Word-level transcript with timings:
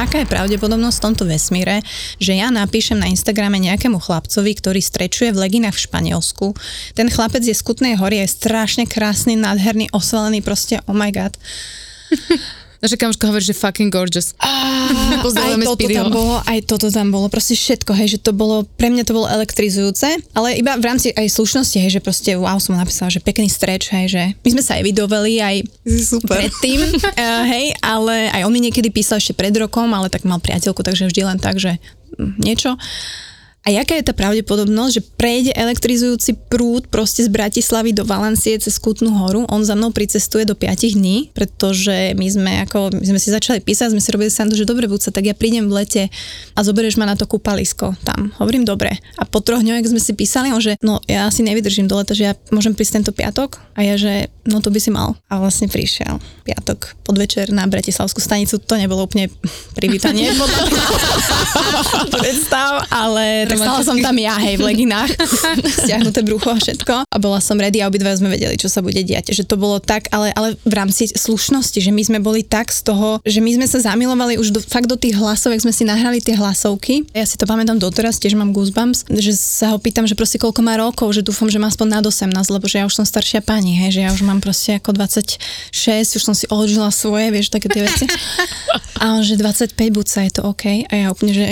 Aká 0.00 0.24
je 0.24 0.32
pravdepodobnosť 0.32 0.96
v 0.96 1.04
tomto 1.04 1.24
vesmíre, 1.28 1.84
že 2.16 2.32
ja 2.32 2.48
napíšem 2.48 2.96
na 2.96 3.12
Instagrame 3.12 3.60
nejakému 3.60 4.00
chlapcovi, 4.00 4.56
ktorý 4.56 4.80
strečuje 4.80 5.36
v 5.36 5.40
leginách 5.44 5.76
v 5.76 5.84
Španielsku. 5.84 6.56
Ten 6.96 7.12
chlapec 7.12 7.44
je 7.44 7.52
z 7.52 7.60
Kutnej 7.60 8.00
hory, 8.00 8.24
je 8.24 8.32
strašne 8.32 8.88
krásny, 8.88 9.36
nádherný, 9.36 9.92
osvalený, 9.92 10.40
proste 10.40 10.80
oh 10.88 10.96
my 10.96 11.12
god. 11.12 11.36
Naša 12.80 12.96
kamoška 12.96 13.28
hovorí, 13.28 13.44
že 13.44 13.52
fucking 13.52 13.92
gorgeous. 13.92 14.32
aj 15.36 15.60
toto 15.68 15.84
tam 15.84 16.08
bolo, 16.08 16.36
aj 16.48 16.58
toto 16.64 16.88
tam 16.88 17.12
bolo, 17.12 17.28
proste 17.28 17.52
všetko, 17.52 17.92
hej, 17.92 18.16
že 18.16 18.18
to 18.24 18.32
bolo, 18.32 18.64
pre 18.80 18.88
mňa 18.88 19.04
to 19.04 19.12
bolo 19.12 19.28
elektrizujúce, 19.28 20.16
ale 20.32 20.56
iba 20.56 20.80
v 20.80 20.84
rámci 20.88 21.12
aj 21.12 21.28
slušnosti, 21.28 21.76
hej, 21.76 21.90
že 21.96 22.00
proste 22.00 22.32
wow, 22.40 22.56
som 22.56 22.72
napísala, 22.80 23.12
že 23.12 23.20
pekný 23.20 23.52
streč, 23.52 23.92
hej, 23.92 24.06
že 24.08 24.22
my 24.32 24.48
sme 24.56 24.62
sa 24.64 24.80
aj 24.80 24.82
vydoveli 24.88 25.34
aj 25.44 25.56
Super. 25.84 26.40
predtým, 26.40 26.80
uh, 26.80 27.44
hej, 27.52 27.76
ale 27.84 28.32
aj 28.32 28.48
on 28.48 28.52
mi 28.52 28.64
niekedy 28.64 28.88
písal 28.88 29.20
ešte 29.20 29.36
pred 29.36 29.52
rokom, 29.52 29.92
ale 29.92 30.08
tak 30.08 30.24
mal 30.24 30.40
priateľku, 30.40 30.80
takže 30.80 31.12
vždy 31.12 31.22
len 31.28 31.38
tak, 31.38 31.60
že 31.60 31.76
hm, 32.16 32.40
niečo. 32.40 32.80
A 33.60 33.68
jaká 33.68 33.92
je 34.00 34.08
tá 34.08 34.16
pravdepodobnosť, 34.16 34.92
že 34.96 35.06
prejde 35.20 35.52
elektrizujúci 35.52 36.32
prúd 36.48 36.88
proste 36.88 37.20
z 37.20 37.28
Bratislavy 37.28 37.92
do 37.92 38.08
Valencie 38.08 38.56
cez 38.56 38.80
Kutnú 38.80 39.12
horu, 39.12 39.44
on 39.52 39.60
za 39.60 39.76
mnou 39.76 39.92
pricestuje 39.92 40.48
do 40.48 40.56
5 40.56 40.96
dní, 40.96 41.28
pretože 41.36 42.16
my 42.16 42.26
sme 42.26 42.52
ako, 42.64 42.96
my 42.96 43.04
sme 43.04 43.20
si 43.20 43.28
začali 43.28 43.60
písať, 43.60 43.92
sme 43.92 44.00
si 44.00 44.08
robili 44.16 44.32
sandu, 44.32 44.56
že 44.56 44.64
dobre, 44.64 44.88
buď 44.88 45.00
sa, 45.04 45.10
tak 45.12 45.28
ja 45.28 45.36
prídem 45.36 45.68
v 45.68 45.76
lete 45.76 46.02
a 46.56 46.60
zoberieš 46.64 46.96
ma 46.96 47.04
na 47.04 47.20
to 47.20 47.28
kúpalisko 47.28 47.92
tam. 48.00 48.32
Hovorím 48.40 48.64
dobre. 48.64 48.96
A 49.20 49.28
po 49.28 49.44
troch 49.44 49.60
dňoch, 49.60 49.92
sme 49.92 50.00
si 50.00 50.16
písali, 50.16 50.48
on 50.56 50.60
že 50.64 50.80
no 50.80 51.04
ja 51.04 51.28
si 51.28 51.44
nevydržím 51.44 51.84
do 51.84 52.00
leta, 52.00 52.16
že 52.16 52.32
ja 52.32 52.34
môžem 52.48 52.72
prísť 52.72 53.04
tento 53.04 53.12
piatok 53.12 53.60
a 53.76 53.84
ja, 53.84 54.00
že 54.00 54.32
no 54.48 54.64
to 54.64 54.72
by 54.72 54.80
si 54.80 54.88
mal. 54.88 55.16
A 55.28 55.40
vlastne 55.40 55.68
prišiel 55.68 56.20
piatok 56.46 56.96
podvečer 57.04 57.52
na 57.52 57.68
Bratislavskú 57.68 58.22
stanicu, 58.22 58.58
to 58.58 58.74
nebolo 58.78 59.04
úplne 59.04 59.28
privítanie, 59.78 60.32
predstav, 62.14 62.86
ale 62.88 63.46
tak 63.46 63.58
stala 63.60 63.80
som 63.84 63.96
tam 64.00 64.16
ja, 64.16 64.38
hej, 64.40 64.56
v 64.56 64.64
leginách, 64.72 65.10
stiahnuté 65.84 66.24
brucho 66.24 66.50
a 66.50 66.58
všetko. 66.58 67.04
A 67.06 67.16
bola 67.20 67.38
som 67.42 67.58
ready 67.58 67.82
a 67.84 67.88
obidva 67.90 68.14
sme 68.16 68.32
vedeli, 68.32 68.56
čo 68.56 68.70
sa 68.70 68.80
bude 68.80 69.00
diať. 69.02 69.34
Že 69.34 69.44
to 69.46 69.56
bolo 69.58 69.76
tak, 69.82 70.08
ale, 70.14 70.32
ale 70.34 70.56
v 70.62 70.74
rámci 70.74 71.10
slušnosti, 71.10 71.78
že 71.82 71.90
my 71.92 72.02
sme 72.02 72.18
boli 72.22 72.46
tak 72.46 72.72
z 72.72 72.86
toho, 72.86 73.20
že 73.26 73.42
my 73.42 73.60
sme 73.60 73.66
sa 73.66 73.78
zamilovali 73.92 74.38
už 74.40 74.48
do, 74.54 74.60
fakt 74.62 74.88
do 74.88 74.96
tých 74.96 75.18
hlasov, 75.18 75.52
jak 75.52 75.64
sme 75.64 75.74
si 75.74 75.84
nahrali 75.84 76.22
tie 76.22 76.38
hlasovky. 76.38 77.06
Ja 77.12 77.26
si 77.26 77.36
to 77.36 77.44
pamätám 77.44 77.76
doteraz, 77.76 78.22
tiež 78.22 78.38
mám 78.38 78.54
goosebumps, 78.54 79.10
že 79.10 79.34
sa 79.34 79.74
ho 79.74 79.78
pýtam, 79.78 80.06
že 80.06 80.14
proste 80.14 80.38
koľko 80.38 80.60
má 80.62 80.78
rokov, 80.78 81.12
že 81.12 81.26
dúfam, 81.26 81.50
že 81.50 81.58
má 81.58 81.68
aspoň 81.68 82.00
nad 82.00 82.04
18, 82.04 82.30
lebo 82.54 82.66
že 82.66 82.82
ja 82.82 82.84
už 82.86 82.94
som 83.02 83.06
staršia 83.06 83.42
pani, 83.42 83.74
hej, 83.74 83.98
že 83.98 84.00
ja 84.06 84.10
už 84.14 84.22
mám 84.30 84.38
proste 84.38 84.78
ako 84.78 84.94
26, 84.94 86.16
už 86.16 86.22
som 86.22 86.34
si 86.38 86.46
odžila 86.46 86.94
svoje, 86.94 87.34
vieš, 87.34 87.50
také 87.50 87.66
tie 87.66 87.82
veci. 87.82 88.06
A 89.00 89.16
on, 89.16 89.24
že 89.24 89.40
25 89.40 89.74
buď 89.96 90.06
sa 90.06 90.20
je 90.28 90.32
to 90.36 90.44
OK. 90.44 90.84
A 90.86 90.92
ja 90.92 91.06
úplne, 91.08 91.32
že 91.32 91.46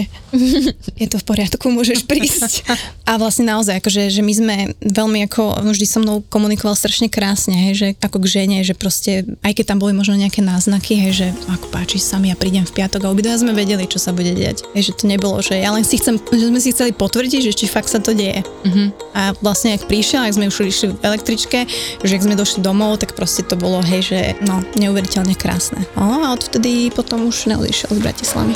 je 1.02 1.06
to 1.08 1.16
v 1.16 1.24
poriadku, 1.24 1.72
môžeš 1.72 2.04
prísť. 2.04 2.68
A 3.08 3.16
vlastne 3.16 3.48
naozaj, 3.48 3.80
akože, 3.80 4.12
že 4.12 4.20
my 4.20 4.32
sme 4.36 4.56
veľmi 4.84 5.24
ako, 5.26 5.64
vždy 5.64 5.86
so 5.88 5.98
mnou 6.04 6.20
komunikoval 6.28 6.76
strašne 6.76 7.08
krásne, 7.08 7.56
hej, 7.56 7.74
že 7.74 7.88
ako 8.04 8.20
k 8.20 8.26
žene, 8.28 8.60
že 8.60 8.76
proste, 8.76 9.24
aj 9.40 9.52
keď 9.56 9.64
tam 9.74 9.78
boli 9.80 9.96
možno 9.96 10.20
nejaké 10.20 10.44
náznaky, 10.44 11.00
hej, 11.08 11.12
že 11.24 11.28
ako 11.48 11.72
páči 11.72 11.96
sa 11.96 12.20
mi, 12.20 12.28
ja 12.28 12.36
prídem 12.36 12.68
v 12.68 12.84
piatok 12.84 13.08
a 13.08 13.12
obidva 13.16 13.40
sme 13.40 13.56
vedeli, 13.56 13.88
čo 13.88 13.96
sa 13.96 14.12
bude 14.12 14.36
diať. 14.36 14.68
Hej, 14.76 14.92
že 14.92 15.00
to 15.00 15.04
nebolo, 15.08 15.40
že 15.40 15.56
ja 15.56 15.72
len 15.72 15.88
si 15.88 15.96
chcem, 15.96 16.20
že 16.20 16.52
sme 16.52 16.60
si 16.60 16.76
chceli 16.76 16.92
potvrdiť, 16.92 17.48
že 17.48 17.56
či 17.56 17.64
fakt 17.64 17.88
sa 17.88 17.96
to 17.96 18.12
deje. 18.12 18.44
Uh-huh. 18.44 18.92
A 19.16 19.32
vlastne, 19.40 19.72
ak 19.72 19.88
prišiel, 19.88 20.28
ak 20.28 20.36
sme 20.36 20.52
už 20.52 20.68
išli 20.68 20.92
v 20.92 21.00
električke, 21.00 21.64
že 22.04 22.12
ak 22.12 22.24
sme 22.28 22.36
došli 22.36 22.60
domov, 22.68 23.00
tak 23.00 23.16
proste 23.16 23.40
to 23.48 23.56
bolo, 23.56 23.80
hej, 23.80 24.12
že 24.12 24.18
no, 24.44 24.60
neuveriteľne 24.76 25.32
krásne. 25.32 25.88
No, 25.96 26.20
a 26.28 26.36
odvtedy 26.36 26.92
potom 26.92 27.24
už 27.32 27.48
neodišiel 27.48 27.96
z 27.96 28.00
Bratislavy. 28.04 28.52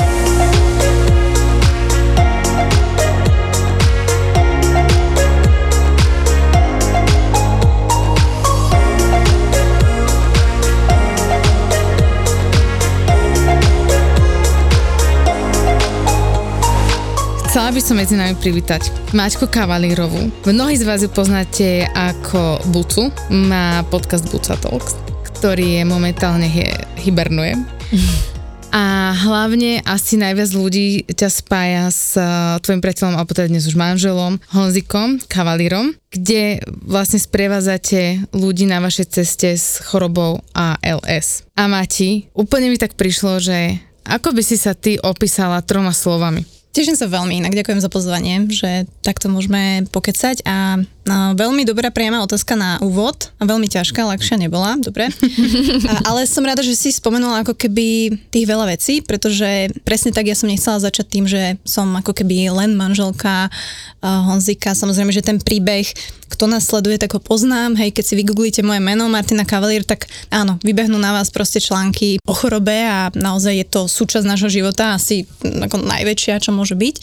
By 17.73 17.81
som 17.81 17.97
medzi 17.97 18.21
nami 18.21 18.37
privítať 18.37 18.93
Maťko 19.17 19.49
Kavalírovú. 19.49 20.29
Mnohí 20.45 20.77
z 20.77 20.85
vás 20.85 21.01
ju 21.01 21.09
poznáte 21.09 21.89
ako 21.97 22.61
Bucu. 22.69 23.09
Má 23.33 23.81
podcast 23.89 24.29
Buca 24.29 24.61
Talks, 24.61 24.93
ktorý 25.41 25.81
je 25.81 25.85
momentálne 25.89 26.45
hy- 26.53 26.69
hibernuje. 27.01 27.57
A 28.77 29.17
hlavne 29.25 29.81
asi 29.89 30.21
najviac 30.21 30.53
ľudí 30.53 31.09
ťa 31.17 31.29
spája 31.33 31.89
s 31.89 32.13
uh, 32.21 32.61
tvojim 32.61 32.85
priateľom, 32.85 33.17
alebo 33.17 33.33
teda 33.33 33.49
dnes 33.49 33.65
už 33.65 33.77
manželom, 33.77 34.37
Honzikom, 34.53 35.25
kavalírom, 35.25 35.97
kde 36.13 36.61
vlastne 36.85 37.21
sprevádzate 37.21 38.33
ľudí 38.37 38.69
na 38.69 38.85
vašej 38.85 39.17
ceste 39.17 39.49
s 39.57 39.81
chorobou 39.81 40.45
ALS. 40.53 41.49
A 41.57 41.69
Mati, 41.73 42.29
úplne 42.37 42.69
mi 42.69 42.77
tak 42.77 43.01
prišlo, 43.01 43.41
že 43.41 43.81
ako 44.05 44.37
by 44.37 44.43
si 44.45 44.61
sa 44.61 44.77
ty 44.77 45.01
opísala 45.01 45.65
troma 45.65 45.97
slovami? 45.97 46.62
Teším 46.73 46.97
sa 46.97 47.05
veľmi, 47.05 47.45
inak 47.45 47.53
ďakujem 47.53 47.85
za 47.85 47.93
pozvanie, 47.93 48.49
že 48.49 48.89
takto 49.05 49.29
môžeme 49.29 49.85
pokecať 49.93 50.41
a 50.49 50.81
no, 51.07 51.35
veľmi 51.35 51.63
dobrá 51.67 51.91
priama 51.91 52.23
otázka 52.23 52.55
na 52.55 52.79
úvod 52.83 53.31
a 53.39 53.47
veľmi 53.47 53.67
ťažká, 53.67 54.07
ľahšia 54.07 54.39
nebola, 54.39 54.79
dobre. 54.79 55.09
A, 55.93 56.15
ale 56.15 56.31
som 56.31 56.47
rada, 56.47 56.63
že 56.63 56.79
si 56.79 56.95
spomenula 56.95 57.43
ako 57.43 57.59
keby 57.59 58.15
tých 58.31 58.47
veľa 58.47 58.71
vecí, 58.71 59.03
pretože 59.03 59.73
presne 59.83 60.15
tak 60.15 60.31
ja 60.31 60.37
som 60.39 60.47
nechcela 60.47 60.79
začať 60.79 61.07
tým, 61.11 61.25
že 61.27 61.59
som 61.67 61.91
ako 61.99 62.15
keby 62.15 62.55
len 62.55 62.79
manželka 62.79 63.51
uh, 63.51 64.23
Honzika, 64.31 64.79
samozrejme, 64.79 65.11
že 65.11 65.27
ten 65.27 65.43
príbeh 65.43 65.91
kto 66.33 66.49
nás 66.49 66.65
sleduje, 66.65 66.97
tak 66.97 67.13
ho 67.13 67.21
poznám. 67.21 67.77
Hej, 67.77 67.93
keď 67.93 68.05
si 68.09 68.15
vygooglíte 68.17 68.61
moje 68.65 68.81
meno 68.81 69.05
Martina 69.13 69.45
Cavalier, 69.45 69.85
tak 69.85 70.09
áno, 70.33 70.57
vybehnú 70.65 70.97
na 70.97 71.13
vás 71.13 71.29
proste 71.29 71.61
články 71.61 72.17
o 72.25 72.33
chorobe 72.33 72.89
a 72.89 73.13
naozaj 73.13 73.53
je 73.61 73.67
to 73.69 73.81
súčasť 73.85 74.25
nášho 74.25 74.49
života, 74.49 74.97
asi 74.97 75.29
ako 75.45 75.85
najväčšia, 75.85 76.41
čo 76.41 76.57
môže 76.57 76.73
byť. 76.73 76.97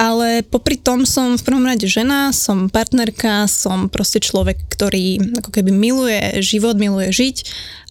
Ale 0.00 0.40
popri 0.40 0.80
tom 0.80 1.04
som 1.04 1.36
v 1.36 1.44
prvom 1.44 1.68
rade 1.68 1.84
žena, 1.84 2.32
som 2.32 2.72
partnerka, 2.72 3.44
som 3.44 3.92
proste 3.92 4.16
človek, 4.16 4.56
ktorý 4.72 5.36
ako 5.44 5.52
keby 5.52 5.68
miluje 5.76 6.40
život, 6.40 6.80
miluje 6.80 7.12
žiť. 7.12 7.36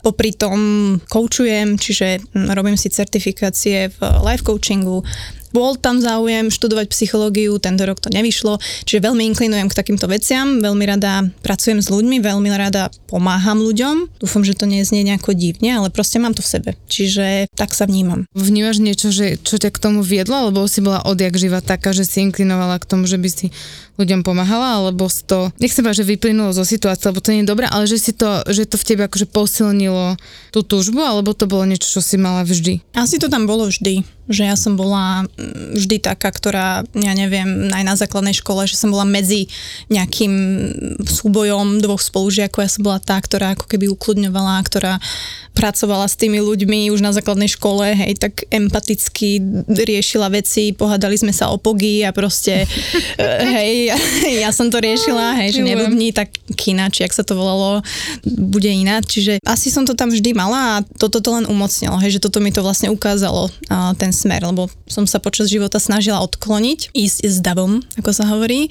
Popri 0.02 0.34
tom 0.34 0.58
koučujem, 1.06 1.78
čiže 1.78 2.26
robím 2.34 2.82
si 2.82 2.90
certifikácie 2.90 3.94
v 3.94 4.00
life 4.26 4.42
coachingu, 4.42 5.06
bol 5.52 5.76
tam 5.78 6.02
záujem 6.02 6.54
študovať 6.54 6.92
psychológiu, 6.94 7.58
tento 7.58 7.84
rok 7.86 7.98
to 8.02 8.10
nevyšlo, 8.14 8.62
čiže 8.86 9.06
veľmi 9.06 9.24
inklinujem 9.34 9.68
k 9.70 9.78
takýmto 9.78 10.06
veciam, 10.10 10.62
veľmi 10.62 10.86
rada 10.86 11.28
pracujem 11.42 11.82
s 11.82 11.90
ľuďmi, 11.90 12.22
veľmi 12.22 12.50
rada 12.54 12.94
pomáham 13.10 13.62
ľuďom. 13.62 14.22
Dúfam, 14.22 14.46
že 14.46 14.58
to 14.58 14.70
nie 14.70 14.86
znie 14.86 15.02
nejako 15.06 15.34
divne, 15.34 15.82
ale 15.82 15.90
proste 15.90 16.22
mám 16.22 16.38
to 16.38 16.46
v 16.46 16.52
sebe. 16.52 16.70
Čiže 16.88 17.50
tak 17.58 17.74
sa 17.74 17.90
vnímam. 17.90 18.30
Vnímaš 18.38 18.82
niečo, 18.82 19.10
že, 19.10 19.42
čo 19.42 19.58
ťa 19.58 19.74
k 19.74 19.82
tomu 19.82 20.06
viedlo, 20.06 20.48
alebo 20.48 20.66
si 20.70 20.80
bola 20.86 21.02
odjak 21.06 21.36
živa 21.36 21.60
taká, 21.64 21.92
že 21.92 22.06
si 22.06 22.22
inklinovala 22.22 22.78
k 22.78 22.88
tomu, 22.90 23.10
že 23.10 23.18
by 23.18 23.30
si 23.30 23.48
ľuďom 24.00 24.24
pomáhala, 24.24 24.80
alebo 24.80 25.12
si 25.12 25.28
to, 25.28 25.52
nechcem 25.60 25.84
povedať, 25.84 26.08
že 26.08 26.12
vyplynulo 26.16 26.56
zo 26.56 26.64
situácie, 26.64 27.12
lebo 27.12 27.20
to 27.20 27.36
nie 27.36 27.44
je 27.44 27.52
dobré, 27.52 27.68
ale 27.68 27.84
že 27.86 28.00
si 28.00 28.12
to, 28.16 28.48
že 28.48 28.66
to 28.66 28.80
v 28.80 28.88
tebe 28.88 29.02
akože 29.06 29.28
posilnilo 29.28 30.16
tú 30.56 30.64
túžbu, 30.64 31.04
alebo 31.04 31.36
to 31.36 31.46
bolo 31.46 31.68
niečo, 31.68 32.00
čo 32.00 32.02
si 32.02 32.16
mala 32.16 32.48
vždy? 32.48 32.80
Asi 32.96 33.20
to 33.20 33.28
tam 33.28 33.44
bolo 33.44 33.68
vždy 33.68 34.08
že 34.30 34.46
ja 34.46 34.54
som 34.54 34.78
bola 34.78 35.26
mm, 35.26 35.74
vždy 35.74 35.98
taká, 36.06 36.30
ktorá, 36.30 36.86
ja 36.94 37.14
neviem, 37.18 37.74
aj 37.74 37.84
na 37.84 37.98
základnej 37.98 38.38
škole, 38.38 38.70
že 38.70 38.78
som 38.78 38.94
bola 38.94 39.04
medzi 39.04 39.50
nejakým 39.90 40.32
súbojom 41.02 41.82
dvoch 41.82 42.00
spolužiakov, 42.00 42.62
ja 42.62 42.70
som 42.70 42.86
bola 42.86 43.02
tá, 43.02 43.18
ktorá 43.18 43.58
ako 43.58 43.66
keby 43.66 43.90
ukludňovala, 43.90 44.62
ktorá 44.62 45.02
pracovala 45.58 46.06
s 46.06 46.16
tými 46.16 46.38
ľuďmi 46.40 46.94
už 46.94 47.02
na 47.02 47.10
základnej 47.10 47.50
škole, 47.50 47.98
hej, 47.98 48.22
tak 48.22 48.46
empaticky 48.54 49.42
riešila 49.66 50.30
veci, 50.30 50.78
pohádali 50.78 51.18
sme 51.18 51.34
sa 51.34 51.50
o 51.50 51.58
pogy 51.58 52.06
a 52.06 52.14
proste, 52.14 52.70
hej, 53.58 53.89
ja 54.44 54.50
som 54.54 54.68
to 54.68 54.78
riešila, 54.82 55.40
hej, 55.42 55.58
že 55.58 55.62
nebudni 55.66 56.12
tak 56.12 56.34
kina, 56.54 56.90
či 56.92 57.06
ak 57.06 57.14
sa 57.14 57.24
to 57.24 57.38
volalo, 57.38 57.82
bude 58.26 58.68
iná. 58.68 59.00
Čiže 59.02 59.42
asi 59.46 59.72
som 59.72 59.88
to 59.88 59.94
tam 59.96 60.12
vždy 60.12 60.36
mala 60.36 60.80
a 60.80 60.84
toto 60.98 61.24
to 61.24 61.30
len 61.34 61.46
umocnilo, 61.48 61.98
hej, 62.04 62.20
že 62.20 62.24
toto 62.24 62.44
mi 62.44 62.54
to 62.54 62.66
vlastne 62.66 62.92
ukázalo, 62.92 63.50
ten 63.98 64.12
smer, 64.12 64.44
lebo 64.46 64.68
som 64.90 65.06
sa 65.06 65.22
počas 65.22 65.50
života 65.50 65.78
snažila 65.78 66.22
odkloniť, 66.26 66.92
ísť 66.94 67.18
s 67.26 67.38
davom, 67.40 67.82
ako 67.98 68.12
sa 68.12 68.26
hovorí, 68.30 68.70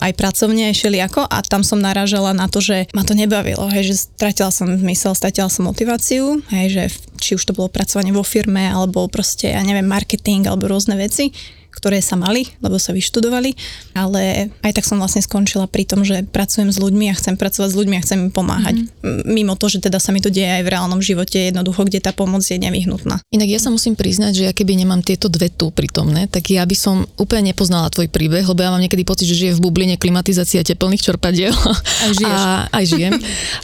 aj 0.00 0.16
pracovne, 0.16 0.72
aj 0.72 0.80
šeliako 0.80 1.28
a 1.28 1.44
tam 1.44 1.60
som 1.60 1.76
narážala 1.76 2.32
na 2.32 2.48
to, 2.48 2.64
že 2.64 2.88
ma 2.96 3.04
to 3.04 3.12
nebavilo, 3.12 3.68
hej, 3.68 3.92
že 3.92 4.08
stratila 4.08 4.48
som 4.48 4.72
zmysel, 4.72 5.12
stratila 5.12 5.52
som 5.52 5.68
motiváciu, 5.68 6.40
hej, 6.48 6.66
že 6.72 6.82
či 7.20 7.36
už 7.36 7.44
to 7.44 7.52
bolo 7.52 7.68
pracovanie 7.68 8.16
vo 8.16 8.24
firme, 8.24 8.64
alebo 8.64 9.04
proste, 9.12 9.52
ja 9.52 9.60
neviem, 9.60 9.84
marketing, 9.84 10.48
alebo 10.48 10.72
rôzne 10.72 10.96
veci 10.96 11.36
ktoré 11.70 12.02
sa 12.02 12.18
mali, 12.18 12.50
lebo 12.60 12.76
sa 12.76 12.92
vyštudovali, 12.92 13.54
ale 13.94 14.52
aj 14.60 14.72
tak 14.76 14.84
som 14.84 14.98
vlastne 14.98 15.22
skončila 15.22 15.70
pri 15.70 15.86
tom, 15.86 16.02
že 16.02 16.26
pracujem 16.26 16.68
s 16.68 16.78
ľuďmi 16.82 17.08
a 17.08 17.14
chcem 17.16 17.38
pracovať 17.38 17.70
s 17.72 17.78
ľuďmi 17.78 17.94
a 17.96 18.04
chcem 18.04 18.18
im 18.28 18.32
pomáhať. 18.34 18.84
Mm-hmm. 18.84 19.30
Mimo 19.30 19.54
to, 19.56 19.70
že 19.70 19.80
teda 19.80 20.02
sa 20.02 20.10
mi 20.10 20.20
to 20.20 20.28
deje 20.28 20.60
aj 20.60 20.62
v 20.66 20.72
reálnom 20.76 21.00
živote, 21.00 21.38
jednoducho, 21.38 21.86
kde 21.86 22.02
tá 22.02 22.12
pomoc 22.12 22.42
je 22.42 22.58
nevyhnutná. 22.58 23.22
Inak 23.32 23.48
ja 23.48 23.60
sa 23.62 23.70
musím 23.72 23.94
priznať, 23.94 24.32
že 24.34 24.42
ja 24.50 24.52
keby 24.52 24.76
nemám 24.82 25.00
tieto 25.00 25.30
dve 25.30 25.48
tu 25.48 25.70
prítomné, 25.72 26.26
tak 26.26 26.50
ja 26.52 26.66
by 26.66 26.76
som 26.76 27.06
úplne 27.16 27.54
nepoznala 27.54 27.88
tvoj 27.88 28.10
príbeh, 28.10 28.44
lebo 28.44 28.60
ja 28.60 28.74
mám 28.74 28.82
niekedy 28.82 29.06
pocit, 29.06 29.30
že 29.30 29.38
žijem 29.38 29.56
v 29.56 29.64
bubline 29.64 29.96
klimatizácia 29.96 30.66
teplných 30.66 31.00
čerpadiel. 31.00 31.54
A 31.54 32.06
žiješ. 32.18 32.40
A, 32.42 32.66
aj 32.74 32.84
žijem. 32.84 33.14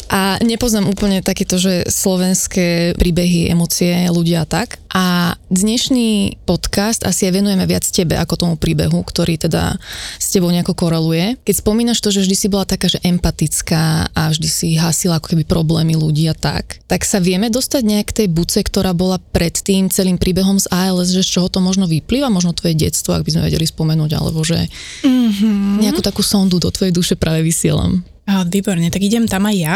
A 0.09 0.39
nepoznám 0.47 0.89
úplne 0.89 1.21
takéto, 1.21 1.59
že 1.59 1.89
slovenské 1.91 2.95
príbehy, 2.95 3.51
emócie, 3.51 4.07
ľudia 4.09 4.45
a 4.45 4.49
tak. 4.49 4.79
A 4.97 5.37
dnešný 5.53 6.41
podcast 6.49 7.05
asi 7.05 7.29
aj 7.29 7.37
venujeme 7.37 7.69
viac 7.69 7.85
tebe 8.03 8.15
ako 8.21 8.35
tomu 8.37 8.55
príbehu, 8.61 9.01
ktorý 9.01 9.41
teda 9.41 9.81
s 10.21 10.29
tebou 10.29 10.53
nejako 10.53 10.77
koreluje. 10.77 11.41
Keď 11.41 11.55
spomínaš 11.65 12.05
to, 12.05 12.13
že 12.13 12.29
vždy 12.29 12.37
si 12.37 12.47
bola 12.53 12.69
taká, 12.69 12.93
že 12.93 13.01
empatická 13.01 14.13
a 14.13 14.23
vždy 14.29 14.49
si 14.49 14.69
hasila 14.77 15.17
ako 15.17 15.33
keby 15.33 15.49
problémy 15.49 15.97
ľudí 15.97 16.29
a 16.29 16.37
tak, 16.37 16.85
tak 16.85 17.09
sa 17.09 17.17
vieme 17.17 17.49
dostať 17.49 17.83
nejak 17.83 18.07
k 18.13 18.17
tej 18.25 18.29
buce, 18.29 18.61
ktorá 18.61 18.93
bola 18.93 19.17
pred 19.17 19.57
tým 19.57 19.89
celým 19.89 20.21
príbehom 20.21 20.61
z 20.61 20.69
ALS, 20.69 21.17
že 21.17 21.25
z 21.25 21.41
čoho 21.41 21.49
to 21.49 21.65
možno 21.65 21.89
vyplýva, 21.89 22.29
možno 22.29 22.53
tvoje 22.53 22.77
detstvo, 22.77 23.17
ak 23.17 23.25
by 23.25 23.33
sme 23.33 23.47
vedeli 23.49 23.65
spomenúť, 23.65 24.11
alebo 24.13 24.45
že 24.45 24.69
mm-hmm. 25.03 25.81
nejakú 25.81 26.05
takú 26.05 26.21
sondu 26.21 26.61
do 26.61 26.69
tvojej 26.69 26.93
duše 26.93 27.17
práve 27.17 27.41
vysielam. 27.41 28.05
Výborne, 28.27 28.91
tak 28.91 29.07
idem 29.07 29.31
tam 29.31 29.47
aj 29.47 29.55
ja. 29.55 29.75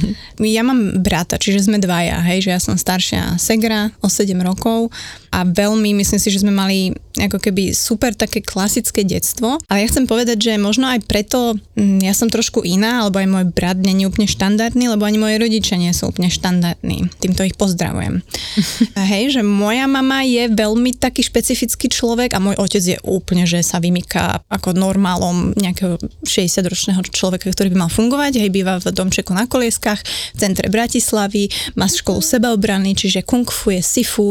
ja 0.56 0.62
mám 0.64 1.04
brata, 1.04 1.36
čiže 1.36 1.68
sme 1.68 1.76
dvaja, 1.76 2.16
hej, 2.32 2.48
že 2.48 2.50
ja 2.56 2.56
som 2.56 2.72
staršia 2.72 3.36
Segra 3.36 3.92
o 4.00 4.08
7 4.08 4.32
rokov 4.40 4.88
a 5.28 5.44
veľmi, 5.44 5.92
myslím 6.00 6.16
si, 6.16 6.32
že 6.32 6.40
sme 6.40 6.48
mali 6.48 6.96
ako 7.26 7.38
keby 7.42 7.76
super 7.76 8.16
také 8.16 8.40
klasické 8.40 9.04
detstvo. 9.04 9.60
Ale 9.68 9.84
ja 9.84 9.90
chcem 9.90 10.06
povedať, 10.08 10.38
že 10.40 10.52
možno 10.56 10.88
aj 10.88 11.04
preto 11.04 11.58
mm, 11.76 12.04
ja 12.06 12.14
som 12.16 12.30
trošku 12.30 12.64
iná, 12.64 13.04
alebo 13.04 13.20
aj 13.20 13.28
môj 13.28 13.44
brat 13.50 13.76
nie 13.80 13.96
je 14.00 14.08
úplne 14.08 14.28
štandardný, 14.30 14.88
lebo 14.88 15.04
ani 15.04 15.18
moji 15.20 15.36
rodičia 15.36 15.76
nie 15.76 15.92
sú 15.92 16.08
úplne 16.08 16.32
štandardní. 16.32 17.12
Týmto 17.20 17.44
ich 17.44 17.58
pozdravujem. 17.58 18.22
hej, 19.12 19.36
že 19.36 19.42
moja 19.42 19.84
mama 19.90 20.22
je 20.22 20.48
veľmi 20.48 20.96
taký 20.96 21.26
špecifický 21.26 21.90
človek 21.90 22.32
a 22.36 22.42
môj 22.42 22.56
otec 22.56 22.82
je 22.82 22.98
úplne, 23.04 23.44
že 23.44 23.60
sa 23.60 23.82
vymýka 23.82 24.40
ako 24.48 24.72
normálom 24.76 25.52
nejakého 25.58 25.98
60-ročného 26.24 27.02
človeka, 27.10 27.50
ktorý 27.50 27.74
by 27.74 27.78
mal 27.86 27.90
fungovať. 27.90 28.38
Hej, 28.38 28.50
býva 28.54 28.78
v 28.78 28.94
domčeku 28.94 29.34
na 29.34 29.50
kolieskách 29.50 30.00
v 30.34 30.38
centre 30.38 30.70
Bratislavy, 30.70 31.50
má 31.74 31.90
školu 31.90 32.22
sebaobrany, 32.22 32.94
čiže 32.94 33.26
kung 33.26 33.44
fu 33.48 33.74
je 33.74 33.82
sifu, 33.82 34.30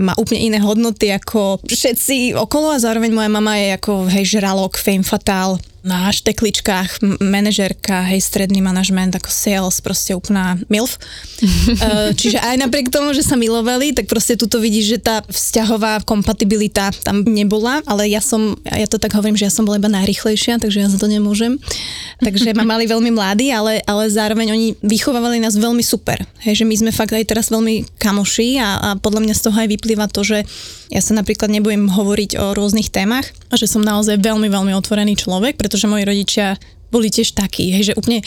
má 0.00 0.16
úplne 0.16 0.40
iné 0.40 0.58
hodnoty 0.62 1.12
ako 1.12 1.60
všetci 1.66 2.23
okolo 2.32 2.72
a 2.72 2.80
zároveň 2.80 3.12
moja 3.12 3.28
mama 3.28 3.60
je 3.60 3.76
ako 3.76 4.08
hej, 4.08 4.40
žralok, 4.40 4.80
fame 4.80 5.04
fatal, 5.04 5.60
na 5.84 6.08
štekličkách, 6.08 7.04
manažerka, 7.20 8.08
hej, 8.08 8.24
stredný 8.24 8.64
manažment, 8.64 9.12
ako 9.12 9.28
sales, 9.28 9.84
proste 9.84 10.16
úplná 10.16 10.56
MILF. 10.72 10.96
Eh, 11.74 12.14
čiže 12.16 12.38
aj 12.40 12.56
napriek 12.56 12.88
tomu, 12.88 13.12
že 13.12 13.20
sa 13.20 13.36
milovali, 13.36 13.92
tak 13.92 14.08
proste 14.08 14.38
tuto 14.38 14.62
vidíš, 14.62 14.96
že 14.96 14.98
tá 15.02 15.16
vzťahová 15.26 16.06
kompatibilita 16.06 16.94
tam 17.02 17.26
nebola, 17.26 17.84
ale 17.84 18.08
ja 18.08 18.22
som, 18.22 18.56
ja 18.64 18.88
to 18.88 18.96
tak 18.96 19.12
hovorím, 19.12 19.36
že 19.36 19.50
ja 19.50 19.52
som 19.52 19.66
bola 19.66 19.76
iba 19.76 19.90
najrychlejšia, 19.90 20.62
takže 20.62 20.80
ja 20.80 20.88
za 20.88 20.96
to 20.96 21.10
nemôžem. 21.10 21.60
Takže 22.22 22.56
ma 22.56 22.64
mali 22.64 22.88
veľmi 22.88 23.10
mladí, 23.10 23.50
ale, 23.50 23.82
ale 23.84 24.08
zároveň 24.08 24.54
oni 24.54 24.68
vychovávali 24.80 25.42
nás 25.42 25.58
veľmi 25.58 25.82
super. 25.82 26.22
Hej, 26.46 26.62
že 26.62 26.64
my 26.64 26.74
sme 26.78 26.90
fakt 26.94 27.12
aj 27.12 27.26
teraz 27.26 27.50
veľmi 27.50 27.98
kamoši 27.98 28.62
a, 28.62 28.68
a 28.80 28.88
podľa 28.96 29.20
mňa 29.26 29.34
z 29.34 29.42
toho 29.50 29.56
aj 29.58 29.68
vyplýva 29.68 30.06
to, 30.08 30.22
že 30.22 30.38
ja 30.94 31.02
sa 31.02 31.10
napríklad 31.18 31.50
nebudem 31.50 31.90
hovoriť 31.90 32.38
o 32.38 32.54
rôznych 32.54 32.94
témach 32.94 33.26
a 33.50 33.58
že 33.58 33.66
som 33.66 33.82
naozaj 33.82 34.22
veľmi, 34.22 34.46
veľmi 34.46 34.72
otvorený 34.78 35.18
človek, 35.18 35.58
pretože 35.58 35.73
moji 35.90 36.04
rodičia 36.06 36.58
boli 36.94 37.10
tiež 37.10 37.34
takí, 37.34 37.74
hej, 37.74 37.90
že 37.90 37.98
úplne 37.98 38.22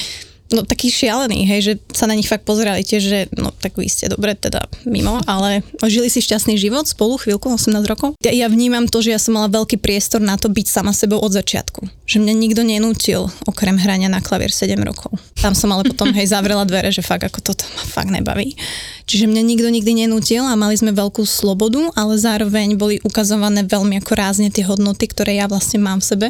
no 0.52 0.64
taký 0.64 0.88
šialený, 0.88 1.44
hej, 1.44 1.60
že 1.64 1.74
sa 1.92 2.08
na 2.08 2.16
nich 2.16 2.28
fakt 2.28 2.48
pozerali 2.48 2.84
tiež, 2.84 3.04
že 3.04 3.20
no 3.36 3.52
tak 3.52 3.76
vy 3.76 3.88
ste 3.92 4.08
dobre 4.08 4.32
teda 4.32 4.64
mimo, 4.88 5.20
ale 5.28 5.64
žili 5.84 6.08
si 6.08 6.24
šťastný 6.24 6.56
život 6.56 6.88
spolu 6.88 7.20
chvíľku, 7.20 7.52
18 7.52 7.84
rokov. 7.84 8.16
Ja, 8.24 8.32
ja 8.32 8.48
vnímam 8.48 8.88
to, 8.88 9.04
že 9.04 9.12
ja 9.12 9.20
som 9.20 9.36
mala 9.36 9.52
veľký 9.52 9.80
priestor 9.80 10.24
na 10.24 10.40
to 10.40 10.48
byť 10.48 10.68
sama 10.68 10.96
sebou 10.96 11.20
od 11.20 11.36
začiatku. 11.36 12.08
Že 12.08 12.24
mňa 12.24 12.34
nikto 12.40 12.62
nenútil 12.64 13.28
okrem 13.44 13.76
hrania 13.76 14.08
na 14.08 14.24
klavier 14.24 14.52
7 14.52 14.80
rokov. 14.88 15.20
Tam 15.36 15.52
som 15.52 15.68
ale 15.76 15.84
potom 15.84 16.16
hej 16.16 16.32
zavrela 16.32 16.64
dvere, 16.64 16.96
že 16.96 17.04
fakt 17.04 17.28
ako 17.28 17.44
toto 17.44 17.68
ma 17.76 17.84
fakt 17.84 18.12
nebaví. 18.12 18.56
Čiže 19.08 19.28
mňa 19.28 19.44
nikto 19.44 19.68
nikdy 19.68 20.08
nenútil 20.08 20.48
a 20.48 20.56
mali 20.56 20.80
sme 20.80 20.96
veľkú 20.96 21.28
slobodu, 21.28 21.92
ale 21.96 22.16
zároveň 22.16 22.80
boli 22.80 23.04
ukazované 23.04 23.68
veľmi 23.68 24.00
ako 24.00 24.14
rázne 24.16 24.48
tie 24.48 24.64
hodnoty, 24.64 25.12
ktoré 25.12 25.40
ja 25.40 25.48
vlastne 25.52 25.84
mám 25.84 26.00
v 26.00 26.08
sebe 26.08 26.28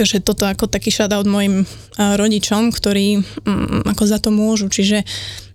Takže 0.00 0.24
toto 0.24 0.48
ako 0.48 0.64
taký 0.64 0.88
shoutout 0.88 1.28
mojim 1.28 1.68
rodičom, 2.00 2.72
ktorí 2.72 3.20
um, 3.20 3.84
ako 3.84 4.08
za 4.08 4.16
to 4.16 4.32
môžu. 4.32 4.72
Čiže 4.72 5.04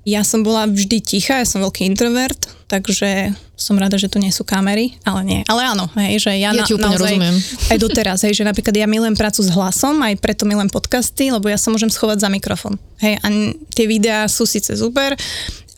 ja 0.05 0.21
som 0.21 0.45
bola 0.45 0.69
vždy 0.69 1.01
tichá, 1.01 1.41
ja 1.41 1.49
som 1.49 1.65
veľký 1.65 1.81
introvert, 1.89 2.37
takže 2.65 3.33
som 3.55 3.77
rada, 3.79 3.95
že 3.95 4.11
tu 4.11 4.19
nie 4.19 4.33
sú 4.33 4.43
kamery, 4.43 4.97
ale 5.07 5.21
nie. 5.23 5.41
Ale 5.47 5.63
áno, 5.63 5.87
hej, 5.95 6.19
že 6.27 6.31
ja, 6.35 6.51
ja 6.51 6.65
na, 6.65 6.65
naozaj, 6.65 7.15
rozumiem. 7.15 7.35
aj 7.71 7.77
doteraz, 7.79 8.19
hej, 8.27 8.33
že 8.35 8.43
napríklad 8.43 8.75
ja 8.75 8.89
milujem 8.89 9.15
prácu 9.15 9.45
s 9.45 9.49
hlasom, 9.53 10.01
aj 10.03 10.19
preto 10.19 10.43
milujem 10.43 10.69
podcasty, 10.73 11.31
lebo 11.31 11.47
ja 11.47 11.55
sa 11.55 11.71
môžem 11.71 11.87
schovať 11.87 12.25
za 12.25 12.29
mikrofón. 12.29 12.75
Hej, 12.99 13.21
a 13.21 13.27
tie 13.71 13.85
videá 13.85 14.27
sú 14.27 14.43
síce 14.43 14.75
super, 14.75 15.15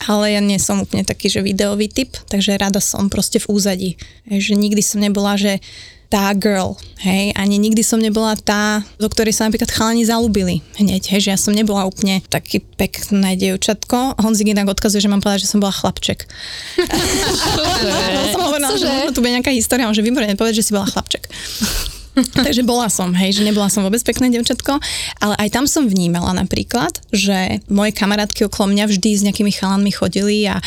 ale 0.06 0.34
ja 0.34 0.40
nie 0.42 0.58
som 0.58 0.80
úplne 0.80 1.06
taký, 1.06 1.28
že 1.30 1.44
videový 1.44 1.90
typ, 1.90 2.14
takže 2.30 2.58
rada 2.58 2.82
som 2.82 3.10
proste 3.12 3.38
v 3.42 3.50
úzadí. 3.50 3.90
Hej, 4.26 4.52
že 4.52 4.54
nikdy 4.56 4.82
som 4.82 4.98
nebola, 4.98 5.38
že 5.38 5.62
tá 6.08 6.32
girl, 6.32 6.72
hej, 7.04 7.36
ani 7.36 7.60
nikdy 7.60 7.84
som 7.84 8.00
nebola 8.00 8.32
tá, 8.32 8.80
do 8.96 9.04
ktorej 9.12 9.36
sa 9.36 9.44
napríklad 9.44 9.68
chalani 9.68 10.08
zalúbili 10.08 10.64
hneď, 10.80 11.04
hej, 11.12 11.28
že 11.28 11.32
ja 11.36 11.38
som 11.38 11.52
nebola 11.52 11.84
úplne 11.84 12.24
taký 12.32 12.64
pekné 12.64 13.36
dievčatko. 13.36 14.16
Honzik 14.16 14.48
inak 14.48 14.72
odkazuje, 14.72 15.04
že 15.04 15.12
mám 15.12 15.20
povedať, 15.20 15.44
že 15.44 15.52
som 15.52 15.60
bola 15.60 15.76
chlapček. 15.76 16.24
Som 18.32 18.40
hovorila, 18.44 18.74
že 18.78 18.86
možno 18.86 19.10
tu 19.14 19.20
bude 19.24 19.34
nejaká 19.34 19.52
história, 19.54 19.88
že 19.90 20.04
výborne 20.04 20.38
povedať, 20.38 20.62
že 20.62 20.70
si 20.70 20.72
bola 20.74 20.86
chlapček. 20.86 21.26
Takže 22.46 22.66
bola 22.66 22.90
som, 22.90 23.14
hej, 23.14 23.38
že 23.38 23.46
nebola 23.46 23.70
som 23.70 23.86
vôbec 23.86 24.02
pekné 24.02 24.30
devčatko, 24.34 24.82
ale 25.22 25.34
aj 25.38 25.48
tam 25.54 25.64
som 25.70 25.86
vnímala 25.86 26.34
napríklad, 26.34 26.90
že 27.14 27.62
moje 27.70 27.94
kamarátky 27.94 28.50
okolo 28.50 28.74
mňa 28.74 28.84
vždy 28.90 29.10
s 29.14 29.24
nejakými 29.26 29.54
chalanmi 29.54 29.90
chodili 29.94 30.50
a 30.50 30.58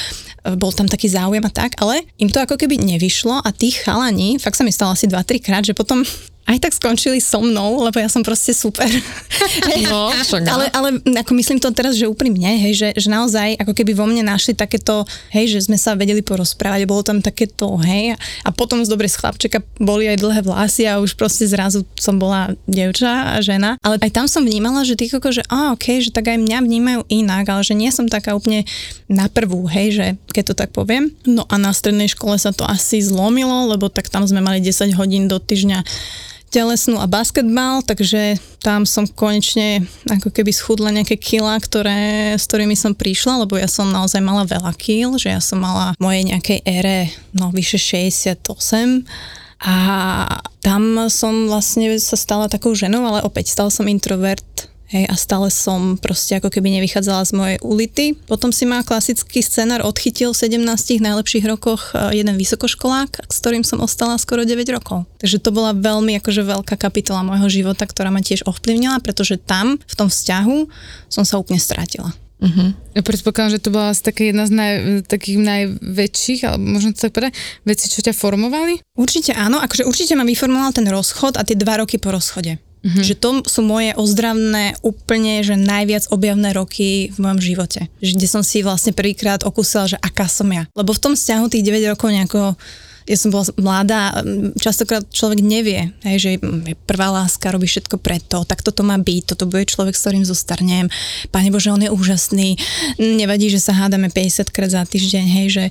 bol 0.58 0.74
tam 0.74 0.89
taký 0.89 1.12
záujem 1.12 1.44
a 1.46 1.51
tak, 1.51 1.77
ale 1.77 2.08
im 2.18 2.32
to 2.32 2.41
ako 2.41 2.58
keby 2.58 2.82
nevyšlo 2.82 3.44
a 3.44 3.50
tí 3.53 3.70
chalani, 3.70 4.41
fakt 4.41 4.58
sa 4.58 4.65
mi 4.65 4.74
stalo 4.74 4.98
asi 4.98 5.06
2-3 5.06 5.44
krát, 5.44 5.63
že 5.68 5.77
potom 5.77 6.01
aj 6.50 6.57
tak 6.57 6.74
skončili 6.74 7.21
so 7.21 7.39
mnou, 7.39 7.86
lebo 7.86 8.01
ja 8.01 8.10
som 8.10 8.25
proste 8.25 8.51
super. 8.55 8.88
No, 9.91 10.13
ale, 10.53 10.65
ale 10.71 10.89
ako 11.01 11.31
myslím 11.36 11.57
to 11.57 11.74
teraz, 11.74 11.98
že 11.98 12.07
úprimne, 12.07 12.45
hej, 12.62 12.74
že, 12.77 12.89
že 12.93 13.10
naozaj 13.10 13.57
ako 13.60 13.74
keby 13.74 13.91
vo 13.98 14.05
mne 14.05 14.24
našli 14.24 14.53
takéto, 14.53 15.03
hej, 15.33 15.57
že 15.57 15.65
sme 15.67 15.75
sa 15.75 15.98
vedeli 15.98 16.21
porozprávať, 16.21 16.86
bolo 16.86 17.01
tam 17.01 17.19
takéto, 17.19 17.75
hej, 17.81 18.15
a 18.45 18.50
potom 18.53 18.79
z 18.86 18.89
dobre 18.89 19.10
z 19.10 19.17
chlapčeka 19.17 19.60
boli 19.81 20.07
aj 20.07 20.21
dlhé 20.21 20.41
vlasy 20.45 20.86
a 20.88 21.01
už 21.01 21.17
proste 21.17 21.50
zrazu 21.50 21.83
som 21.98 22.21
bola 22.21 22.53
devča 22.69 23.36
a 23.36 23.41
žena, 23.41 23.75
ale 23.81 23.98
aj 24.00 24.12
tam 24.13 24.25
som 24.29 24.45
vnímala, 24.45 24.86
že 24.86 24.95
koko, 24.95 25.33
že 25.33 25.43
a 25.50 25.74
okay, 25.74 26.00
že 26.00 26.13
tak 26.13 26.29
aj 26.31 26.38
mňa 26.39 26.57
vnímajú 26.62 27.01
inak, 27.10 27.50
ale 27.50 27.62
že 27.65 27.74
nie 27.74 27.89
som 27.89 28.05
taká 28.07 28.38
úplne 28.38 28.63
na 29.10 29.27
prvú, 29.27 29.65
hej, 29.67 29.88
že 29.91 30.05
keď 30.31 30.53
to 30.53 30.55
tak 30.55 30.69
poviem. 30.71 31.12
No 31.27 31.43
a 31.50 31.60
na 31.60 31.75
strednej 31.75 32.07
škole 32.07 32.38
sa 32.39 32.55
to 32.55 32.63
asi 32.63 33.01
zlomilo, 33.03 33.67
lebo 33.67 33.91
tak 33.91 34.07
tam 34.07 34.24
sme 34.24 34.39
mali 34.39 34.63
10 34.63 34.95
hodín 34.95 35.27
do 35.27 35.41
týždňa 35.41 35.83
telesnú 36.51 37.00
a 37.00 37.08
basketbal, 37.08 37.79
takže 37.81 38.36
tam 38.60 38.84
som 38.84 39.08
konečne 39.08 39.88
ako 40.12 40.29
keby 40.29 40.51
schudla 40.51 40.91
nejaké 40.91 41.15
kila, 41.15 41.55
ktoré, 41.58 42.36
s 42.36 42.43
ktorými 42.46 42.75
som 42.75 42.91
prišla, 42.91 43.48
lebo 43.48 43.55
ja 43.55 43.72
som 43.72 43.88
naozaj 43.88 44.20
mala 44.20 44.43
veľa 44.43 44.75
kil, 44.75 45.15
že 45.15 45.31
ja 45.31 45.39
som 45.39 45.63
mala 45.63 45.96
v 45.96 46.03
mojej 46.03 46.24
nejakej 46.27 46.60
ére 46.67 47.10
no 47.31 47.50
vyše 47.55 47.79
68 47.79 49.08
a 49.62 49.75
tam 50.60 50.84
som 51.08 51.48
vlastne 51.48 51.96
sa 51.98 52.20
stala 52.20 52.51
takou 52.51 52.75
ženou, 52.75 53.08
ale 53.08 53.24
opäť 53.24 53.53
stala 53.53 53.72
som 53.72 53.88
introvert 53.88 54.70
Hej, 54.91 55.07
a 55.07 55.15
stále 55.15 55.48
som 55.48 55.95
proste 55.95 56.36
ako 56.36 56.51
keby 56.51 56.67
nevychádzala 56.75 57.24
z 57.24 57.31
mojej 57.31 57.57
ulity. 57.63 58.05
Potom 58.27 58.51
si 58.51 58.67
ma 58.67 58.83
klasický 58.83 59.39
scenár 59.39 59.88
odchytil 59.88 60.36
v 60.36 60.51
17 60.51 61.00
najlepších 61.00 61.48
rokoch 61.48 61.95
e, 61.95 62.19
jeden 62.19 62.36
vysokoškolák, 62.36 63.24
s 63.31 63.36
ktorým 63.39 63.63
som 63.63 63.79
ostala 63.79 64.19
skoro 64.19 64.43
9 64.43 64.67
rokov. 64.75 65.07
Takže 65.24 65.39
to 65.39 65.55
bola 65.55 65.71
veľmi 65.71 66.19
akože 66.19 66.43
veľká 66.43 66.75
kapitola 66.75 67.24
môjho 67.24 67.48
života, 67.48 67.88
ktorá 67.88 68.12
ma 68.12 68.19
tiež 68.19 68.43
ovplyvnila, 68.43 69.00
pretože 69.00 69.39
tam, 69.39 69.79
v 69.79 69.95
tom 69.95 70.12
vzťahu, 70.12 70.67
som 71.07 71.24
sa 71.24 71.39
úplne 71.39 71.63
strátila. 71.63 72.12
Uh-huh. 72.41 72.75
Ja 72.91 73.05
predpokladám, 73.05 73.53
že 73.55 73.63
to 73.63 73.71
bola 73.71 73.95
asi 73.95 74.03
také 74.03 74.36
jedna 74.36 74.43
z 74.43 74.51
naj, 74.51 74.74
takých 75.07 75.39
najväčších, 75.39 76.41
alebo 76.51 76.63
možno 76.67 76.91
to 76.91 77.07
tak 77.07 77.15
povedať, 77.15 77.38
veci, 77.63 77.86
čo 77.88 78.03
ťa 78.03 78.12
formovali? 78.12 78.81
Určite 79.00 79.38
áno, 79.38 79.62
akože 79.63 79.88
určite 79.88 80.19
ma 80.19 80.27
vyformoval 80.27 80.75
ten 80.75 80.89
rozchod 80.89 81.39
a 81.39 81.45
tie 81.48 81.55
dva 81.55 81.79
roky 81.79 81.95
po 81.95 82.12
rozchode. 82.12 82.60
Mm-hmm. 82.81 83.05
Že 83.05 83.15
to 83.21 83.29
sú 83.45 83.61
moje 83.61 83.93
ozdravné, 83.93 84.73
úplne, 84.81 85.45
že 85.45 85.53
najviac 85.53 86.09
objavné 86.09 86.50
roky 86.50 87.13
v 87.13 87.17
mojom 87.21 87.38
živote. 87.38 87.93
Že 88.01 88.17
kde 88.17 88.27
som 88.27 88.41
si 88.41 88.65
vlastne 88.65 88.89
prvýkrát 88.89 89.45
okúsila, 89.45 89.85
že 89.85 90.01
aká 90.01 90.25
som 90.25 90.50
ja. 90.50 90.65
Lebo 90.73 90.89
v 90.89 91.01
tom 91.01 91.13
vzťahu 91.13 91.45
tých 91.45 91.65
9 91.65 91.93
rokov 91.93 92.09
nejako 92.09 92.57
ja 93.09 93.17
som 93.17 93.33
bola 93.33 93.45
mladá, 93.57 94.01
častokrát 94.61 95.01
človek 95.09 95.41
nevie, 95.41 95.89
hej, 96.05 96.17
že 96.21 96.29
je 96.38 96.75
prvá 96.85 97.09
láska, 97.09 97.50
robí 97.50 97.65
všetko 97.65 97.97
preto, 97.97 98.45
tak 98.45 98.61
toto 98.61 98.85
má 98.85 98.95
byť, 99.01 99.35
toto 99.35 99.50
bude 99.50 99.65
človek, 99.65 99.97
s 99.97 100.05
ktorým 100.05 100.23
zostarnem. 100.23 100.85
Pane 101.33 101.50
Bože, 101.50 101.73
on 101.73 101.81
je 101.81 101.89
úžasný, 101.89 102.61
nevadí, 103.01 103.50
že 103.50 103.59
sa 103.59 103.73
hádame 103.73 104.13
50 104.13 104.53
krát 104.53 104.69
za 104.69 104.85
týždeň, 104.85 105.25
hej, 105.27 105.47
že 105.50 105.63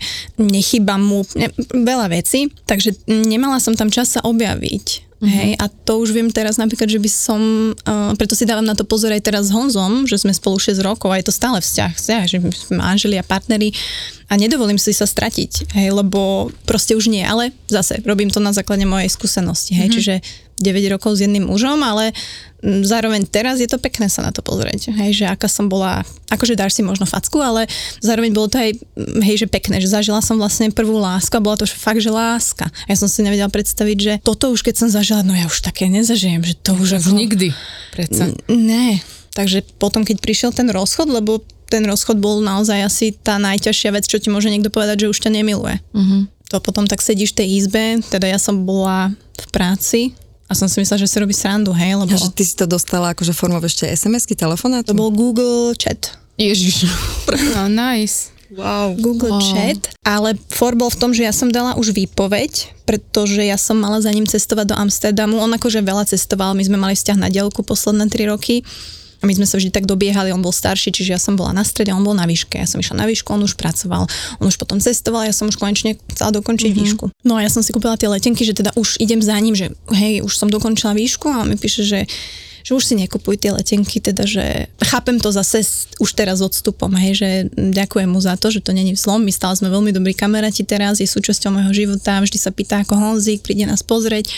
nechyba 0.43 0.99
mu, 0.99 1.23
ne, 1.39 1.49
veľa 1.71 2.11
vecí, 2.11 2.51
takže 2.67 2.99
nemala 3.07 3.63
som 3.63 3.79
tam 3.79 3.95
čas 3.95 4.19
sa 4.19 4.21
objaviť. 4.27 5.10
Hej, 5.21 5.61
a 5.61 5.69
to 5.69 6.01
už 6.01 6.17
viem 6.17 6.33
teraz 6.33 6.57
napríklad, 6.57 6.89
že 6.89 6.97
by 6.97 7.11
som, 7.13 7.41
uh, 7.77 8.17
preto 8.17 8.33
si 8.33 8.49
dávam 8.49 8.65
na 8.65 8.73
to 8.73 8.89
pozor 8.89 9.13
aj 9.13 9.21
teraz 9.21 9.53
s 9.53 9.55
Honzom, 9.55 10.09
že 10.09 10.17
sme 10.17 10.33
spolu 10.33 10.57
6 10.57 10.81
rokov 10.81 11.13
a 11.13 11.21
je 11.21 11.29
to 11.29 11.35
stále 11.37 11.61
vzťah, 11.61 11.93
vzťah 11.93 12.23
že 12.25 12.37
sme 12.41 12.81
manželi 12.81 13.21
a 13.21 13.25
partneri 13.25 13.77
a 14.33 14.41
nedovolím 14.41 14.81
si 14.81 14.97
sa 14.97 15.05
stratiť, 15.05 15.77
hej, 15.77 15.93
lebo 15.93 16.49
proste 16.65 16.97
už 16.97 17.13
nie, 17.13 17.21
ale 17.21 17.53
zase 17.69 18.01
robím 18.01 18.33
to 18.33 18.41
na 18.41 18.57
základe 18.57 18.89
mojej 18.89 19.13
skúsenosti, 19.13 19.77
hej, 19.77 19.93
mm-hmm. 19.93 19.97
čiže 20.01 20.15
9 20.61 20.95
rokov 20.97 21.21
s 21.21 21.29
jedným 21.29 21.53
mužom, 21.53 21.85
ale 21.85 22.17
zároveň 22.63 23.25
teraz 23.25 23.57
je 23.59 23.69
to 23.69 23.81
pekné 23.81 24.13
sa 24.13 24.21
na 24.21 24.31
to 24.33 24.45
pozrieť, 24.45 24.93
hej, 24.93 25.25
že 25.25 25.27
aká 25.27 25.49
som 25.49 25.67
bola, 25.67 26.05
akože 26.29 26.57
dáš 26.57 26.77
si 26.77 26.83
možno 26.85 27.09
facku, 27.09 27.41
ale 27.41 27.65
zároveň 28.05 28.31
bolo 28.37 28.53
to 28.53 28.61
aj, 28.61 28.77
hej, 29.25 29.37
že 29.45 29.47
pekné, 29.49 29.81
že 29.81 29.89
zažila 29.89 30.21
som 30.21 30.37
vlastne 30.37 30.69
prvú 30.69 31.01
lásku 31.01 31.33
a 31.33 31.45
bola 31.45 31.57
to 31.57 31.65
fakt, 31.65 32.05
že 32.05 32.13
láska. 32.13 32.69
Ja 32.85 32.97
som 32.97 33.09
si 33.09 33.25
nevedela 33.25 33.49
predstaviť, 33.49 33.99
že 33.99 34.13
toto 34.21 34.53
už 34.53 34.61
keď 34.61 34.75
som 34.77 34.89
zažila, 34.93 35.25
no 35.25 35.33
ja 35.33 35.49
už 35.49 35.65
také 35.65 35.89
nezažijem, 35.89 36.45
že 36.45 36.55
to 36.61 36.77
už 36.77 37.01
ako... 37.01 37.17
Nikdy, 37.17 37.49
predsa. 37.97 38.29
Ne, 38.53 39.01
takže 39.33 39.65
potom, 39.81 40.05
keď 40.05 40.21
prišiel 40.21 40.51
ten 40.53 40.69
rozchod, 40.69 41.09
lebo 41.09 41.41
ten 41.71 41.87
rozchod 41.87 42.19
bol 42.19 42.43
naozaj 42.43 42.83
asi 42.83 43.07
tá 43.15 43.39
najťažšia 43.39 43.91
vec, 43.95 44.05
čo 44.05 44.19
ti 44.19 44.29
môže 44.29 44.51
niekto 44.51 44.75
povedať, 44.75 45.07
že 45.07 45.11
už 45.15 45.23
ťa 45.23 45.31
nemiluje. 45.39 45.79
Uh-huh. 45.95 46.27
To 46.51 46.59
potom 46.59 46.91
tak 46.91 46.99
sedíš 46.99 47.31
v 47.33 47.47
tej 47.47 47.49
izbe, 47.63 47.85
teda 48.11 48.27
ja 48.27 48.43
som 48.43 48.67
bola 48.67 49.15
v 49.39 49.47
práci, 49.55 50.19
a 50.51 50.53
som 50.59 50.67
si 50.67 50.83
myslela, 50.83 50.99
že 50.99 51.07
si 51.07 51.23
robí 51.23 51.31
srandu, 51.31 51.71
hej, 51.71 51.95
lebo... 51.95 52.11
Ja, 52.11 52.19
že 52.19 52.35
ty 52.35 52.43
si 52.43 52.59
to 52.59 52.67
dostala 52.67 53.15
akože 53.15 53.31
formou 53.31 53.63
ešte 53.63 53.87
SMS-ky, 53.87 54.35
telefonátu? 54.35 54.91
To 54.91 54.99
bol 54.99 55.15
Google 55.15 55.79
Chat. 55.79 56.19
Ježiš. 56.35 56.91
No, 57.55 57.71
nice. 57.71 58.35
Wow. 58.51 58.99
Google 58.99 59.39
wow. 59.39 59.47
Chat, 59.47 59.95
ale 60.03 60.35
for 60.51 60.75
bol 60.75 60.91
v 60.91 60.99
tom, 60.99 61.15
že 61.15 61.23
ja 61.23 61.31
som 61.31 61.55
dala 61.55 61.79
už 61.79 61.95
výpoveď, 61.95 62.83
pretože 62.83 63.47
ja 63.47 63.55
som 63.55 63.79
mala 63.79 64.03
za 64.03 64.11
ním 64.11 64.27
cestovať 64.27 64.75
do 64.75 64.77
Amsterdamu. 64.77 65.39
On 65.39 65.55
akože 65.55 65.79
veľa 65.79 66.11
cestoval, 66.11 66.59
my 66.59 66.67
sme 66.67 66.75
mali 66.75 66.99
vzťah 66.99 67.19
na 67.23 67.31
dielku 67.31 67.63
posledné 67.63 68.11
tri 68.11 68.27
roky 68.27 68.67
a 69.21 69.29
my 69.29 69.33
sme 69.37 69.45
sa 69.45 69.61
vždy 69.61 69.69
tak 69.69 69.85
dobiehali, 69.85 70.33
on 70.33 70.41
bol 70.41 70.53
starší, 70.53 70.97
čiže 70.97 71.13
ja 71.13 71.21
som 71.21 71.37
bola 71.37 71.53
na 71.53 71.61
strede, 71.61 71.93
on 71.93 72.01
bol 72.01 72.17
na 72.17 72.25
výške. 72.25 72.57
Ja 72.57 72.65
som 72.65 72.81
išla 72.81 73.05
na 73.05 73.07
výšku, 73.07 73.29
on 73.37 73.45
už 73.45 73.55
pracoval, 73.61 74.09
on 74.41 74.47
už 74.49 74.57
potom 74.57 74.81
cestoval, 74.81 75.29
ja 75.29 75.37
som 75.37 75.53
už 75.53 75.61
konečne 75.61 76.01
chcela 76.17 76.33
dokončiť 76.33 76.73
mm-hmm. 76.73 76.89
výšku. 76.89 77.05
No 77.29 77.37
a 77.37 77.45
ja 77.45 77.53
som 77.53 77.61
si 77.61 77.77
kúpila 77.77 78.01
tie 78.01 78.09
letenky, 78.09 78.49
že 78.49 78.57
teda 78.57 78.73
už 78.81 78.97
idem 78.97 79.21
za 79.21 79.37
ním, 79.37 79.53
že 79.53 79.77
hej, 79.93 80.25
už 80.25 80.33
som 80.33 80.49
dokončila 80.49 80.97
výšku 80.97 81.29
a 81.29 81.45
on 81.45 81.53
mi 81.53 81.61
píše, 81.61 81.85
že 81.85 82.09
že 82.61 82.77
už 82.77 82.85
si 82.85 82.95
nekupuj 82.97 83.41
tie 83.41 83.57
letenky, 83.57 84.05
teda, 84.05 84.29
že 84.29 84.69
chápem 84.85 85.17
to 85.17 85.33
zase 85.33 85.65
už 85.97 86.11
teraz 86.13 86.45
odstupom, 86.45 86.93
hej, 86.93 87.17
že 87.17 87.29
ďakujem 87.57 88.09
mu 88.09 88.21
za 88.21 88.37
to, 88.37 88.53
že 88.53 88.61
to 88.61 88.77
není 88.77 88.93
vzlom, 88.93 89.25
my 89.25 89.33
stále 89.33 89.57
sme 89.57 89.73
veľmi 89.73 89.97
dobrí 89.97 90.13
kamaráti 90.13 90.69
teraz, 90.69 91.01
je 91.01 91.09
súčasťou 91.09 91.57
môjho 91.57 91.73
života, 91.73 92.21
vždy 92.21 92.37
sa 92.37 92.53
pýta 92.53 92.85
ako 92.85 93.01
Honzik, 93.01 93.41
príde 93.41 93.65
nás 93.65 93.81
pozrieť, 93.81 94.29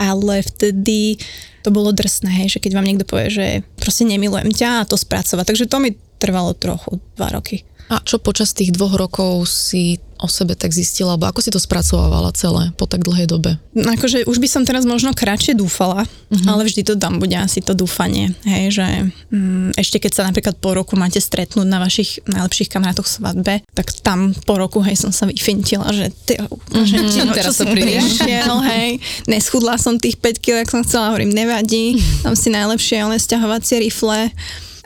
ale 0.00 0.40
vtedy 0.40 1.20
to 1.66 1.74
bolo 1.74 1.90
drsné, 1.90 2.30
hej, 2.30 2.48
že 2.54 2.62
keď 2.62 2.78
vám 2.78 2.86
niekto 2.86 3.02
povie, 3.02 3.26
že 3.26 3.46
proste 3.74 4.06
nemilujem 4.06 4.54
ťa 4.54 4.86
a 4.86 4.86
to 4.86 4.94
spracovať. 4.94 5.42
Takže 5.42 5.66
to 5.66 5.82
mi 5.82 5.98
trvalo 6.22 6.54
trochu, 6.54 7.02
dva 7.18 7.34
roky. 7.34 7.66
A 7.90 7.98
čo 8.06 8.22
počas 8.22 8.54
tých 8.54 8.70
dvoch 8.70 8.94
rokov 8.94 9.50
si 9.50 9.98
o 10.20 10.28
sebe 10.28 10.56
tak 10.56 10.72
zistila, 10.72 11.14
alebo 11.14 11.28
ako 11.28 11.40
si 11.44 11.50
to 11.52 11.60
spracovávala 11.60 12.32
celé 12.32 12.72
po 12.74 12.88
tak 12.88 13.04
dlhej 13.04 13.28
dobe? 13.28 13.60
No 13.76 13.92
akože 13.92 14.24
už 14.24 14.38
by 14.40 14.48
som 14.48 14.62
teraz 14.64 14.88
možno 14.88 15.12
kratšie 15.12 15.52
dúfala, 15.56 16.04
uh-huh. 16.04 16.48
ale 16.48 16.64
vždy 16.66 16.82
to 16.82 16.94
tam 16.96 17.20
bude 17.20 17.34
asi 17.36 17.60
to 17.60 17.76
dúfanie, 17.76 18.32
hej, 18.48 18.72
že 18.72 18.86
mm, 19.32 19.76
ešte 19.76 20.00
keď 20.00 20.12
sa 20.12 20.22
napríklad 20.28 20.56
po 20.58 20.72
roku 20.72 20.96
máte 20.96 21.20
stretnúť 21.20 21.66
na 21.68 21.78
vašich 21.80 22.24
najlepších 22.24 22.72
kamarátoch 22.72 23.08
svadbe, 23.08 23.62
tak 23.76 23.92
tam 24.00 24.32
po 24.44 24.56
roku, 24.56 24.80
hej, 24.82 24.96
som 24.96 25.12
sa 25.12 25.28
vyfintila, 25.28 25.92
že 25.92 26.12
ty, 26.24 26.40
uh-huh. 26.40 26.84
ti, 26.84 27.20
no, 27.22 27.32
teraz 27.36 27.56
čo 27.56 27.64
som 27.64 27.68
prišiel, 27.70 28.54
hej, 28.72 28.98
neschudla 29.28 29.76
som 29.76 30.00
tých 30.00 30.16
5 30.18 30.42
kg, 30.42 30.64
ak 30.64 30.72
som 30.72 30.82
chcela, 30.82 31.12
hovorím, 31.12 31.32
nevadí, 31.32 32.00
tam 32.24 32.32
si 32.32 32.48
najlepšie, 32.48 33.04
ale 33.04 33.20
stiahovacie 33.20 33.84
rifle, 33.84 34.32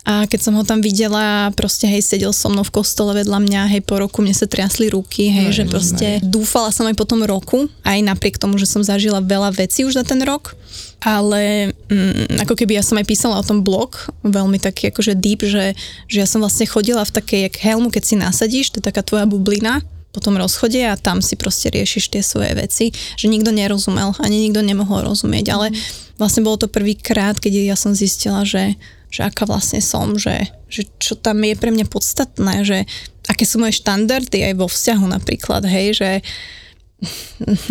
a 0.04 0.24
keď 0.24 0.40
som 0.40 0.56
ho 0.56 0.64
tam 0.64 0.80
videla, 0.80 1.52
proste 1.52 1.84
hej, 1.84 2.00
sedel 2.00 2.32
so 2.32 2.48
mnou 2.48 2.64
v 2.64 2.72
kostole 2.72 3.12
vedľa 3.12 3.36
mňa, 3.36 3.62
hej, 3.76 3.82
po 3.84 4.00
roku 4.00 4.24
mne 4.24 4.32
sa 4.32 4.48
triasli 4.48 4.88
ruky, 4.88 5.28
hej, 5.28 5.48
no, 5.52 5.56
že 5.56 5.64
proste 5.68 6.08
no. 6.24 6.40
dúfala 6.40 6.72
som 6.72 6.88
aj 6.88 6.96
po 6.96 7.04
tom 7.04 7.20
roku, 7.20 7.68
aj 7.84 8.00
napriek 8.00 8.40
tomu, 8.40 8.56
že 8.56 8.64
som 8.64 8.80
zažila 8.80 9.20
veľa 9.20 9.52
vecí 9.52 9.84
už 9.84 10.00
za 10.00 10.04
ten 10.08 10.24
rok, 10.24 10.56
ale 11.04 11.72
mm, 11.92 12.40
ako 12.48 12.56
keby 12.56 12.80
ja 12.80 12.84
som 12.84 12.96
aj 12.96 13.06
písala 13.08 13.36
o 13.36 13.44
tom 13.44 13.60
blog, 13.60 14.08
veľmi 14.24 14.56
taký 14.56 14.88
akože 14.88 15.20
deep, 15.20 15.44
že, 15.44 15.76
že 16.08 16.16
ja 16.24 16.26
som 16.28 16.40
vlastne 16.40 16.64
chodila 16.64 17.04
v 17.04 17.14
takej, 17.20 17.40
jak 17.52 17.54
helmu, 17.60 17.92
keď 17.92 18.02
si 18.02 18.14
nasadíš, 18.16 18.72
to 18.72 18.80
je 18.80 18.88
taká 18.88 19.04
tvoja 19.04 19.28
bublina, 19.28 19.84
po 20.10 20.18
tom 20.18 20.34
rozchode 20.34 20.82
a 20.82 20.98
tam 20.98 21.22
si 21.22 21.38
proste 21.38 21.70
riešiš 21.70 22.10
tie 22.10 22.22
svoje 22.22 22.50
veci, 22.58 22.90
že 23.14 23.30
nikto 23.30 23.54
nerozumel, 23.54 24.18
ani 24.18 24.50
nikto 24.50 24.58
nemohol 24.58 25.06
rozumieť, 25.06 25.46
ale 25.54 25.70
vlastne 26.18 26.42
bolo 26.42 26.58
to 26.58 26.66
prvýkrát, 26.66 27.38
keď 27.38 27.70
ja 27.70 27.76
som 27.78 27.94
zistila, 27.94 28.42
že 28.42 28.74
že 29.10 29.26
aká 29.26 29.44
vlastne 29.44 29.82
som, 29.82 30.14
že, 30.14 30.48
že 30.70 30.86
čo 31.02 31.18
tam 31.18 31.42
je 31.42 31.58
pre 31.58 31.74
mňa 31.74 31.90
podstatné, 31.90 32.62
že 32.62 32.86
aké 33.26 33.42
sú 33.42 33.58
moje 33.58 33.82
štandardy 33.82 34.46
aj 34.46 34.54
vo 34.56 34.70
vzťahu 34.70 35.04
napríklad, 35.10 35.66
hej, 35.66 35.98
že 35.98 36.10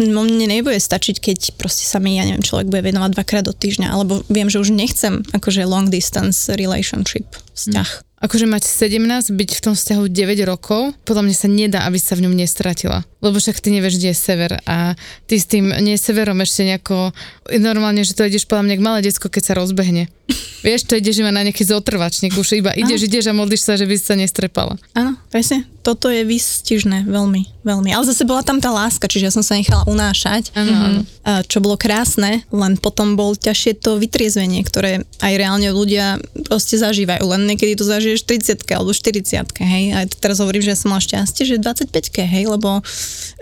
no 0.03 0.23
mne 0.27 0.49
nebude 0.49 0.77
stačiť, 0.77 1.17
keď 1.21 1.39
proste 1.55 1.87
sa 1.87 2.01
mi, 2.01 2.17
ja 2.17 2.27
neviem, 2.27 2.43
človek 2.43 2.67
bude 2.67 2.83
venovať 2.91 3.15
dvakrát 3.15 3.43
do 3.47 3.53
týždňa, 3.53 3.87
alebo 3.89 4.21
viem, 4.27 4.51
že 4.51 4.59
už 4.59 4.73
nechcem 4.73 5.21
akože 5.31 5.69
long 5.69 5.87
distance 5.87 6.49
relationship 6.53 7.25
vzťah. 7.59 7.89
Hmm 7.91 8.07
akože 8.19 8.45
mať 8.51 8.67
17, 8.67 9.31
byť 9.31 9.49
v 9.55 9.61
tom 9.63 9.73
vzťahu 9.75 10.03
9 10.11 10.51
rokov, 10.51 10.91
podľa 11.07 11.23
mňa 11.23 11.35
sa 11.35 11.47
nedá, 11.47 11.79
aby 11.87 11.97
sa 11.97 12.19
v 12.19 12.27
ňom 12.27 12.35
nestratila. 12.35 13.07
Lebo 13.23 13.39
však 13.39 13.59
ty 13.59 13.71
nevieš, 13.71 13.99
kde 13.99 14.11
je 14.11 14.17
sever 14.17 14.51
a 14.63 14.95
ty 15.27 15.35
s 15.39 15.47
tým 15.47 15.71
nie 15.83 15.95
severom 15.99 16.39
ešte 16.43 16.67
nejako, 16.67 17.11
normálne, 17.59 18.03
že 18.03 18.15
to 18.15 18.27
ideš 18.27 18.47
podľa 18.47 18.67
mňa 18.67 18.75
k 18.75 18.85
malé 18.85 18.99
decko, 19.03 19.27
keď 19.31 19.43
sa 19.43 19.53
rozbehne. 19.59 20.11
Vieš, 20.67 20.91
to 20.91 20.99
ideš 20.99 21.23
iba 21.23 21.31
na 21.31 21.47
nejaký 21.47 21.63
zotrvačník, 21.63 22.35
už 22.35 22.59
iba 22.59 22.75
ideš, 22.75 23.07
ideš 23.07 23.31
a 23.31 23.33
modlíš 23.35 23.63
sa, 23.63 23.79
že 23.79 23.87
by 23.87 23.95
sa 23.95 24.19
nestrepala. 24.19 24.75
Áno, 24.91 25.15
presne. 25.31 25.63
Toto 25.79 26.11
je 26.11 26.27
výstižné, 26.27 27.07
veľmi, 27.07 27.63
veľmi. 27.63 27.89
Ale 27.95 28.03
zase 28.03 28.27
bola 28.27 28.43
tam 28.43 28.59
tá 28.59 28.67
láska, 28.67 29.07
čiže 29.07 29.31
ja 29.31 29.33
som 29.33 29.39
sa 29.39 29.55
nechala 29.55 29.87
unášať. 29.87 30.51
Áno, 30.59 30.75
áno. 30.75 31.01
Čo 31.47 31.63
bolo 31.63 31.79
krásne, 31.79 32.43
len 32.51 32.75
potom 32.75 33.15
bol 33.15 33.39
ťažšie 33.39 33.79
to 33.79 33.95
vytriezvenie, 33.95 34.59
ktoré 34.67 35.07
aj 35.23 35.33
reálne 35.39 35.71
ľudia 35.71 36.19
proste 36.51 36.75
zažívajú. 36.75 37.23
Len 37.23 37.47
niekedy 37.49 37.73
to 37.73 37.81
zažiješ 37.81 38.23
30 38.29 38.61
alebo 38.69 38.93
40 38.93 39.49
hej. 39.65 39.83
A 39.97 40.05
teraz 40.05 40.37
hovorím, 40.37 40.61
že 40.61 40.71
ja 40.73 40.77
som 40.77 40.93
mal 40.93 41.01
šťastie, 41.01 41.49
že 41.49 41.55
25 41.57 41.89
hej, 42.29 42.45
lebo 42.45 42.85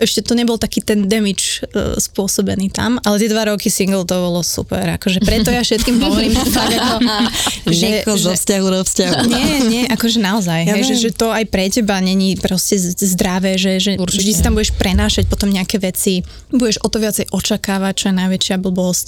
ešte 0.00 0.24
to 0.24 0.32
nebol 0.32 0.56
taký 0.56 0.80
ten 0.80 1.04
damage 1.04 1.60
uh, 1.76 2.00
spôsobený 2.00 2.72
tam, 2.72 2.96
ale 3.04 3.20
tie 3.20 3.28
dva 3.28 3.52
roky 3.52 3.68
single 3.68 4.08
to 4.08 4.16
bolo 4.16 4.40
super, 4.40 4.82
akože 4.96 5.20
preto 5.20 5.52
ja 5.52 5.60
všetkým 5.60 5.96
hovorím, 6.04 6.32
že 6.32 6.44
fakt 6.48 6.74
ako, 6.74 6.96
že, 7.78 7.88
zo 8.18 8.32
vzťahu 8.34 8.66
do 8.72 8.82
vzťahu. 8.84 9.14
Nie, 9.28 9.48
nie, 9.66 9.82
akože 9.90 10.18
naozaj, 10.22 10.60
ja 10.64 10.74
hej, 10.78 10.94
že, 10.94 10.94
že 11.08 11.10
to 11.14 11.32
aj 11.32 11.44
pre 11.50 11.68
teba 11.72 11.98
není 11.98 12.38
proste 12.38 12.78
zdravé, 12.80 13.56
že, 13.58 13.82
že 13.82 13.90
vždy 13.98 14.32
si 14.32 14.40
tam 14.40 14.54
budeš 14.54 14.76
prenášať 14.76 15.26
potom 15.26 15.50
nejaké 15.50 15.80
veci, 15.80 16.22
budeš 16.52 16.80
o 16.84 16.88
to 16.88 17.02
viacej 17.02 17.28
očakávať, 17.34 17.92
čo 17.94 18.04
je 18.10 18.14
najväčšia 18.14 18.56
blbosť 18.60 19.06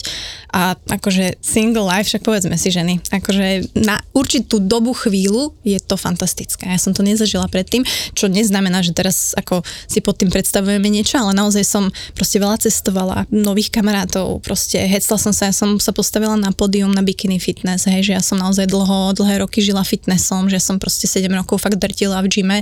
a 0.51 0.75
akože 0.75 1.39
single 1.45 1.87
life, 1.87 2.09
však 2.11 2.27
povedzme 2.27 2.57
si 2.57 2.73
ženy, 2.73 2.99
akože 3.13 3.77
na 3.79 4.01
určitú 4.17 4.59
dobu 4.59 4.80
chvíľu 4.97 5.53
je 5.63 5.77
to 5.79 6.01
fantastické. 6.01 6.69
Ja 6.73 6.81
som 6.81 6.97
to 6.97 7.05
nezažila 7.05 7.47
predtým, 7.47 7.85
čo 8.17 8.33
neznamená, 8.33 8.81
že 8.81 8.97
teraz 8.97 9.37
ako 9.37 9.61
si 9.87 10.01
pod 10.01 10.17
tým 10.17 10.33
predstavujeme 10.33 10.89
niečo, 10.89 11.21
ale 11.21 11.37
naozaj 11.37 11.65
som 11.65 11.85
proste 12.17 12.41
veľa 12.41 12.57
cestovala, 12.61 13.29
nových 13.29 13.69
kamarátov, 13.69 14.41
proste 14.41 14.81
hecla 14.81 15.17
som 15.21 15.33
sa, 15.37 15.51
ja 15.51 15.55
som 15.55 15.77
sa 15.77 15.93
postavila 15.93 16.35
na 16.41 16.51
pódium 16.51 16.91
na 16.91 17.05
bikini 17.05 17.37
fitness, 17.37 17.85
hej, 17.85 18.11
že 18.11 18.13
ja 18.17 18.23
som 18.25 18.41
naozaj 18.41 18.67
dlho, 18.67 19.13
dlhé 19.17 19.45
roky 19.45 19.61
žila 19.61 19.85
fitnessom, 19.85 20.49
že 20.49 20.59
som 20.59 20.81
proste 20.81 21.05
7 21.05 21.29
rokov 21.37 21.61
fakt 21.61 21.77
drtila 21.77 22.25
v 22.25 22.29
gyme 22.33 22.59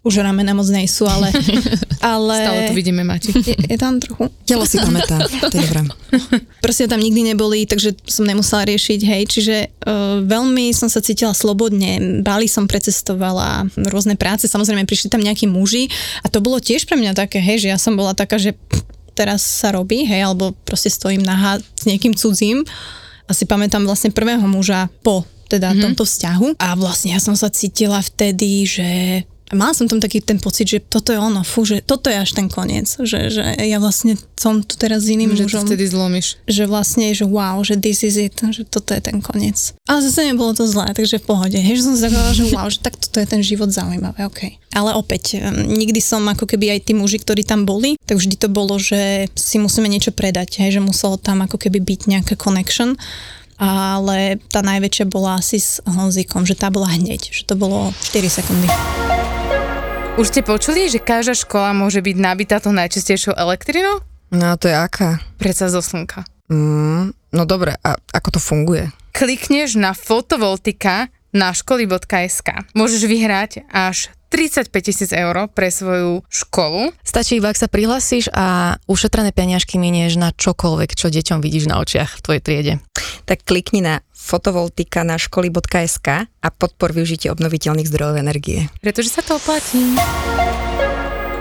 už 0.00 0.24
ramena 0.24 0.56
moc 0.56 0.64
nejsú, 0.72 1.04
ale... 1.04 1.28
ale 2.00 2.36
Stále 2.40 2.62
to 2.72 2.76
vidíme, 2.76 3.04
Mati. 3.04 3.36
Je, 3.36 3.52
je 3.52 3.76
tam 3.76 4.00
trochu. 4.00 4.32
Telo 4.48 4.64
si 4.64 4.80
pamätá, 4.80 5.20
to 5.28 5.52
je 5.52 5.60
dobré. 5.60 5.84
Proste 6.64 6.88
tam 6.88 7.04
nikdy 7.04 7.34
neboli, 7.34 7.68
takže 7.68 7.92
som 8.08 8.24
nemusela 8.24 8.64
riešiť, 8.64 9.00
hej, 9.04 9.22
čiže 9.28 9.56
uh, 9.68 10.24
veľmi 10.24 10.72
som 10.72 10.88
sa 10.88 11.04
cítila 11.04 11.36
slobodne, 11.36 12.24
Bali 12.24 12.48
som 12.48 12.64
precestovala, 12.64 13.68
rôzne 13.92 14.16
práce, 14.16 14.48
samozrejme 14.48 14.88
prišli 14.88 15.12
tam 15.12 15.20
nejakí 15.20 15.44
muži 15.44 15.92
a 16.24 16.32
to 16.32 16.40
bolo 16.40 16.56
tiež 16.56 16.88
pre 16.88 16.96
mňa 16.96 17.12
také, 17.12 17.36
hej, 17.36 17.68
že 17.68 17.68
ja 17.68 17.76
som 17.76 17.92
bola 17.92 18.16
taká, 18.16 18.40
že 18.40 18.56
teraz 19.12 19.44
sa 19.44 19.68
robí, 19.76 20.08
hej, 20.08 20.24
alebo 20.24 20.56
proste 20.64 20.88
stojím 20.88 21.20
nahá 21.20 21.60
s 21.60 21.84
niekým 21.84 22.16
cudzím. 22.16 22.64
Asi 23.28 23.44
pamätám 23.44 23.84
vlastne 23.84 24.10
prvého 24.10 24.42
muža 24.48 24.88
po 25.04 25.28
teda 25.50 25.74
mm-hmm. 25.74 25.82
tomto 25.82 26.06
vzťahu 26.06 26.46
a 26.62 26.68
vlastne 26.78 27.10
ja 27.12 27.20
som 27.20 27.34
sa 27.34 27.50
cítila 27.50 27.98
vtedy, 27.98 28.64
že 28.64 28.88
mala 29.50 29.74
som 29.74 29.90
tam 29.90 29.98
taký 29.98 30.22
ten 30.22 30.38
pocit, 30.38 30.66
že 30.70 30.78
toto 30.78 31.10
je 31.10 31.18
ono, 31.18 31.42
fú, 31.42 31.66
že 31.66 31.82
toto 31.82 32.06
je 32.06 32.16
až 32.18 32.30
ten 32.38 32.46
koniec, 32.46 32.86
že, 33.02 33.30
že 33.30 33.42
ja 33.58 33.82
vlastne 33.82 34.14
som 34.38 34.62
tu 34.62 34.78
teraz 34.78 35.06
s 35.06 35.12
iným 35.12 35.34
že 35.34 35.46
mužom. 35.46 35.66
Že 35.66 35.74
vtedy 35.74 35.84
zlomíš. 35.90 36.26
Že 36.46 36.64
vlastne, 36.70 37.06
že 37.10 37.26
wow, 37.26 37.58
že 37.66 37.74
this 37.78 38.06
is 38.06 38.14
it, 38.14 38.38
že 38.38 38.62
toto 38.62 38.94
je 38.94 39.02
ten 39.02 39.18
koniec. 39.18 39.74
Ale 39.90 40.06
zase 40.06 40.22
nebolo 40.22 40.54
to 40.54 40.64
zlé, 40.70 40.94
takže 40.94 41.18
v 41.18 41.24
pohode. 41.26 41.58
Hej, 41.58 41.82
že 41.82 41.86
som 41.86 41.94
si 41.98 42.02
taková, 42.06 42.30
že 42.30 42.44
wow, 42.54 42.66
že 42.70 42.78
tak 42.78 42.94
toto 42.94 43.18
je 43.18 43.26
ten 43.26 43.42
život 43.42 43.70
zaujímavé, 43.74 44.22
ok. 44.22 44.54
Ale 44.70 44.94
opäť, 44.94 45.42
nikdy 45.66 45.98
som 45.98 46.22
ako 46.30 46.46
keby 46.46 46.78
aj 46.78 46.80
tí 46.86 46.92
muži, 46.94 47.18
ktorí 47.18 47.42
tam 47.42 47.66
boli, 47.66 47.98
tak 48.06 48.22
vždy 48.22 48.38
to 48.38 48.46
bolo, 48.46 48.78
že 48.78 49.26
si 49.34 49.58
musíme 49.58 49.90
niečo 49.90 50.14
predať, 50.14 50.62
hej, 50.62 50.78
že 50.78 50.80
muselo 50.80 51.18
tam 51.18 51.42
ako 51.42 51.58
keby 51.58 51.82
byť 51.82 52.00
nejaká 52.06 52.34
connection 52.38 52.94
ale 53.60 54.40
tá 54.48 54.64
najväčšia 54.64 55.04
bola 55.04 55.36
asi 55.36 55.60
s 55.60 55.84
Honzikom, 55.84 56.48
že 56.48 56.56
tá 56.56 56.72
bola 56.72 56.88
hneď, 56.96 57.28
že 57.28 57.44
to 57.44 57.60
bolo 57.60 57.92
4 58.08 58.40
sekundy. 58.40 58.72
Už 60.20 60.36
ste 60.36 60.44
počuli, 60.44 60.84
že 60.84 61.00
každá 61.00 61.32
škola 61.32 61.72
môže 61.72 62.04
byť 62.04 62.16
nabitá 62.20 62.60
tou 62.60 62.76
najčistejšou 62.76 63.40
elektrinou? 63.40 64.04
No 64.28 64.52
a 64.52 64.60
to 64.60 64.68
je 64.68 64.76
aká? 64.76 65.16
Predsa 65.40 65.72
zo 65.72 65.80
slnka. 65.80 66.28
Mm, 66.52 67.16
no 67.16 67.42
dobre, 67.48 67.80
a 67.80 67.96
ako 68.12 68.36
to 68.36 68.40
funguje? 68.44 68.92
Klikneš 69.16 69.80
na 69.80 69.96
fotovoltika 69.96 71.08
na 71.32 71.56
školy.sk. 71.56 72.52
Môžeš 72.76 73.08
vyhrať 73.08 73.64
až 73.72 74.12
35 74.28 74.68
tisíc 74.84 75.10
eur 75.16 75.48
pre 75.56 75.72
svoju 75.72 76.20
školu. 76.28 76.92
Stačí 77.00 77.40
iba, 77.40 77.48
ak 77.48 77.56
sa 77.56 77.72
prihlasíš 77.72 78.28
a 78.36 78.76
ušetrené 78.92 79.32
peniažky 79.32 79.80
minieš 79.80 80.20
na 80.20 80.36
čokoľvek, 80.36 81.00
čo 81.00 81.08
deťom 81.08 81.40
vidíš 81.40 81.64
na 81.64 81.80
očiach 81.80 82.20
v 82.20 82.22
tvojej 82.28 82.42
triede. 82.44 82.74
Tak 83.24 83.48
klikni 83.48 83.80
na 83.80 84.04
fotovoltika 84.30 85.02
na 85.02 85.18
školy.sk 85.18 86.30
a 86.30 86.48
podpor 86.54 86.94
využitie 86.94 87.34
obnoviteľných 87.34 87.90
zdrojov 87.90 88.22
energie. 88.22 88.70
Pretože 88.78 89.10
sa 89.10 89.26
to 89.26 89.34
oplatí. 89.42 89.98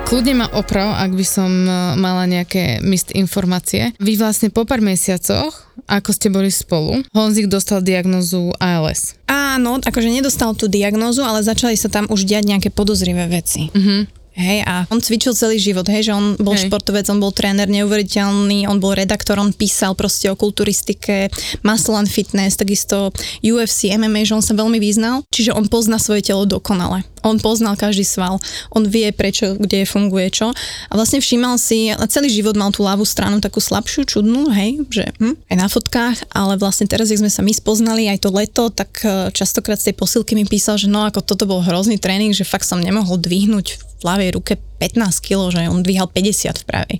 Kľudne 0.10 0.41
ma 0.41 0.48
oprav, 0.58 0.98
ak 1.05 1.13
by 1.13 1.22
som 1.22 1.69
e, 1.69 1.74
mala 2.01 2.25
nejaké 2.25 2.81
mist 2.81 3.13
informácie. 3.13 3.93
Vy 4.01 4.17
vlastne 4.17 4.50
po 4.50 4.65
pár 4.65 4.81
mesiacoch, 4.81 5.53
ako 5.86 6.10
ste 6.10 6.34
boli 6.34 6.50
spolu, 6.50 7.05
Honzik 7.13 7.46
dostal 7.46 7.86
diagnozu 7.86 8.50
ALS. 8.58 9.13
Áno, 9.29 9.77
akože 9.77 10.10
nedostal 10.10 10.58
tú 10.58 10.65
diagnózu, 10.65 11.22
ale 11.22 11.46
začali 11.46 11.77
sa 11.77 11.93
tam 11.93 12.10
už 12.10 12.25
diať 12.25 12.50
nejaké 12.50 12.69
podozrivé 12.74 13.29
veci. 13.29 13.69
Mhm. 13.69 14.19
Hej, 14.39 14.63
a 14.63 14.88
on 14.88 15.03
cvičil 15.03 15.36
celý 15.36 15.60
život, 15.60 15.84
hej, 15.91 16.08
že 16.08 16.15
on 16.15 16.39
bol 16.39 16.55
hej. 16.55 16.72
športovec, 16.72 17.03
on 17.12 17.19
bol 17.19 17.36
tréner 17.36 17.67
neuveriteľný, 17.67 18.72
on 18.72 18.79
bol 18.79 18.96
redaktor, 18.96 19.36
on 19.36 19.51
písal 19.51 20.00
proste 20.00 20.31
o 20.31 20.39
kulturistike, 20.39 21.27
muscle 21.60 22.00
and 22.00 22.08
fitness, 22.08 22.55
takisto 22.55 23.12
UFC, 23.43 23.91
MMA, 23.91 24.24
že 24.24 24.39
on 24.39 24.43
sa 24.46 24.55
veľmi 24.55 24.79
vyznal, 24.79 25.27
čiže 25.27 25.51
on 25.51 25.67
pozná 25.67 26.00
svoje 26.00 26.24
telo 26.24 26.48
dokonale. 26.48 27.03
On 27.19 27.36
poznal 27.36 27.75
každý 27.75 28.08
sval, 28.08 28.39
on 28.72 28.88
vie 28.88 29.12
prečo, 29.12 29.60
kde 29.60 29.84
funguje 29.84 30.31
čo. 30.31 30.55
A 30.88 30.93
vlastne 30.96 31.19
všímal 31.19 31.60
si, 31.60 31.91
celý 32.08 32.31
život 32.31 32.55
mal 32.55 32.72
tú 32.72 32.88
ľavú 32.88 33.03
stranu 33.03 33.43
takú 33.43 33.60
slabšiu, 33.60 34.08
čudnú, 34.08 34.47
hej, 34.56 34.88
že 34.88 35.12
hm, 35.19 35.36
aj 35.52 35.56
na 35.60 35.67
fotkách, 35.67 36.32
ale 36.32 36.56
vlastne 36.56 36.88
teraz, 36.88 37.12
keď 37.12 37.28
sme 37.28 37.32
sa 37.32 37.43
my 37.43 37.52
spoznali 37.52 38.08
aj 38.08 38.23
to 38.23 38.32
leto, 38.32 38.71
tak 38.71 39.04
eh, 39.04 39.28
častokrát 39.36 39.84
z 39.84 39.91
tej 39.91 39.95
posilky 39.99 40.32
mi 40.32 40.47
písal, 40.47 40.80
že 40.80 40.88
no 40.88 41.04
ako 41.04 41.28
toto 41.28 41.43
bol 41.43 41.60
hrozný 41.60 41.99
tréning, 41.99 42.32
že 42.32 42.47
fakt 42.47 42.63
som 42.63 42.80
nemohol 42.80 43.19
dvihnúť 43.19 43.89
ľavej 44.06 44.30
ruke 44.36 44.54
15 44.80 45.26
kg, 45.26 45.52
že 45.52 45.70
on 45.70 45.84
dvíhal 45.84 46.08
50 46.08 46.62
v 46.62 46.66
pravej 46.66 46.98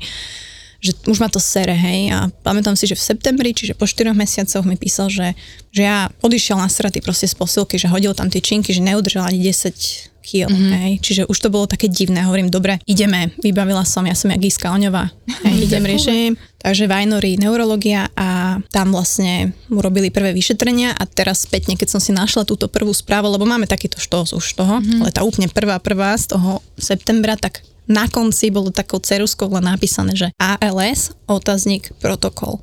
že 0.80 0.96
už 1.12 1.20
ma 1.20 1.28
to 1.28 1.44
sere, 1.44 1.76
hej. 1.76 2.08
A 2.16 2.32
pamätám 2.40 2.72
si, 2.80 2.88
že 2.88 2.96
v 2.96 3.04
septembri, 3.04 3.52
čiže 3.52 3.76
po 3.76 3.84
4 3.84 4.16
mesiacoch 4.16 4.64
mi 4.64 4.80
písal, 4.80 5.12
že, 5.12 5.36
že 5.76 5.84
ja 5.84 6.08
odišiel 6.24 6.56
na 6.56 6.72
straty 6.72 7.04
proste 7.04 7.28
z 7.28 7.36
posilky, 7.36 7.76
že 7.76 7.92
hodil 7.92 8.16
tam 8.16 8.32
tie 8.32 8.40
činky, 8.40 8.72
že 8.72 8.80
neudržal 8.80 9.28
ani 9.28 9.44
10 9.44 10.09
kg, 10.30 10.46
mm-hmm. 10.46 10.72
hej. 10.78 10.94
Čiže 11.02 11.22
už 11.26 11.38
to 11.42 11.50
bolo 11.50 11.66
také 11.66 11.90
divné. 11.90 12.22
Hovorím, 12.22 12.54
dobre, 12.54 12.78
ideme, 12.86 13.34
vybavila 13.42 13.82
som, 13.82 14.06
ja 14.06 14.14
som 14.14 14.30
jak 14.30 14.46
Giska 14.46 14.70
Oňová. 14.70 15.10
Hej, 15.50 15.66
idem, 15.66 15.82
riešim. 15.82 16.32
Takže 16.60 16.92
Vajnory 16.92 17.40
neurologia 17.40 18.12
a 18.14 18.60
tam 18.70 18.92
vlastne 18.92 19.56
mu 19.72 19.80
robili 19.80 20.12
prvé 20.12 20.36
vyšetrenia 20.36 20.92
a 20.92 21.08
teraz 21.08 21.48
spätne, 21.48 21.80
keď 21.80 21.98
som 21.98 22.02
si 22.04 22.12
našla 22.12 22.44
túto 22.44 22.68
prvú 22.68 22.92
správu, 22.92 23.32
lebo 23.32 23.48
máme 23.48 23.66
takýto 23.66 23.98
štos 23.98 24.36
už 24.36 24.46
toho, 24.54 24.84
mm-hmm. 24.84 25.00
ale 25.02 25.10
tá 25.16 25.24
úplne 25.24 25.48
prvá 25.48 25.80
prvá 25.80 26.14
z 26.20 26.36
toho 26.36 26.60
septembra, 26.76 27.40
tak 27.40 27.64
na 27.90 28.06
konci 28.06 28.54
bolo 28.54 28.70
takou 28.70 29.02
ceruskou 29.02 29.50
len 29.50 29.66
napísané, 29.66 30.14
že 30.14 30.28
ALS, 30.38 31.16
otáznik, 31.26 31.90
protokol. 31.98 32.62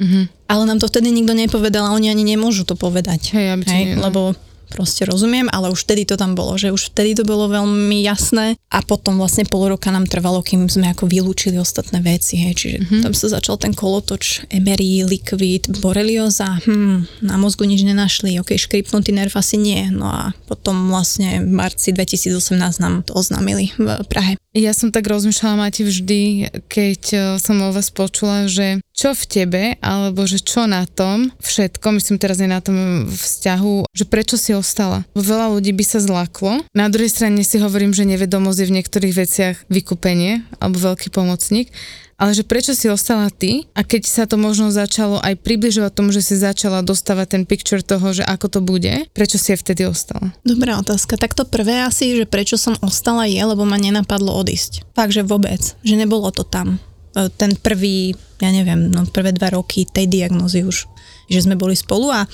Mm-hmm. 0.00 0.24
Ale 0.48 0.62
nám 0.64 0.80
to 0.80 0.88
vtedy 0.88 1.12
nikto 1.12 1.36
nepovedal 1.36 1.90
a 1.90 1.94
oni 1.94 2.08
ani 2.08 2.24
nemôžu 2.24 2.64
to 2.64 2.74
povedať. 2.74 3.36
Hej, 3.36 3.66
hej, 3.68 3.84
lebo 4.00 4.32
proste 4.72 5.04
rozumiem, 5.04 5.46
ale 5.52 5.68
už 5.68 5.84
vtedy 5.84 6.08
to 6.08 6.16
tam 6.16 6.32
bolo, 6.32 6.56
že 6.56 6.72
už 6.72 6.90
vtedy 6.90 7.14
to 7.14 7.24
bolo 7.28 7.46
veľmi 7.52 8.00
jasné 8.00 8.56
a 8.72 8.80
potom 8.80 9.20
vlastne 9.20 9.44
pol 9.44 9.68
roka 9.68 9.92
nám 9.92 10.08
trvalo, 10.08 10.40
kým 10.40 10.66
sme 10.66 10.90
ako 10.90 11.06
vylúčili 11.06 11.60
ostatné 11.60 12.00
veci, 12.00 12.40
hej, 12.40 12.54
čiže 12.56 12.78
mm-hmm. 12.82 13.02
tam 13.04 13.12
sa 13.12 13.26
začal 13.38 13.60
ten 13.60 13.76
kolotoč, 13.76 14.48
emery, 14.48 15.04
likvid, 15.04 15.68
borelioza, 15.84 16.58
hm, 16.64 17.22
na 17.22 17.36
mozgu 17.36 17.68
nič 17.68 17.84
nenašli, 17.84 18.40
ok, 18.40 18.56
škripnutý 18.56 19.12
nerv 19.12 19.36
asi 19.36 19.60
nie, 19.60 19.92
no 19.92 20.08
a 20.08 20.22
potom 20.48 20.88
vlastne 20.88 21.44
v 21.44 21.52
marci 21.52 21.92
2018 21.92 22.58
nám 22.80 23.04
to 23.04 23.12
oznámili 23.14 23.70
v 23.76 24.02
Prahe. 24.08 24.40
Ja 24.52 24.76
som 24.76 24.92
tak 24.92 25.08
rozmýšľala, 25.08 25.56
máte 25.56 25.80
vždy, 25.80 26.52
keď 26.68 27.02
e, 27.12 27.18
som 27.40 27.56
o 27.64 27.72
vás 27.72 27.88
počula, 27.88 28.44
že 28.44 28.84
čo 29.02 29.18
v 29.18 29.24
tebe, 29.26 29.62
alebo 29.82 30.22
že 30.30 30.38
čo 30.38 30.70
na 30.70 30.86
tom, 30.86 31.34
všetko, 31.42 31.98
myslím 31.98 32.22
teraz 32.22 32.38
aj 32.38 32.50
na 32.54 32.62
tom 32.62 33.10
vzťahu, 33.10 33.90
že 33.90 34.06
prečo 34.06 34.38
si 34.38 34.54
ostala. 34.54 35.02
Veľa 35.18 35.58
ľudí 35.58 35.74
by 35.74 35.82
sa 35.82 35.98
zlaklo. 35.98 36.62
Na 36.70 36.86
druhej 36.86 37.10
strane 37.10 37.42
si 37.42 37.58
hovorím, 37.58 37.90
že 37.90 38.06
nevedomosť 38.06 38.58
je 38.62 38.68
v 38.70 38.76
niektorých 38.78 39.14
veciach 39.18 39.56
vykúpenie 39.66 40.46
alebo 40.62 40.94
veľký 40.94 41.10
pomocník 41.10 41.74
ale 42.22 42.38
že 42.38 42.46
prečo 42.46 42.70
si 42.70 42.86
ostala 42.86 43.34
ty 43.34 43.66
a 43.74 43.82
keď 43.82 44.06
sa 44.06 44.24
to 44.30 44.38
možno 44.38 44.70
začalo 44.70 45.18
aj 45.18 45.42
približovať 45.42 45.90
tomu, 45.90 46.14
že 46.14 46.22
si 46.22 46.38
začala 46.38 46.78
dostávať 46.86 47.34
ten 47.34 47.42
picture 47.42 47.82
toho, 47.82 48.14
že 48.14 48.22
ako 48.22 48.46
to 48.46 48.60
bude, 48.62 49.10
prečo 49.10 49.42
si 49.42 49.50
je 49.50 49.58
vtedy 49.58 49.90
ostala? 49.90 50.30
Dobrá 50.46 50.78
otázka. 50.78 51.18
Tak 51.18 51.34
to 51.34 51.42
prvé 51.42 51.82
asi, 51.82 52.14
že 52.14 52.30
prečo 52.30 52.54
som 52.54 52.78
ostala 52.78 53.26
je, 53.26 53.42
lebo 53.42 53.66
ma 53.66 53.74
nenapadlo 53.74 54.30
odísť. 54.38 54.86
Takže 54.94 55.26
vôbec, 55.26 55.74
že 55.82 55.98
nebolo 55.98 56.30
to 56.30 56.46
tam. 56.46 56.78
E, 57.14 57.28
ten 57.32 57.56
prvý, 57.56 58.16
ja 58.40 58.50
neviem, 58.50 58.90
no 58.90 59.04
prvé 59.08 59.32
dva 59.32 59.52
roky 59.52 59.84
tej 59.88 60.08
diagnozy 60.08 60.64
už, 60.64 60.88
že 61.28 61.44
sme 61.44 61.56
boli 61.56 61.76
spolu 61.76 62.12
a 62.12 62.24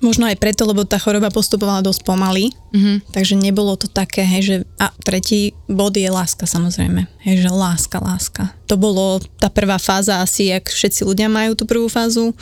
Možno 0.00 0.24
aj 0.24 0.40
preto, 0.40 0.64
lebo 0.64 0.88
tá 0.88 0.96
choroba 0.96 1.28
postupovala 1.28 1.84
dosť 1.84 2.08
pomaly, 2.08 2.48
mm-hmm. 2.72 3.12
takže 3.12 3.36
nebolo 3.36 3.76
to 3.76 3.84
také, 3.84 4.24
hej, 4.24 4.42
že 4.42 4.56
a 4.80 4.88
tretí 5.04 5.52
bod 5.68 5.92
je 5.92 6.08
láska 6.08 6.48
samozrejme, 6.48 7.04
hej, 7.28 7.44
že 7.44 7.52
láska, 7.52 8.00
láska. 8.00 8.56
To 8.64 8.80
bolo 8.80 9.20
tá 9.36 9.52
prvá 9.52 9.76
fáza 9.76 10.24
asi, 10.24 10.48
jak 10.48 10.72
všetci 10.72 11.04
ľudia 11.04 11.28
majú 11.28 11.52
tú 11.52 11.68
prvú 11.68 11.84
fázu, 11.92 12.32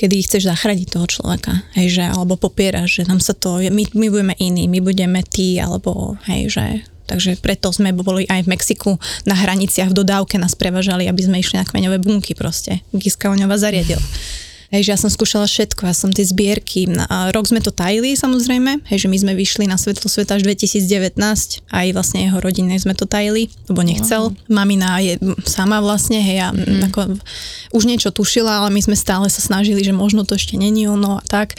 kedy 0.00 0.24
chceš 0.24 0.48
zachrániť 0.48 0.96
toho 0.96 1.04
človeka, 1.04 1.60
hej, 1.76 2.00
že, 2.00 2.04
alebo 2.08 2.40
popieraš, 2.40 2.98
že 2.98 3.02
nám 3.04 3.20
sa 3.20 3.36
to, 3.36 3.60
my, 3.60 3.84
my 3.92 4.06
budeme 4.08 4.34
iní, 4.40 4.64
my 4.64 4.80
budeme 4.80 5.20
tí, 5.28 5.60
alebo 5.60 6.16
hej, 6.24 6.56
že 6.56 6.88
Takže 7.04 7.36
preto 7.40 7.68
sme 7.70 7.92
boli 7.92 8.24
aj 8.28 8.48
v 8.48 8.50
Mexiku 8.52 8.90
na 9.28 9.36
hraniciach 9.36 9.92
v 9.92 9.98
dodávke 10.04 10.40
nás 10.40 10.56
prevažali, 10.56 11.04
aby 11.04 11.22
sme 11.24 11.40
išli 11.40 11.60
na 11.60 11.68
kmeňové 11.68 12.00
bunky 12.00 12.32
proste. 12.32 12.80
Giska 12.96 13.28
Oňova 13.28 13.60
zariadil. 13.60 14.00
Hej, 14.74 14.90
že 14.90 14.92
ja 14.96 14.98
som 14.98 15.06
skúšala 15.06 15.46
všetko, 15.46 15.86
ja 15.86 15.94
som 15.94 16.10
tie 16.10 16.26
zbierky, 16.26 16.90
a 17.06 17.30
rok 17.30 17.46
sme 17.46 17.62
to 17.62 17.70
tajili 17.70 18.18
samozrejme, 18.18 18.82
hej, 18.90 19.06
že 19.06 19.08
my 19.12 19.16
sme 19.22 19.32
vyšli 19.38 19.70
na 19.70 19.78
svetlo 19.78 20.10
sveta 20.10 20.34
až 20.34 20.42
2019, 20.50 21.14
aj 21.70 21.86
vlastne 21.94 22.26
jeho 22.26 22.42
rodine 22.42 22.74
sme 22.74 22.90
to 22.98 23.06
tajili, 23.06 23.54
lebo 23.70 23.86
nechcel. 23.86 24.34
Wow. 24.34 24.50
Mamina 24.50 24.98
je 24.98 25.14
sama 25.46 25.78
vlastne, 25.78 26.18
hej, 26.18 26.42
a 26.42 26.50
mm-hmm. 26.50 26.90
ako, 26.90 27.00
už 27.70 27.82
niečo 27.86 28.10
tušila, 28.10 28.66
ale 28.66 28.74
my 28.74 28.82
sme 28.82 28.96
stále 28.98 29.30
sa 29.30 29.38
snažili, 29.38 29.78
že 29.78 29.94
možno 29.94 30.26
to 30.26 30.34
ešte 30.34 30.58
není 30.58 30.90
ono 30.90 31.20
a 31.20 31.24
tak. 31.28 31.54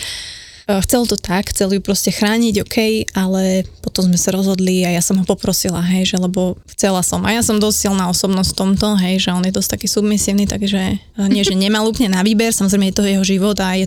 Eh, 0.65 0.81
chcel 0.81 1.05
to 1.05 1.13
tak, 1.13 1.53
chcel 1.53 1.69
ju 1.69 1.77
proste 1.77 2.09
chrániť, 2.09 2.65
OK, 2.65 2.77
ale 3.13 3.69
potom 3.85 4.09
sme 4.09 4.17
sa 4.17 4.33
rozhodli 4.33 4.81
a 4.81 4.97
ja 4.97 5.01
som 5.05 5.13
ho 5.21 5.25
poprosila, 5.25 5.77
hej, 5.77 6.09
že 6.09 6.17
lebo 6.17 6.57
chcela 6.73 7.05
som 7.05 7.21
a 7.21 7.29
ja 7.29 7.45
som 7.45 7.61
dosť 7.61 7.85
silná 7.85 8.09
osobnosť 8.09 8.49
v 8.49 8.57
tomto, 8.57 8.87
hej, 8.97 9.21
že 9.21 9.29
on 9.29 9.45
je 9.45 9.53
dosť 9.53 9.77
taký 9.77 9.85
submisívny, 9.85 10.49
takže 10.49 10.97
eh, 10.97 11.27
nie, 11.29 11.45
že 11.45 11.53
nemal 11.53 11.85
úplne 11.85 12.17
na 12.17 12.25
výber, 12.25 12.49
samozrejme 12.49 12.89
je 12.89 12.97
to 12.97 13.05
jeho 13.05 13.21
život 13.21 13.57
a 13.61 13.77
je, 13.77 13.85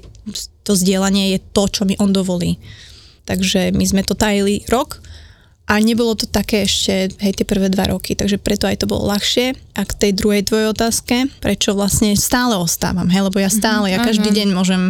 to 0.62 0.72
zdieľanie 0.78 1.34
je 1.34 1.38
to, 1.50 1.66
čo 1.66 1.82
mi 1.82 1.98
on 1.98 2.14
dovolí. 2.14 2.62
Takže 3.26 3.74
my 3.74 3.82
sme 3.82 4.06
to 4.06 4.14
tajili 4.14 4.62
rok, 4.70 5.02
a 5.68 5.76
nebolo 5.84 6.16
to 6.16 6.24
také 6.24 6.64
ešte, 6.64 7.12
hej, 7.20 7.32
tie 7.36 7.44
prvé 7.44 7.68
dva 7.68 7.92
roky, 7.92 8.16
takže 8.16 8.40
preto 8.40 8.64
aj 8.64 8.80
to 8.80 8.86
bolo 8.88 9.04
ľahšie. 9.12 9.52
A 9.76 9.84
k 9.84 9.92
tej 9.92 10.16
druhej 10.16 10.48
tvojej 10.48 10.72
otázke, 10.72 11.28
prečo 11.44 11.76
vlastne 11.76 12.16
stále 12.16 12.56
ostávam, 12.56 13.04
hej, 13.12 13.28
lebo 13.28 13.36
ja 13.36 13.52
stále, 13.52 13.92
ja 13.92 14.00
každý 14.00 14.32
deň 14.32 14.56
môžem 14.56 14.88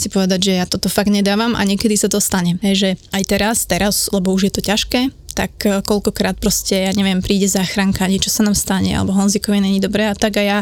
si 0.00 0.08
povedať, 0.08 0.48
že 0.48 0.52
ja 0.56 0.64
toto 0.64 0.88
fakt 0.88 1.12
nedávam 1.12 1.52
a 1.52 1.60
niekedy 1.68 1.92
sa 2.00 2.08
to 2.08 2.24
stane. 2.24 2.56
Hej, 2.64 2.74
že 2.74 2.90
aj 3.12 3.22
teraz, 3.28 3.56
teraz, 3.68 4.08
lebo 4.16 4.32
už 4.32 4.48
je 4.48 4.52
to 4.56 4.64
ťažké, 4.64 5.12
tak 5.36 5.52
e, 5.68 5.84
koľkokrát 5.84 6.40
proste, 6.40 6.88
ja 6.88 6.92
neviem, 6.96 7.20
príde 7.20 7.44
záchranka, 7.44 8.08
niečo 8.08 8.32
sa 8.32 8.48
nám 8.48 8.56
stane, 8.56 8.96
alebo 8.96 9.12
Honzikovi 9.12 9.60
není 9.60 9.76
dobré 9.76 10.08
a 10.08 10.16
tak 10.16 10.40
a 10.40 10.42
ja 10.42 10.58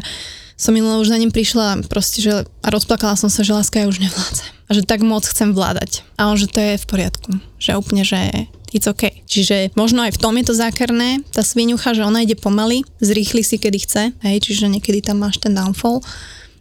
som 0.59 0.75
minulé 0.75 0.99
už 0.99 1.15
za 1.15 1.19
ním 1.23 1.31
prišla 1.31 1.87
proste, 1.87 2.19
že 2.19 2.51
a 2.63 2.69
rozplakala 2.71 3.15
som 3.15 3.31
sa, 3.31 3.47
že 3.47 3.55
láska 3.55 3.79
ja 3.79 3.87
už 3.87 4.03
nevládzem. 4.03 4.51
A 4.67 4.71
že 4.75 4.83
tak 4.83 5.07
moc 5.07 5.23
chcem 5.23 5.55
vládať. 5.55 6.03
A 6.19 6.31
on, 6.31 6.39
že 6.39 6.51
to 6.51 6.59
je 6.59 6.81
v 6.81 6.87
poriadku. 6.87 7.31
Že 7.59 7.79
úplne, 7.79 8.03
že 8.03 8.49
it's 8.79 8.89
okay. 8.89 9.25
Čiže 9.29 9.75
možno 9.77 10.05
aj 10.05 10.17
v 10.17 10.21
tom 10.23 10.35
je 10.39 10.45
to 10.49 10.55
zákerné, 10.57 11.25
tá 11.33 11.45
svinucha, 11.45 11.93
že 11.93 12.07
ona 12.07 12.25
ide 12.25 12.39
pomaly, 12.39 12.87
zrýchli 13.03 13.43
si 13.45 13.57
kedy 13.61 13.79
chce, 13.83 14.03
hej, 14.25 14.37
čiže 14.41 14.71
niekedy 14.73 15.05
tam 15.05 15.21
máš 15.21 15.41
ten 15.41 15.53
downfall 15.53 16.01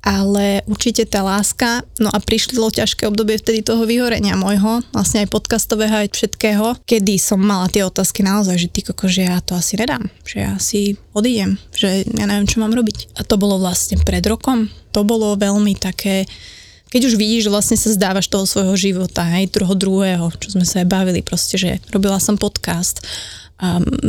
ale 0.01 0.65
určite 0.65 1.05
tá 1.05 1.21
láska, 1.21 1.85
no 2.01 2.09
a 2.09 2.17
prišlo 2.17 2.73
ťažké 2.73 3.05
obdobie 3.05 3.37
vtedy 3.37 3.61
toho 3.61 3.85
vyhorenia 3.85 4.33
môjho, 4.33 4.81
vlastne 4.89 5.21
aj 5.23 5.29
podcastového, 5.29 5.93
aj 6.05 6.09
všetkého, 6.09 6.81
kedy 6.89 7.21
som 7.21 7.37
mala 7.37 7.69
tie 7.69 7.85
otázky 7.85 8.25
naozaj, 8.25 8.57
že 8.57 8.71
ty 8.73 8.81
koko, 8.81 9.05
že 9.05 9.29
ja 9.29 9.37
to 9.45 9.53
asi 9.53 9.77
nedám, 9.77 10.09
že 10.25 10.37
ja 10.41 10.57
si 10.57 10.97
odídem, 11.13 11.61
že 11.77 12.01
ja 12.01 12.25
neviem, 12.25 12.49
čo 12.49 12.59
mám 12.59 12.73
robiť. 12.73 13.13
A 13.13 13.21
to 13.21 13.37
bolo 13.37 13.61
vlastne 13.61 14.01
pred 14.01 14.25
rokom, 14.25 14.73
to 14.89 15.05
bolo 15.05 15.37
veľmi 15.37 15.77
také, 15.77 16.25
keď 16.91 17.01
už 17.07 17.15
vidíš, 17.15 17.47
že 17.47 17.53
vlastne 17.55 17.77
sa 17.79 17.95
zdávaš 17.95 18.27
toho 18.27 18.43
svojho 18.43 18.75
života, 18.75 19.23
aj 19.23 19.55
toho 19.55 19.73
druhého, 19.73 20.27
čo 20.35 20.59
sme 20.59 20.67
sa 20.67 20.83
aj 20.83 20.91
bavili, 20.91 21.23
proste, 21.23 21.55
že 21.55 21.79
robila 21.95 22.19
som 22.19 22.35
podcast, 22.35 22.99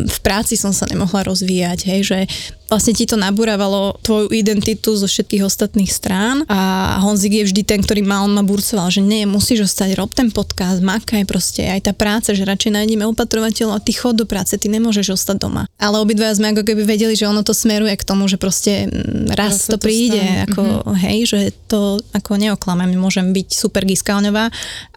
v 0.08 0.18
práci 0.24 0.56
som 0.56 0.72
sa 0.72 0.88
nemohla 0.88 1.28
rozvíjať, 1.28 1.78
hej, 1.84 2.00
že 2.08 2.18
vlastne 2.72 2.96
ti 2.96 3.04
to 3.04 3.20
nabúravalo 3.20 4.00
tvoju 4.00 4.32
identitu 4.32 4.96
zo 4.96 5.04
všetkých 5.04 5.44
ostatných 5.44 5.92
strán 5.92 6.48
a 6.48 6.96
Honzik 7.04 7.36
je 7.36 7.44
vždy 7.52 7.62
ten, 7.68 7.84
ktorý 7.84 8.00
ma, 8.00 8.24
on 8.24 8.32
ma 8.32 8.40
burcoval, 8.40 8.88
že 8.88 9.04
nie, 9.04 9.28
musíš 9.28 9.68
ostať, 9.68 9.92
rob 10.00 10.08
ten 10.16 10.32
podcast, 10.32 10.80
makaj 10.80 11.28
proste, 11.28 11.68
aj 11.68 11.84
tá 11.84 11.92
práca, 11.92 12.32
že 12.32 12.48
radšej 12.48 12.72
nájdeme 12.72 13.04
opatrovateľov 13.12 13.76
a 13.76 13.84
ty 13.84 13.92
chod 13.92 14.16
do 14.16 14.24
práce, 14.24 14.56
ty 14.56 14.72
nemôžeš 14.72 15.12
ostať 15.12 15.36
doma. 15.44 15.68
Ale 15.76 16.00
obidva 16.00 16.32
sme 16.32 16.56
ako 16.56 16.64
keby 16.64 16.88
vedeli, 16.88 17.12
že 17.12 17.28
ono 17.28 17.44
to 17.44 17.52
smeruje 17.52 17.92
k 17.92 18.08
tomu, 18.08 18.24
že 18.24 18.40
proste 18.40 18.88
mm, 18.88 19.36
raz 19.36 19.68
to, 19.68 19.76
to 19.76 19.84
príde, 19.84 20.16
stane. 20.16 20.48
ako 20.48 20.62
mm-hmm. 20.64 20.96
hej, 21.04 21.18
že 21.28 21.40
to 21.68 22.00
ako 22.16 22.40
neoklamem, 22.40 22.96
môžem 22.96 23.36
byť 23.36 23.52
super 23.52 23.84
giskalňová, 23.84 24.48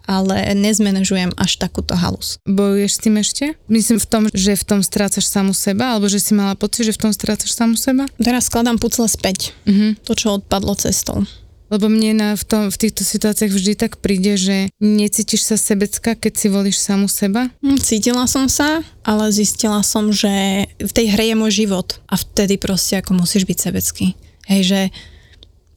ale 0.06 0.54
nezmenežujem 0.54 1.34
až 1.34 1.58
takúto 1.58 1.98
halus. 1.98 2.38
Bojuješ 2.46 2.92
s 2.96 3.02
tým 3.02 3.14
ešte? 3.18 3.44
Myslím 3.66 3.98
v 3.98 4.08
tom, 4.08 4.22
že 4.30 4.54
v 4.54 4.64
tom 4.64 4.80
strácaš 4.80 5.26
samu 5.26 5.52
seba, 5.52 5.94
alebo 5.94 6.06
že 6.06 6.22
si 6.22 6.32
mala 6.32 6.54
pocit, 6.54 6.86
že 6.86 6.94
v 6.94 7.10
tom 7.10 7.12
strácaš 7.12 7.52
samu 7.52 7.74
seba? 7.74 8.06
Teraz 8.16 8.46
skladám 8.48 8.78
pucle 8.78 9.10
späť. 9.10 9.52
Uh-huh. 9.66 9.98
To, 10.06 10.12
čo 10.14 10.38
odpadlo 10.38 10.78
cestou. 10.78 11.26
Lebo 11.66 11.90
mne 11.90 12.14
na, 12.14 12.28
v, 12.38 12.44
tom, 12.46 12.62
v 12.70 12.78
týchto 12.78 13.02
situáciách 13.02 13.50
vždy 13.50 13.72
tak 13.74 13.98
príde, 13.98 14.38
že 14.38 14.70
necítiš 14.78 15.42
sa 15.42 15.58
sebecka, 15.58 16.14
keď 16.14 16.32
si 16.38 16.46
volíš 16.46 16.78
samu 16.78 17.10
seba? 17.10 17.50
Hm, 17.58 17.82
cítila 17.82 18.30
som 18.30 18.46
sa, 18.46 18.86
ale 19.02 19.34
zistila 19.34 19.82
som, 19.82 20.14
že 20.14 20.30
v 20.78 20.92
tej 20.94 21.10
hre 21.10 21.34
je 21.34 21.36
môj 21.36 21.66
život 21.66 21.98
a 22.06 22.14
vtedy 22.14 22.54
proste 22.54 23.02
ako 23.02 23.18
musíš 23.18 23.50
byť 23.50 23.58
sebecký. 23.58 24.14
Hej, 24.46 24.62
že 24.62 24.80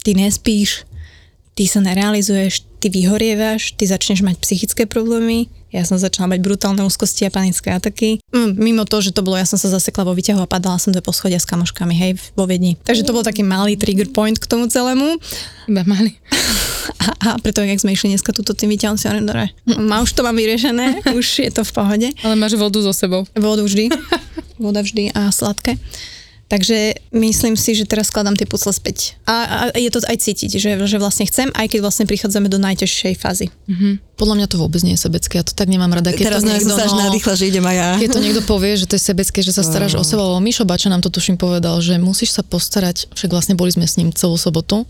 ty 0.06 0.13
nespíš, 0.13 0.86
ty 1.58 1.65
sa 1.65 1.82
nerealizuješ, 1.82 2.69
ty 2.80 2.88
vyhorievaš, 2.88 3.76
ty 3.76 3.84
začneš 3.84 4.24
mať 4.24 4.39
psychické 4.39 4.88
problémy, 4.88 5.52
ja 5.70 5.86
som 5.86 6.02
začala 6.02 6.34
mať 6.34 6.42
brutálne 6.42 6.82
úzkosti 6.82 7.30
a 7.30 7.32
panické 7.34 7.70
ataky. 7.70 8.26
Mm, 8.34 8.58
mimo 8.58 8.84
to, 8.89 9.06
že 9.06 9.13
to 9.13 9.22
bolo, 9.22 9.38
ja 9.38 9.46
som 9.46 9.62
sa 9.62 9.70
zasekla 9.70 10.02
vo 10.02 10.18
výťahu 10.18 10.42
a 10.42 10.50
padala 10.50 10.82
som 10.82 10.89
do 10.89 10.98
poschodia 10.98 11.38
s 11.38 11.46
kamoškami, 11.46 11.94
hej, 11.94 12.12
vo 12.34 12.50
Viedni. 12.50 12.74
Takže 12.82 13.06
to 13.06 13.13
bol 13.13 13.22
taký 13.22 13.46
malý 13.46 13.78
trigger 13.78 14.10
point 14.10 14.42
k 14.42 14.50
tomu 14.50 14.65
celému. 14.65 15.22
Iba 15.70 15.86
malý. 15.86 16.18
A, 17.00 17.32
a 17.32 17.39
preto, 17.39 17.63
jak 17.63 17.80
sme 17.80 17.96
išli 17.96 18.12
dneska 18.12 18.36
túto 18.36 18.52
tým 18.52 18.76
výťahom, 18.76 19.00
si 19.00 19.08
hovorím, 19.08 19.30
dobre, 19.30 19.56
má 19.80 20.04
už 20.04 20.12
to 20.12 20.26
mám 20.26 20.36
vyriešené, 20.36 21.00
už 21.22 21.48
je 21.48 21.52
to 21.54 21.63
v 21.63 21.72
pohode. 21.72 22.08
Ale 22.26 22.36
máš 22.36 22.60
vodu 22.60 22.76
so 22.82 22.92
sebou. 22.92 23.24
Vodu 23.39 23.63
vždy. 23.63 23.88
Voda 24.60 24.84
vždy 24.84 25.13
a 25.15 25.32
sladké. 25.32 25.80
Takže 26.50 26.98
myslím 27.14 27.54
si, 27.54 27.78
že 27.78 27.86
teraz 27.86 28.10
skladám 28.10 28.34
tie 28.34 28.50
pucle 28.50 28.74
späť. 28.74 29.14
A, 29.30 29.70
a 29.70 29.78
je 29.78 29.86
to 29.94 30.02
aj 30.02 30.18
cítiť, 30.18 30.58
že, 30.58 30.82
že 30.82 30.98
vlastne 30.98 31.30
chcem, 31.30 31.54
aj 31.54 31.70
keď 31.70 31.80
vlastne 31.86 32.10
prichádzame 32.10 32.50
do 32.50 32.58
najťažšej 32.58 33.14
fázy. 33.22 33.54
Mm-hmm. 33.70 34.18
Podľa 34.18 34.36
mňa 34.42 34.48
to 34.50 34.58
vôbec 34.58 34.82
nie 34.82 34.98
je 34.98 35.06
sebecké, 35.06 35.38
ja 35.38 35.46
to 35.46 35.54
tak 35.54 35.70
nemám 35.70 35.94
rada. 35.94 36.10
Keď 36.10 36.26
teraz 36.26 36.42
to 36.42 36.50
niekto, 36.50 36.74
sa 36.74 36.90
no, 36.90 37.06
nadýchla, 37.06 37.34
že 37.38 37.46
idem 37.54 37.66
aj 37.70 37.76
ja. 37.78 37.90
Keď 38.02 38.10
to 38.10 38.22
niekto 38.26 38.42
povie, 38.50 38.74
že 38.82 38.90
to 38.90 38.98
je 38.98 39.04
sebecké, 39.06 39.46
že 39.46 39.54
sa 39.54 39.62
staráš 39.62 39.94
no. 39.94 40.02
o 40.02 40.04
seba, 40.04 40.26
lebo 40.26 40.42
Mišo 40.42 40.66
Bača 40.66 40.90
nám 40.90 41.06
to 41.06 41.14
tuším 41.14 41.38
povedal, 41.38 41.78
že 41.86 42.02
musíš 42.02 42.34
sa 42.34 42.42
postarať, 42.42 43.14
však 43.14 43.30
vlastne 43.30 43.54
boli 43.54 43.70
sme 43.70 43.86
s 43.86 44.02
ním 44.02 44.10
celú 44.10 44.34
sobotu, 44.34 44.90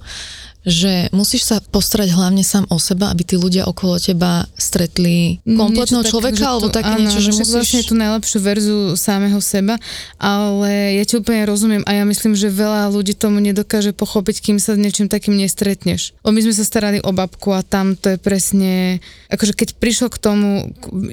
že 0.69 1.09
musíš 1.11 1.49
sa 1.49 1.57
postarať 1.59 2.13
hlavne 2.13 2.45
sám 2.45 2.69
o 2.69 2.77
seba, 2.77 3.09
aby 3.09 3.25
tí 3.25 3.35
ľudia 3.35 3.65
okolo 3.65 3.97
teba 3.97 4.45
stretli 4.55 5.41
mm, 5.43 5.57
kompletného 5.57 6.05
niečo 6.05 6.11
človeka, 6.13 6.39
tak, 6.39 6.49
alebo 6.53 6.67
to, 6.69 6.77
také 6.77 6.93
áno, 6.95 7.01
niečo, 7.03 7.19
že 7.19 7.31
musíš... 7.33 7.49
vlastne 7.51 7.81
tú 7.83 7.95
najlepšiu 7.97 8.39
verzu 8.39 8.77
samého 8.95 9.39
seba, 9.41 9.75
ale 10.21 11.01
ja 11.01 11.03
ti 11.03 11.17
úplne 11.17 11.43
rozumiem 11.49 11.83
a 11.83 11.91
ja 11.97 12.03
myslím, 12.05 12.37
že 12.37 12.53
veľa 12.53 12.93
ľudí 12.93 13.17
tomu 13.17 13.41
nedokáže 13.41 13.91
pochopiť, 13.91 14.45
kým 14.45 14.57
sa 14.61 14.77
s 14.77 14.79
niečím 14.79 15.09
takým 15.09 15.35
nestretneš. 15.35 16.13
O 16.21 16.29
my 16.29 16.39
sme 16.45 16.53
sa 16.53 16.63
starali 16.63 17.01
o 17.01 17.11
babku 17.11 17.51
a 17.51 17.65
tam 17.65 17.97
to 17.97 18.13
je 18.13 18.17
presne, 18.21 19.01
akože 19.33 19.57
keď 19.57 19.69
prišlo 19.81 20.07
k 20.13 20.21
tomu, 20.21 20.49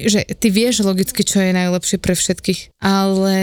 že 0.04 0.22
ty 0.36 0.52
vieš 0.52 0.84
logicky, 0.84 1.24
čo 1.24 1.40
je 1.40 1.56
najlepšie 1.56 1.96
pre 1.96 2.12
všetkých, 2.12 2.76
ale 2.84 3.38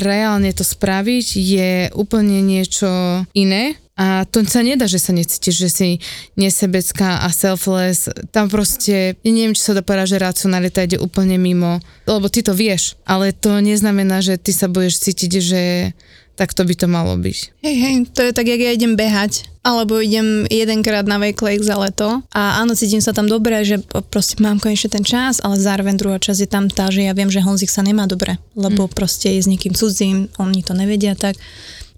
reálne 0.00 0.48
to 0.56 0.64
spraviť 0.64 1.26
je 1.36 1.72
úplne 1.92 2.40
niečo 2.40 2.88
iné 3.36 3.76
a 4.00 4.24
to 4.24 4.40
sa 4.48 4.64
nedá, 4.64 4.88
že 4.88 4.96
sa 4.96 5.12
necítiš, 5.12 5.60
že 5.60 5.68
si 5.68 5.88
nesebecká 6.32 7.20
a 7.20 7.28
selfless. 7.28 8.08
Tam 8.32 8.48
proste, 8.48 9.20
neviem, 9.20 9.52
či 9.52 9.60
sa 9.60 9.76
dá 9.76 9.84
povedať, 9.84 10.16
že 10.16 10.24
racionalita 10.24 10.88
ide 10.88 10.96
úplne 10.96 11.36
mimo, 11.36 11.84
lebo 12.08 12.32
ty 12.32 12.40
to 12.40 12.56
vieš, 12.56 12.96
ale 13.04 13.36
to 13.36 13.60
neznamená, 13.60 14.24
že 14.24 14.40
ty 14.40 14.56
sa 14.56 14.72
budeš 14.72 15.04
cítiť, 15.04 15.32
že 15.44 15.62
tak 16.40 16.56
to 16.56 16.64
by 16.64 16.72
to 16.72 16.88
malo 16.88 17.20
byť. 17.20 17.60
Hej, 17.60 17.76
hej, 17.76 17.94
to 18.16 18.24
je 18.24 18.32
tak, 18.32 18.48
jak 18.48 18.64
ja 18.64 18.72
idem 18.72 18.96
behať, 18.96 19.44
alebo 19.60 20.00
idem 20.00 20.48
jedenkrát 20.48 21.04
na 21.04 21.20
Wake 21.20 21.60
za 21.60 21.76
leto 21.76 22.24
a 22.32 22.64
áno, 22.64 22.72
cítim 22.72 23.04
sa 23.04 23.12
tam 23.12 23.28
dobre, 23.28 23.60
že 23.68 23.84
proste 24.08 24.40
mám 24.40 24.56
konečne 24.56 24.88
ten 24.88 25.04
čas, 25.04 25.44
ale 25.44 25.60
zároveň 25.60 26.00
druhá 26.00 26.16
časť 26.16 26.40
je 26.40 26.48
tam 26.48 26.72
tá, 26.72 26.88
že 26.88 27.04
ja 27.04 27.12
viem, 27.12 27.28
že 27.28 27.44
Honzik 27.44 27.68
sa 27.68 27.84
nemá 27.84 28.08
dobre, 28.08 28.40
lebo 28.56 28.88
mm. 28.88 28.96
proste 28.96 29.36
je 29.36 29.44
s 29.44 29.50
niekým 29.52 29.76
cudzím, 29.76 30.32
oni 30.40 30.64
to 30.64 30.72
nevedia 30.72 31.12
tak 31.12 31.36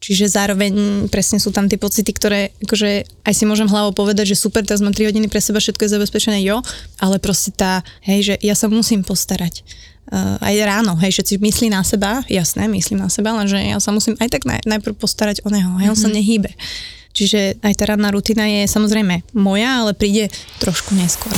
Čiže 0.02 0.34
zároveň 0.34 1.06
presne 1.06 1.38
sú 1.38 1.54
tam 1.54 1.70
tie 1.70 1.78
pocity, 1.78 2.10
ktoré 2.10 2.50
akože 2.66 3.06
aj 3.22 3.34
si 3.38 3.46
môžem 3.46 3.70
hlavou 3.70 3.94
povedať, 3.94 4.34
že 4.34 4.42
super, 4.42 4.66
teraz 4.66 4.82
mám 4.82 4.90
3 4.90 5.14
hodiny 5.14 5.30
pre 5.30 5.38
seba, 5.38 5.62
všetko 5.62 5.86
je 5.86 5.94
zabezpečené, 5.94 6.42
jo, 6.42 6.58
ale 6.98 7.22
proste 7.22 7.54
tá, 7.54 7.86
hej, 8.02 8.34
že 8.34 8.34
ja 8.42 8.58
sa 8.58 8.66
musím 8.66 9.06
postarať. 9.06 9.62
Uh, 10.12 10.36
aj 10.42 10.58
ráno, 10.66 10.98
hej, 10.98 11.14
všetci 11.14 11.38
myslí 11.38 11.70
na 11.70 11.86
seba, 11.86 12.26
jasné, 12.26 12.66
myslím 12.66 12.98
na 12.98 13.08
seba, 13.08 13.30
lenže 13.38 13.62
ja 13.62 13.78
sa 13.78 13.94
musím 13.94 14.18
aj 14.18 14.28
tak 14.34 14.42
naj, 14.42 14.66
najprv 14.66 14.98
postarať 14.98 15.46
o 15.46 15.48
neho, 15.54 15.78
hej, 15.78 15.94
on 15.94 15.94
mm-hmm. 15.94 16.02
sa 16.02 16.08
mhm. 16.10 16.16
nehýbe. 16.18 16.50
Čiže 17.12 17.62
aj 17.62 17.72
tá 17.78 17.84
ranná 17.86 18.10
rutina 18.10 18.48
je 18.48 18.66
samozrejme 18.66 19.22
moja, 19.38 19.86
ale 19.86 19.94
príde 19.94 20.32
trošku 20.58 20.98
neskôr. 20.98 21.32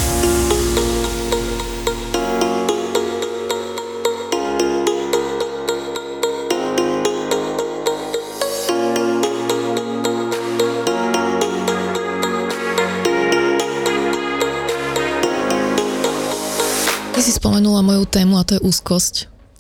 Si 17.23 17.33
spomenula 17.35 17.85
moju 17.85 18.07
tému 18.07 18.39
a 18.39 18.47
to 18.47 18.59
je 18.59 18.65
úzkosť. 18.65 19.15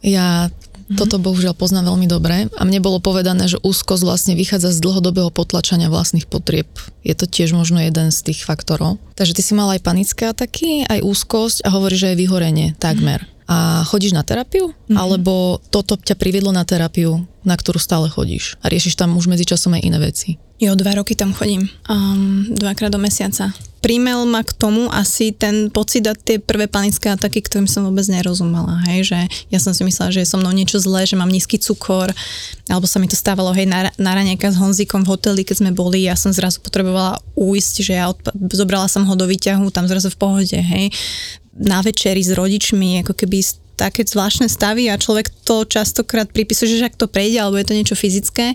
Ja 0.04 0.50
Mhm. 0.84 1.00
toto 1.00 1.16
bohužiaľ 1.16 1.56
poznám 1.56 1.96
veľmi 1.96 2.04
dobre 2.04 2.52
a 2.52 2.62
mne 2.68 2.84
bolo 2.84 3.00
povedané, 3.00 3.48
že 3.48 3.56
úzkosť 3.56 4.04
vlastne 4.04 4.34
vychádza 4.36 4.68
z 4.76 4.84
dlhodobého 4.84 5.32
potlačania 5.32 5.88
vlastných 5.88 6.28
potrieb. 6.28 6.68
Je 7.00 7.16
to 7.16 7.24
tiež 7.24 7.56
možno 7.56 7.80
jeden 7.80 8.12
z 8.12 8.18
tých 8.20 8.44
faktorov. 8.44 9.00
Takže 9.16 9.32
ty 9.32 9.40
si 9.40 9.56
mala 9.56 9.80
aj 9.80 9.82
panické 9.82 10.28
ataky, 10.28 10.84
aj 10.84 11.00
úzkosť 11.00 11.64
a 11.64 11.72
hovoríš, 11.72 12.04
že 12.04 12.10
aj 12.12 12.20
vyhorenie 12.20 12.68
takmer. 12.76 13.24
A 13.48 13.84
chodíš 13.88 14.12
na 14.12 14.24
terapiu? 14.24 14.76
Mhm. 14.88 14.96
Alebo 14.96 15.60
toto 15.72 15.96
ťa 15.96 16.20
priviedlo 16.20 16.52
na 16.52 16.68
terapiu, 16.68 17.24
na 17.44 17.54
ktorú 17.54 17.78
stále 17.78 18.08
chodíš? 18.08 18.56
A 18.64 18.72
riešiš 18.72 18.96
tam 18.96 19.14
už 19.14 19.28
medzičasom 19.28 19.76
aj 19.76 19.84
iné 19.84 19.98
veci? 20.00 20.40
Jo, 20.58 20.78
dva 20.78 20.96
roky 20.96 21.12
tam 21.18 21.34
chodím. 21.34 21.68
Um, 21.90 22.46
dvakrát 22.48 22.88
do 22.88 22.96
mesiaca. 22.96 23.52
Primel 23.84 24.24
ma 24.24 24.40
k 24.40 24.56
tomu 24.56 24.88
asi 24.88 25.34
ten 25.34 25.68
pocit 25.68 26.08
a 26.08 26.16
tie 26.16 26.40
prvé 26.40 26.70
panické 26.70 27.12
ataky, 27.12 27.44
ktorým 27.44 27.68
som 27.68 27.84
vôbec 27.84 28.06
nerozumela. 28.08 28.80
Hej, 28.88 29.12
že 29.12 29.18
ja 29.52 29.60
som 29.60 29.76
si 29.76 29.84
myslela, 29.84 30.14
že 30.14 30.24
je 30.24 30.30
so 30.30 30.40
mnou 30.40 30.56
niečo 30.56 30.80
zlé, 30.80 31.04
že 31.04 31.20
mám 31.20 31.28
nízky 31.28 31.60
cukor, 31.60 32.08
alebo 32.70 32.88
sa 32.88 32.96
mi 32.96 33.10
to 33.10 33.18
stávalo, 33.18 33.52
hej, 33.52 33.68
na, 33.68 33.92
na 34.00 34.16
s 34.24 34.56
Honzikom 34.56 35.04
v 35.04 35.10
hoteli, 35.12 35.42
keď 35.44 35.56
sme 35.60 35.70
boli, 35.76 36.08
ja 36.08 36.16
som 36.16 36.32
zrazu 36.32 36.64
potrebovala 36.64 37.20
uísť, 37.36 37.74
že 37.84 37.92
ja 38.00 38.08
odpa- 38.08 38.32
zobrala 38.56 38.88
som 38.88 39.04
ho 39.04 39.12
do 39.12 39.28
výťahu, 39.28 39.68
tam 39.68 39.84
zrazu 39.84 40.08
v 40.08 40.16
pohode, 40.16 40.56
hej. 40.56 40.88
Na 41.52 41.84
večeri 41.84 42.24
s 42.24 42.32
rodičmi, 42.32 43.04
ako 43.04 43.12
keby 43.12 43.44
také 43.74 44.06
zvláštne 44.06 44.46
stavy 44.46 44.88
a 44.88 45.00
človek 45.00 45.30
to 45.42 45.66
častokrát 45.66 46.30
pripisuje, 46.30 46.78
že 46.78 46.88
ak 46.88 46.98
to 46.98 47.10
prejde, 47.10 47.42
alebo 47.42 47.58
je 47.58 47.66
to 47.66 47.76
niečo 47.76 47.96
fyzické, 47.98 48.54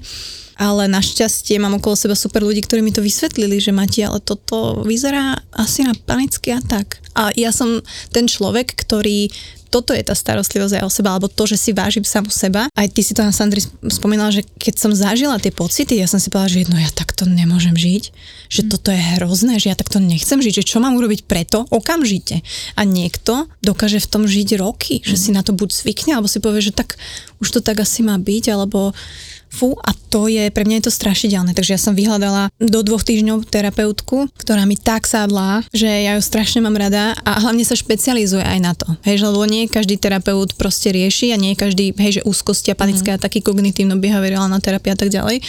ale 0.59 0.91
našťastie 0.91 1.55
mám 1.55 1.79
okolo 1.79 1.95
seba 1.95 2.19
super 2.19 2.43
ľudí, 2.43 2.59
ktorí 2.67 2.83
mi 2.83 2.91
to 2.91 2.99
vysvetlili, 2.99 3.63
že 3.63 3.71
Mati, 3.71 4.03
ale 4.03 4.19
toto 4.19 4.83
vyzerá 4.83 5.39
asi 5.55 5.87
na 5.87 5.95
panický 5.95 6.51
atak. 6.51 6.99
A 7.15 7.31
ja 7.39 7.55
som 7.55 7.79
ten 8.11 8.27
človek, 8.27 8.75
ktorý 8.75 9.31
toto 9.69 9.93
je 9.93 10.01
tá 10.01 10.17
starostlivosť 10.17 10.81
aj 10.81 10.83
o 10.83 10.91
seba, 10.91 11.13
alebo 11.13 11.29
to, 11.29 11.45
že 11.45 11.57
si 11.61 11.69
vážim 11.71 12.01
samu 12.01 12.33
seba. 12.33 12.65
Aj 12.73 12.87
ty 12.89 13.05
si 13.05 13.13
to 13.13 13.21
na 13.21 13.29
Sandri 13.29 13.61
spomínala, 13.87 14.33
že 14.33 14.41
keď 14.57 14.73
som 14.81 14.91
zažila 14.91 15.37
tie 15.37 15.53
pocity, 15.53 16.01
ja 16.01 16.09
som 16.09 16.17
si 16.17 16.33
povedala, 16.33 16.49
že 16.49 16.65
no 16.67 16.77
ja 16.81 16.89
takto 16.89 17.29
nemôžem 17.29 17.77
žiť, 17.77 18.03
že 18.49 18.61
toto 18.65 18.89
je 18.89 18.99
hrozné, 19.17 19.61
že 19.61 19.69
ja 19.69 19.77
takto 19.77 20.01
nechcem 20.01 20.41
žiť, 20.41 20.65
že 20.65 20.67
čo 20.75 20.81
mám 20.81 20.97
urobiť 20.97 21.29
preto 21.29 21.69
okamžite. 21.69 22.41
A 22.73 22.81
niekto 22.83 23.45
dokáže 23.61 24.01
v 24.01 24.09
tom 24.09 24.23
žiť 24.25 24.57
roky, 24.57 25.05
že 25.05 25.15
si 25.15 25.29
na 25.29 25.45
to 25.45 25.53
buď 25.53 25.69
zvykne, 25.69 26.17
alebo 26.17 26.25
si 26.25 26.41
povie, 26.41 26.65
že 26.65 26.73
tak 26.73 26.97
už 27.39 27.47
to 27.49 27.59
tak 27.59 27.79
asi 27.81 28.03
má 28.03 28.19
byť, 28.19 28.53
alebo 28.53 28.91
Fú, 29.49 29.73
a 29.81 29.97
to 30.13 30.29
je, 30.29 30.53
pre 30.53 30.61
mňa 30.61 30.77
je 30.79 30.85
to 30.87 30.93
strašidelné. 30.93 31.57
Takže 31.57 31.73
ja 31.73 31.81
som 31.81 31.97
vyhľadala 31.97 32.53
do 32.61 32.79
dvoch 32.85 33.01
týždňov 33.01 33.49
terapeutku, 33.49 34.29
ktorá 34.37 34.69
mi 34.69 34.77
tak 34.77 35.09
sadla, 35.09 35.65
že 35.73 35.89
ja 35.89 36.13
ju 36.13 36.21
strašne 36.21 36.61
mám 36.61 36.77
rada 36.77 37.17
a 37.25 37.41
hlavne 37.41 37.65
sa 37.65 37.73
špecializuje 37.73 38.45
aj 38.45 38.59
na 38.61 38.77
to. 38.77 38.85
Hej, 39.09 39.25
že 39.25 39.27
lebo 39.33 39.49
nie 39.49 39.65
každý 39.65 39.97
terapeut 39.97 40.53
proste 40.53 40.93
rieši 40.93 41.33
a 41.33 41.41
nie 41.41 41.57
každý, 41.57 41.97
hej, 41.97 42.21
že 42.21 42.25
úzkosti 42.29 42.69
a 42.69 42.77
panické 42.77 43.09
mm. 43.09 43.17
ataky, 43.17 43.41
kognitívno-behaviorálna 43.41 44.61
terapia 44.61 44.93
a 44.93 44.99
tak 45.01 45.09
ďalej. 45.09 45.41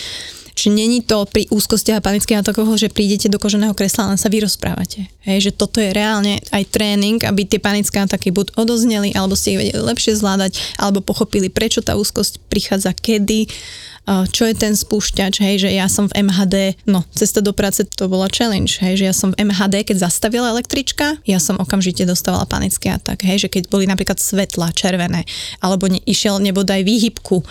Čiže 0.61 0.77
není 0.77 1.01
to 1.01 1.25
pri 1.25 1.49
úzkostiach 1.49 2.05
a 2.05 2.05
panických 2.05 2.45
atakoch, 2.45 2.77
že 2.77 2.93
prídete 2.93 3.33
do 3.33 3.41
koženého 3.41 3.73
kresla 3.73 4.13
len 4.13 4.21
sa 4.21 4.29
vyrozprávate. 4.29 5.09
Hej, 5.25 5.49
že 5.49 5.57
toto 5.57 5.81
je 5.81 5.89
reálne 5.89 6.37
aj 6.53 6.69
tréning, 6.69 7.17
aby 7.25 7.49
tie 7.49 7.57
panické 7.57 7.97
ataky 7.97 8.29
buď 8.29 8.61
odozneli, 8.61 9.17
alebo 9.17 9.33
ste 9.33 9.57
ich 9.57 9.61
vedeli 9.65 9.81
lepšie 9.81 10.21
zvládať, 10.21 10.61
alebo 10.77 11.01
pochopili, 11.01 11.49
prečo 11.49 11.81
tá 11.81 11.97
úzkosť 11.97 12.45
prichádza 12.53 12.93
kedy, 12.93 13.49
čo 14.11 14.43
je 14.45 14.53
ten 14.53 14.77
spúšťač, 14.77 15.41
hej, 15.41 15.65
že 15.65 15.71
ja 15.73 15.89
som 15.89 16.13
v 16.13 16.29
MHD, 16.29 16.77
no, 16.85 17.09
cesta 17.15 17.41
do 17.41 17.57
práce 17.57 17.81
to 17.87 18.11
bola 18.11 18.29
challenge, 18.29 18.85
hej, 18.85 19.01
že 19.01 19.05
ja 19.09 19.15
som 19.17 19.33
v 19.33 19.41
MHD, 19.49 19.87
keď 19.87 20.13
zastavila 20.13 20.53
električka, 20.53 21.17
ja 21.25 21.41
som 21.41 21.57
okamžite 21.57 22.05
dostávala 22.05 22.45
panický 22.45 22.93
atak, 22.93 23.25
hej, 23.25 23.47
že 23.47 23.49
keď 23.49 23.73
boli 23.73 23.89
napríklad 23.89 24.21
svetla 24.21 24.77
červené, 24.77 25.25
alebo 25.63 25.89
ne, 25.89 26.05
išiel 26.05 26.37
nebodaj 26.43 26.85
výhybku, 26.85 27.45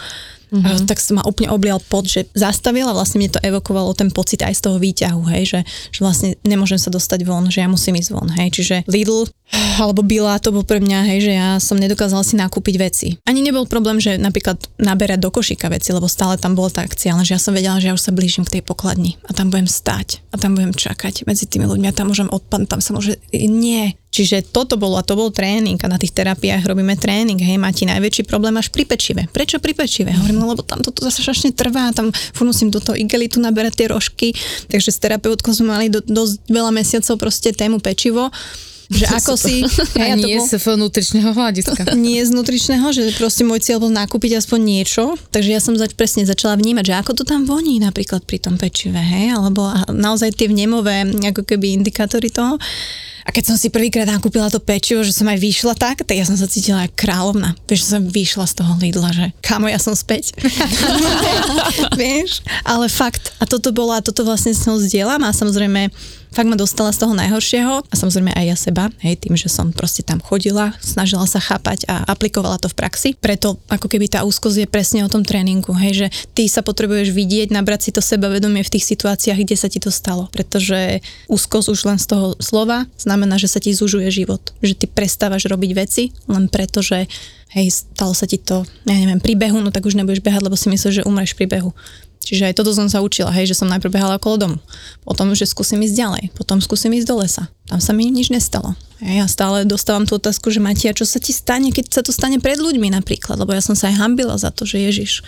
Mm-hmm. 0.49 0.89
tak 0.89 0.97
som 0.97 1.21
ma 1.21 1.23
úplne 1.29 1.53
oblial 1.53 1.77
pod, 1.77 2.09
že 2.09 2.25
zastavila, 2.33 2.89
vlastne 2.89 3.21
mne 3.21 3.37
to 3.37 3.43
evokovalo 3.45 3.93
ten 3.93 4.09
pocit 4.09 4.41
aj 4.41 4.57
z 4.57 4.61
toho 4.65 4.77
výťahu, 4.81 5.21
hej, 5.29 5.43
že, 5.45 5.59
že 5.93 5.99
vlastne 6.01 6.29
nemôžem 6.41 6.81
sa 6.81 6.89
dostať 6.89 7.21
von, 7.21 7.53
že 7.53 7.61
ja 7.61 7.69
musím 7.69 8.01
ísť 8.01 8.09
von, 8.09 8.29
hej, 8.33 8.49
čiže 8.49 8.75
Lidl 8.89 9.29
alebo 9.79 10.05
Bila 10.09 10.41
to 10.41 10.49
bol 10.49 10.65
pre 10.65 10.81
mňa, 10.81 10.99
hej, 11.13 11.19
že 11.29 11.33
ja 11.37 11.49
som 11.61 11.77
nedokázala 11.77 12.25
si 12.25 12.33
nakúpiť 12.35 12.75
veci. 12.81 13.07
Ani 13.29 13.45
nebol 13.45 13.69
problém, 13.69 14.01
že 14.01 14.17
napríklad 14.17 14.57
naberať 14.81 15.19
do 15.21 15.29
košíka 15.29 15.69
veci, 15.69 15.93
lebo 15.93 16.09
stále 16.09 16.35
tam 16.35 16.57
bola 16.57 16.73
tá 16.73 16.81
akcia, 16.81 17.13
že 17.21 17.37
ja 17.37 17.41
som 17.41 17.53
vedela, 17.53 17.77
že 17.77 17.93
ja 17.93 17.95
už 17.95 18.01
sa 18.01 18.15
blížim 18.15 18.43
k 18.43 18.59
tej 18.59 18.63
pokladni 18.65 19.21
a 19.29 19.31
tam 19.31 19.53
budem 19.53 19.69
stať 19.69 20.25
a 20.33 20.41
tam 20.41 20.57
budem 20.57 20.73
čakať 20.73 21.29
medzi 21.29 21.45
tými 21.45 21.69
ľuďmi 21.69 21.87
a 21.89 21.95
tam 21.95 22.09
môžem 22.09 22.29
odpadnúť, 22.29 22.69
tam 22.69 22.81
sa 22.81 22.91
môže, 22.97 23.21
nie, 23.33 23.93
Čiže 24.09 24.49
toto 24.49 24.73
bolo 24.73 24.97
a 24.97 25.05
to 25.05 25.13
bol 25.13 25.29
tréning 25.29 25.77
a 25.85 25.85
na 25.85 26.01
tých 26.01 26.17
terapiách 26.17 26.65
robíme 26.65 26.97
tréning. 26.97 27.37
Hej, 27.37 27.61
máte 27.61 27.85
najväčší 27.85 28.25
problém 28.25 28.57
až 28.57 28.73
pri 28.73 28.89
pečive. 28.89 29.29
Prečo 29.29 29.61
pri 29.61 29.77
pečive? 29.77 30.09
Hovorím, 30.09 30.41
no 30.41 30.49
lebo 30.49 30.65
tam 30.65 30.81
toto 30.81 31.05
zase 31.05 31.21
strašne 31.21 31.53
trvá, 31.53 31.93
tam 31.93 32.09
furt 32.33 32.49
musím 32.49 32.73
do 32.73 32.81
toho 32.81 32.97
igelitu 32.97 33.37
naberať 33.37 33.85
tie 33.85 33.87
rožky. 33.93 34.33
Takže 34.65 34.89
s 34.89 34.97
terapeutkou 34.97 35.53
sme 35.53 35.77
mali 35.77 35.87
do, 35.93 36.01
dosť 36.01 36.41
veľa 36.49 36.73
mesiacov 36.73 37.21
proste 37.21 37.53
tému 37.53 37.77
pečivo 37.77 38.33
že 38.89 39.05
ako 39.21 39.37
si... 39.37 39.61
Hej, 39.95 40.09
a 40.09 40.15
nie 40.17 40.41
bol, 40.41 40.49
z 40.49 40.57
nutričného 40.65 41.29
hľadiska. 41.31 41.81
Nie 42.09 42.25
z 42.25 42.33
nutričného, 42.33 42.89
že 42.89 43.13
proste 43.15 43.45
môj 43.45 43.61
cieľ 43.61 43.85
bol 43.85 43.93
nakúpiť 43.93 44.41
aspoň 44.41 44.59
niečo, 44.59 45.15
takže 45.29 45.49
ja 45.53 45.61
som 45.61 45.77
zač, 45.77 45.93
presne 45.93 46.25
začala 46.25 46.57
vnímať, 46.57 46.89
že 46.89 46.95
ako 46.97 47.11
to 47.21 47.23
tam 47.23 47.45
voní 47.45 47.77
napríklad 47.77 48.25
pri 48.25 48.41
tom 48.41 48.57
pečive, 48.57 48.97
hej, 48.97 49.37
alebo 49.37 49.69
naozaj 49.93 50.33
tie 50.33 50.49
vnemové 50.49 51.05
ako 51.29 51.45
keby 51.45 51.77
indikátory 51.77 52.33
toho. 52.33 52.57
A 53.27 53.29
keď 53.29 53.53
som 53.53 53.57
si 53.61 53.69
prvýkrát 53.69 54.09
nakúpila 54.09 54.49
to 54.49 54.57
pečivo, 54.57 55.05
že 55.05 55.13
som 55.13 55.29
aj 55.29 55.37
vyšla 55.37 55.77
tak, 55.77 56.01
tak 56.01 56.17
ja 56.17 56.25
som 56.25 56.33
sa 56.33 56.49
cítila 56.49 56.89
ako 56.89 56.97
kráľovna. 56.97 57.53
Vieš, 57.69 57.85
že 57.85 57.91
som 57.93 58.01
vyšla 58.01 58.45
z 58.49 58.53
toho 58.57 58.73
Lidla, 58.81 59.13
že 59.13 59.25
kamo, 59.45 59.69
ja 59.69 59.77
som 59.77 59.93
späť. 59.93 60.33
Vieš, 62.01 62.41
ale 62.65 62.89
fakt. 62.89 63.37
A 63.37 63.45
toto 63.45 63.69
bolo, 63.69 63.93
a 63.93 64.01
toto 64.01 64.25
vlastne 64.25 64.57
s 64.57 64.65
ňou 64.65 64.81
zdieľam 64.81 65.21
a 65.21 65.29
samozrejme 65.29 65.93
fakt 66.29 66.49
ma 66.49 66.57
dostala 66.57 66.93
z 66.93 67.01
toho 67.05 67.13
najhoršieho 67.17 67.73
a 67.85 67.93
samozrejme 67.93 68.31
aj 68.33 68.45
ja 68.45 68.57
seba, 68.57 68.83
hej, 69.01 69.17
tým, 69.17 69.33
že 69.33 69.49
som 69.49 69.73
proste 69.73 70.05
tam 70.05 70.21
chodila, 70.21 70.73
snažila 70.81 71.25
sa 71.25 71.41
chápať 71.41 71.89
a 71.89 72.05
aplikovala 72.05 72.61
to 72.61 72.69
v 72.69 72.77
praxi. 72.77 73.09
Preto 73.17 73.57
ako 73.69 73.89
keby 73.89 74.09
tá 74.09 74.21
úzkosť 74.25 74.65
je 74.65 74.67
presne 74.69 75.01
o 75.05 75.11
tom 75.11 75.25
tréningu, 75.25 75.73
hej, 75.77 76.05
že 76.05 76.07
ty 76.37 76.45
sa 76.45 76.61
potrebuješ 76.61 77.11
vidieť, 77.11 77.49
nabrať 77.49 77.89
si 77.89 77.91
to 77.91 78.01
sebavedomie 78.01 78.61
v 78.61 78.73
tých 78.77 78.85
situáciách, 78.85 79.41
kde 79.41 79.57
sa 79.57 79.67
ti 79.67 79.81
to 79.81 79.89
stalo. 79.89 80.29
Pretože 80.29 81.01
úzkosť 81.27 81.67
už 81.73 81.79
len 81.89 81.97
z 81.97 82.05
toho 82.09 82.37
slova 82.37 82.85
znamená, 82.95 83.41
že 83.41 83.49
sa 83.49 83.57
ti 83.57 83.73
zužuje 83.73 84.09
život. 84.13 84.53
Že 84.61 84.73
ty 84.79 84.85
prestávaš 84.85 85.49
robiť 85.49 85.71
veci 85.73 86.03
len 86.29 86.45
preto, 86.47 86.85
že 86.85 87.09
hej, 87.57 87.67
stalo 87.73 88.13
sa 88.13 88.29
ti 88.29 88.37
to, 88.37 88.61
ja 88.85 88.93
neviem, 88.93 89.17
pri 89.17 89.33
behu, 89.33 89.57
no 89.57 89.73
tak 89.73 89.85
už 89.85 89.97
nebudeš 89.97 90.21
behať, 90.21 90.45
lebo 90.45 90.53
si 90.53 90.69
myslíš, 90.69 91.01
že 91.01 91.07
umreš 91.07 91.33
pri 91.33 91.49
behu. 91.49 91.73
Čiže 92.29 92.53
aj 92.53 92.61
toto 92.61 92.77
som 92.77 92.85
sa 92.85 93.01
učila, 93.01 93.33
hej, 93.33 93.49
že 93.49 93.57
som 93.57 93.65
najprv 93.65 93.89
behala 93.89 94.21
okolo 94.21 94.37
domu. 94.37 94.57
Potom, 95.01 95.33
že 95.33 95.49
skúsim 95.49 95.81
ísť 95.81 95.97
ďalej. 95.97 96.23
Potom 96.37 96.61
skúsim 96.61 96.93
ísť 96.93 97.09
do 97.09 97.25
lesa. 97.25 97.49
Tam 97.65 97.81
sa 97.81 97.89
mi 97.89 98.05
nič 98.05 98.29
nestalo. 98.29 98.77
Hej, 99.01 99.25
ja 99.25 99.25
stále 99.25 99.65
dostávam 99.65 100.05
tú 100.05 100.21
otázku, 100.21 100.53
že 100.53 100.61
Matia, 100.61 100.93
čo 100.93 101.09
sa 101.09 101.17
ti 101.17 101.33
stane, 101.33 101.73
keď 101.73 101.89
sa 101.89 102.01
to 102.05 102.13
stane 102.13 102.37
pred 102.37 102.61
ľuďmi 102.61 102.93
napríklad? 102.93 103.41
Lebo 103.41 103.49
ja 103.57 103.65
som 103.65 103.73
sa 103.73 103.89
aj 103.89 103.97
hambila 103.97 104.37
za 104.37 104.53
to, 104.53 104.69
že 104.69 104.77
Ježiš, 104.77 105.25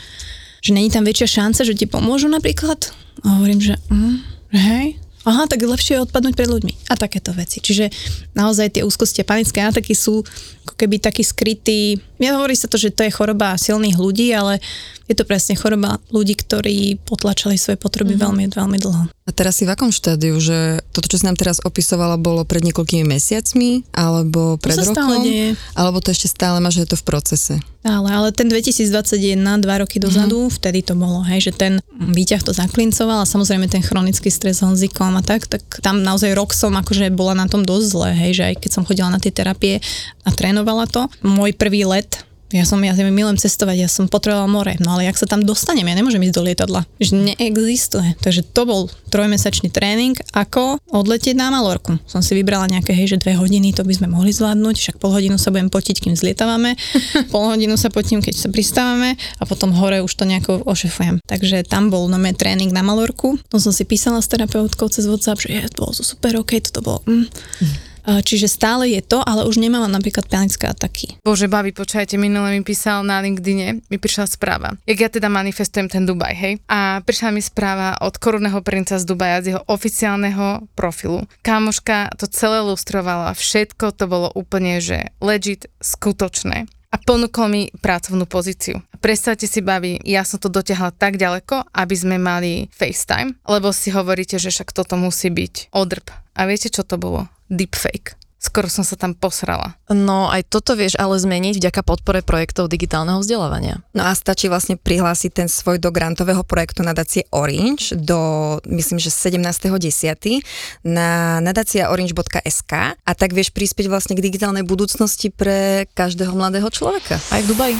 že 0.62 0.72
není 0.78 0.94
tam 0.94 1.02
väčšia 1.02 1.42
šanca, 1.42 1.66
že 1.66 1.74
ti 1.74 1.90
pomôžu 1.90 2.30
napríklad? 2.30 2.94
A 3.26 3.42
hovorím, 3.42 3.66
že, 3.66 3.82
mm, 3.90 4.18
hej, 4.54 5.02
aha, 5.26 5.46
tak 5.46 5.62
lepšie 5.62 5.98
je 5.98 6.04
odpadnúť 6.06 6.34
pred 6.34 6.50
ľuďmi. 6.50 6.74
A 6.90 6.98
takéto 6.98 7.30
veci. 7.36 7.62
Čiže 7.62 7.94
naozaj 8.34 8.80
tie 8.80 8.86
úzkosti 8.86 9.22
a 9.22 9.30
panické 9.30 9.62
ataky 9.62 9.94
sú 9.94 10.26
ako 10.66 10.74
keby 10.78 10.98
taký 11.02 11.22
skrytý, 11.26 12.02
ja 12.22 12.38
hovorí 12.38 12.54
sa 12.54 12.70
to, 12.70 12.78
že 12.78 12.94
to 12.94 13.02
je 13.02 13.14
choroba 13.14 13.58
silných 13.58 13.98
ľudí, 13.98 14.30
ale 14.30 14.62
je 15.10 15.18
to 15.18 15.26
presne 15.26 15.58
choroba 15.58 15.98
ľudí, 16.14 16.38
ktorí 16.38 17.02
potlačali 17.02 17.58
svoje 17.58 17.82
potreby 17.82 18.14
mm-hmm. 18.14 18.26
veľmi, 18.30 18.46
veľmi 18.54 18.78
dlho. 18.78 19.04
A 19.22 19.30
teraz 19.30 19.62
si 19.62 19.70
v 19.70 19.74
akom 19.78 19.94
štádiu, 19.94 20.42
že 20.42 20.82
toto, 20.90 21.06
čo 21.06 21.22
si 21.22 21.26
nám 21.30 21.38
teraz 21.38 21.62
opisovala, 21.62 22.18
bolo 22.18 22.42
pred 22.42 22.66
niekoľkými 22.66 23.06
mesiacmi, 23.06 23.86
alebo 23.94 24.58
pred 24.58 24.74
to 24.74 24.82
rokom? 24.82 24.98
Stále 24.98 25.16
deje. 25.22 25.48
Alebo 25.78 26.02
to 26.02 26.10
ešte 26.10 26.26
stále 26.26 26.58
má, 26.58 26.74
že 26.74 26.82
je 26.82 26.90
to 26.90 26.98
v 26.98 27.06
procese? 27.06 27.54
Ale, 27.86 28.10
ale 28.10 28.34
ten 28.34 28.50
2021, 28.50 29.38
dva 29.62 29.86
roky 29.86 30.02
dozadu, 30.02 30.50
mm-hmm. 30.50 30.58
vtedy 30.58 30.80
to 30.82 30.98
bolo, 30.98 31.22
hej, 31.22 31.50
že 31.50 31.54
ten 31.54 31.74
výťah 31.94 32.42
to 32.42 32.54
zaklincoval 32.54 33.22
a 33.22 33.30
samozrejme 33.30 33.70
ten 33.70 33.86
chronický 33.86 34.34
stres 34.34 34.62
s 34.62 34.66
Honzikom 34.66 35.14
a 35.14 35.22
tak, 35.22 35.46
tak 35.46 35.62
tam 35.86 36.02
naozaj 36.02 36.34
rok 36.34 36.58
som 36.58 36.74
akože 36.74 37.14
bola 37.14 37.38
na 37.38 37.46
tom 37.46 37.62
dosť 37.62 37.86
zle, 37.94 38.10
hej, 38.18 38.42
že 38.42 38.44
aj 38.54 38.56
keď 38.58 38.72
som 38.74 38.86
chodila 38.90 39.14
na 39.14 39.22
tie 39.22 39.30
terapie 39.30 39.86
a 40.26 40.30
trénovala 40.34 40.90
to. 40.90 41.06
Môj 41.22 41.54
prvý 41.54 41.86
let 41.86 42.26
ja 42.52 42.68
som, 42.68 42.80
ja 42.84 42.92
milujem 42.94 43.40
cestovať, 43.40 43.78
ja 43.80 43.90
som 43.90 44.12
potrebovala 44.12 44.48
more, 44.48 44.74
no 44.84 44.96
ale 44.96 45.08
jak 45.08 45.18
sa 45.18 45.28
tam 45.28 45.44
dostanem, 45.44 45.88
ja 45.88 45.96
nemôžem 45.96 46.22
ísť 46.24 46.36
do 46.36 46.44
lietadla. 46.44 46.82
Že 47.00 47.34
neexistuje. 47.34 48.20
Takže 48.20 48.44
to 48.52 48.62
bol 48.68 48.82
trojmesačný 49.12 49.72
tréning, 49.72 50.16
ako 50.36 50.80
odletieť 50.92 51.36
na 51.36 51.52
Malorku. 51.52 52.00
Som 52.08 52.20
si 52.20 52.36
vybrala 52.36 52.68
nejaké, 52.68 52.92
hej, 52.92 53.16
že 53.16 53.22
dve 53.24 53.40
hodiny, 53.40 53.72
to 53.72 53.88
by 53.88 53.94
sme 53.96 54.12
mohli 54.12 54.36
zvládnuť, 54.36 54.76
však 54.78 54.96
pol 55.00 55.16
hodinu 55.16 55.40
sa 55.40 55.52
budem 55.52 55.72
potiť, 55.72 56.04
kým 56.04 56.16
zlietávame, 56.16 56.76
pol 57.34 57.52
hodinu 57.52 57.76
sa 57.80 57.88
potím, 57.92 58.20
keď 58.20 58.36
sa 58.36 58.48
pristávame 58.52 59.16
a 59.40 59.44
potom 59.48 59.72
hore 59.72 60.04
už 60.04 60.12
to 60.16 60.28
nejako 60.28 60.64
ošefujem. 60.68 61.24
Takže 61.28 61.64
tam 61.68 61.88
bol 61.88 62.08
no 62.12 62.20
tréning 62.36 62.72
na 62.72 62.84
Malorku, 62.84 63.40
to 63.52 63.60
som 63.60 63.76
si 63.76 63.84
písala 63.84 64.24
s 64.24 64.32
terapeutkou 64.32 64.88
cez 64.88 65.08
WhatsApp, 65.08 65.44
že 65.44 65.50
je, 65.52 65.62
to 65.72 65.88
bolo 65.88 65.94
super, 65.96 66.34
ok, 66.40 66.52
toto 66.72 66.80
bolo... 66.84 67.00
Mm. 67.08 67.28
Uh, 67.60 67.91
čiže 68.06 68.52
stále 68.52 68.90
je 68.92 69.02
to, 69.02 69.22
ale 69.22 69.46
už 69.46 69.62
nemám 69.62 69.86
napríklad 69.90 70.28
panické 70.28 70.70
ataky. 70.70 71.22
Bože, 71.22 71.52
babi, 71.52 71.74
počujete, 71.74 72.18
minule 72.18 72.58
mi 72.58 72.62
písal 72.62 73.06
na 73.06 73.22
LinkedIne, 73.22 73.86
mi 73.88 73.98
prišla 73.98 74.26
správa. 74.30 74.78
Jak 74.86 75.00
ja 75.00 75.10
teda 75.10 75.28
manifestujem 75.30 75.88
ten 75.90 76.04
Dubaj, 76.06 76.34
hej? 76.34 76.54
A 76.70 77.02
prišla 77.02 77.30
mi 77.34 77.42
správa 77.42 77.98
od 78.02 78.18
korunného 78.18 78.62
princa 78.66 78.98
z 78.98 79.06
Dubaja, 79.06 79.42
z 79.42 79.48
jeho 79.56 79.62
oficiálneho 79.66 80.66
profilu. 80.74 81.26
Kámoška 81.42 82.14
to 82.18 82.30
celé 82.30 82.62
lustrovala, 82.62 83.34
všetko 83.38 83.94
to 83.94 84.06
bolo 84.06 84.28
úplne, 84.34 84.82
že 84.82 85.14
legit, 85.22 85.70
skutočné 85.82 86.70
a 86.92 86.96
ponúkol 87.00 87.48
mi 87.48 87.62
pracovnú 87.72 88.28
pozíciu. 88.28 88.84
Predstavte 89.02 89.50
si, 89.50 89.64
babi, 89.66 89.98
ja 90.06 90.22
som 90.22 90.38
to 90.38 90.52
dotiahla 90.52 90.94
tak 90.94 91.18
ďaleko, 91.18 91.74
aby 91.74 91.96
sme 91.96 92.22
mali 92.22 92.70
FaceTime, 92.70 93.40
lebo 93.50 93.74
si 93.74 93.90
hovoríte, 93.90 94.38
že 94.38 94.54
však 94.54 94.76
toto 94.76 95.00
musí 95.00 95.32
byť 95.34 95.74
odrb. 95.74 96.06
A 96.38 96.46
viete, 96.46 96.70
čo 96.70 96.86
to 96.86 97.02
bolo? 97.02 97.26
Deepfake 97.52 98.16
skoro 98.42 98.66
som 98.66 98.82
sa 98.82 98.98
tam 98.98 99.14
posrala. 99.14 99.78
No 99.94 100.34
aj 100.34 100.50
toto 100.50 100.74
vieš 100.74 100.98
ale 100.98 101.22
zmeniť 101.22 101.62
vďaka 101.62 101.86
podpore 101.86 102.26
projektov 102.26 102.74
digitálneho 102.74 103.22
vzdelávania. 103.22 103.86
No 103.94 104.10
a 104.10 104.18
stačí 104.18 104.50
vlastne 104.50 104.82
prihlásiť 104.82 105.32
ten 105.46 105.48
svoj 105.48 105.78
do 105.78 105.94
grantového 105.94 106.42
projektu 106.42 106.82
nadácie 106.82 107.30
Orange 107.30 107.94
do, 107.94 108.58
myslím, 108.66 108.98
že 108.98 109.14
17.10. 109.14 110.42
na 110.82 111.38
nadáciaorange.sk 111.46 112.74
a 112.98 113.12
tak 113.14 113.38
vieš 113.38 113.54
prispieť 113.54 113.88
vlastne 113.88 114.18
k 114.18 114.26
digitálnej 114.26 114.66
budúcnosti 114.66 115.30
pre 115.30 115.86
každého 115.94 116.34
mladého 116.34 116.68
človeka. 116.74 117.22
Aj 117.30 117.40
v 117.46 117.48
Dubaji. 117.54 117.78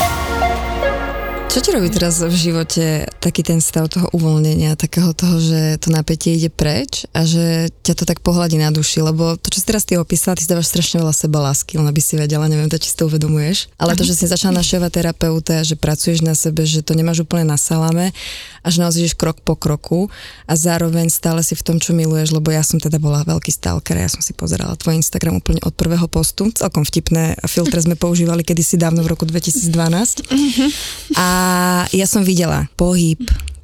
Čo 1.51 1.59
ti 1.59 1.75
robí 1.75 1.91
teraz 1.91 2.23
v 2.23 2.31
živote 2.31 3.11
taký 3.19 3.43
ten 3.43 3.59
stav 3.59 3.91
toho 3.91 4.07
uvoľnenia, 4.15 4.79
takého 4.79 5.11
toho, 5.11 5.35
že 5.35 5.83
to 5.83 5.91
napätie 5.91 6.39
ide 6.39 6.47
preč 6.47 7.03
a 7.11 7.27
že 7.27 7.67
ťa 7.83 7.91
to 7.99 8.03
tak 8.07 8.23
pohľadí 8.23 8.55
na 8.55 8.71
duši, 8.71 9.03
lebo 9.03 9.35
to, 9.35 9.51
čo 9.51 9.59
si 9.59 9.67
teraz 9.67 9.83
ty 9.83 9.99
opísala, 9.99 10.39
ty 10.39 10.47
dávaš 10.47 10.71
strašne 10.71 11.03
veľa 11.03 11.11
seba 11.11 11.43
lásky, 11.43 11.75
len 11.75 11.83
aby 11.91 11.99
si 11.99 12.15
vedela, 12.15 12.47
neviem, 12.47 12.71
to 12.71 12.79
či 12.79 12.95
si 12.95 12.95
to 12.95 13.11
uvedomuješ, 13.11 13.67
ale 13.75 13.99
to, 13.99 14.07
že 14.07 14.15
si 14.15 14.31
začala 14.31 14.63
našťovať 14.63 14.91
terapeuta, 14.95 15.59
že 15.67 15.75
pracuješ 15.75 16.23
na 16.23 16.39
sebe, 16.39 16.63
že 16.63 16.87
to 16.87 16.95
nemáš 16.95 17.27
úplne 17.27 17.43
na 17.43 17.59
salame 17.59 18.15
a 18.62 18.67
že 18.69 18.82
naozaj 18.82 19.00
ideš 19.06 19.15
krok 19.17 19.41
po 19.41 19.58
kroku 19.58 20.08
a 20.45 20.54
zároveň 20.54 21.10
stále 21.10 21.41
si 21.41 21.58
v 21.58 21.65
tom, 21.65 21.78
čo 21.82 21.97
miluješ, 21.97 22.34
lebo 22.34 22.54
ja 22.54 22.62
som 22.62 22.78
teda 22.78 23.02
bola 23.02 23.26
veľký 23.26 23.50
stalker, 23.50 23.97
ja 23.97 24.10
som 24.10 24.21
si 24.21 24.32
pozerala 24.38 24.78
tvoj 24.78 25.02
Instagram 25.02 25.41
úplne 25.41 25.62
od 25.65 25.74
prvého 25.74 26.06
postu, 26.06 26.50
celkom 26.54 26.86
vtipné 26.86 27.38
filtre 27.50 27.82
sme 27.82 27.97
používali 27.97 28.45
kedysi 28.45 28.78
dávno 28.78 29.02
v 29.02 29.12
roku 29.12 29.26
2012 29.26 30.26
a 31.17 31.28
ja 31.89 32.06
som 32.06 32.21
videla 32.21 32.69
pohyb, 32.78 33.21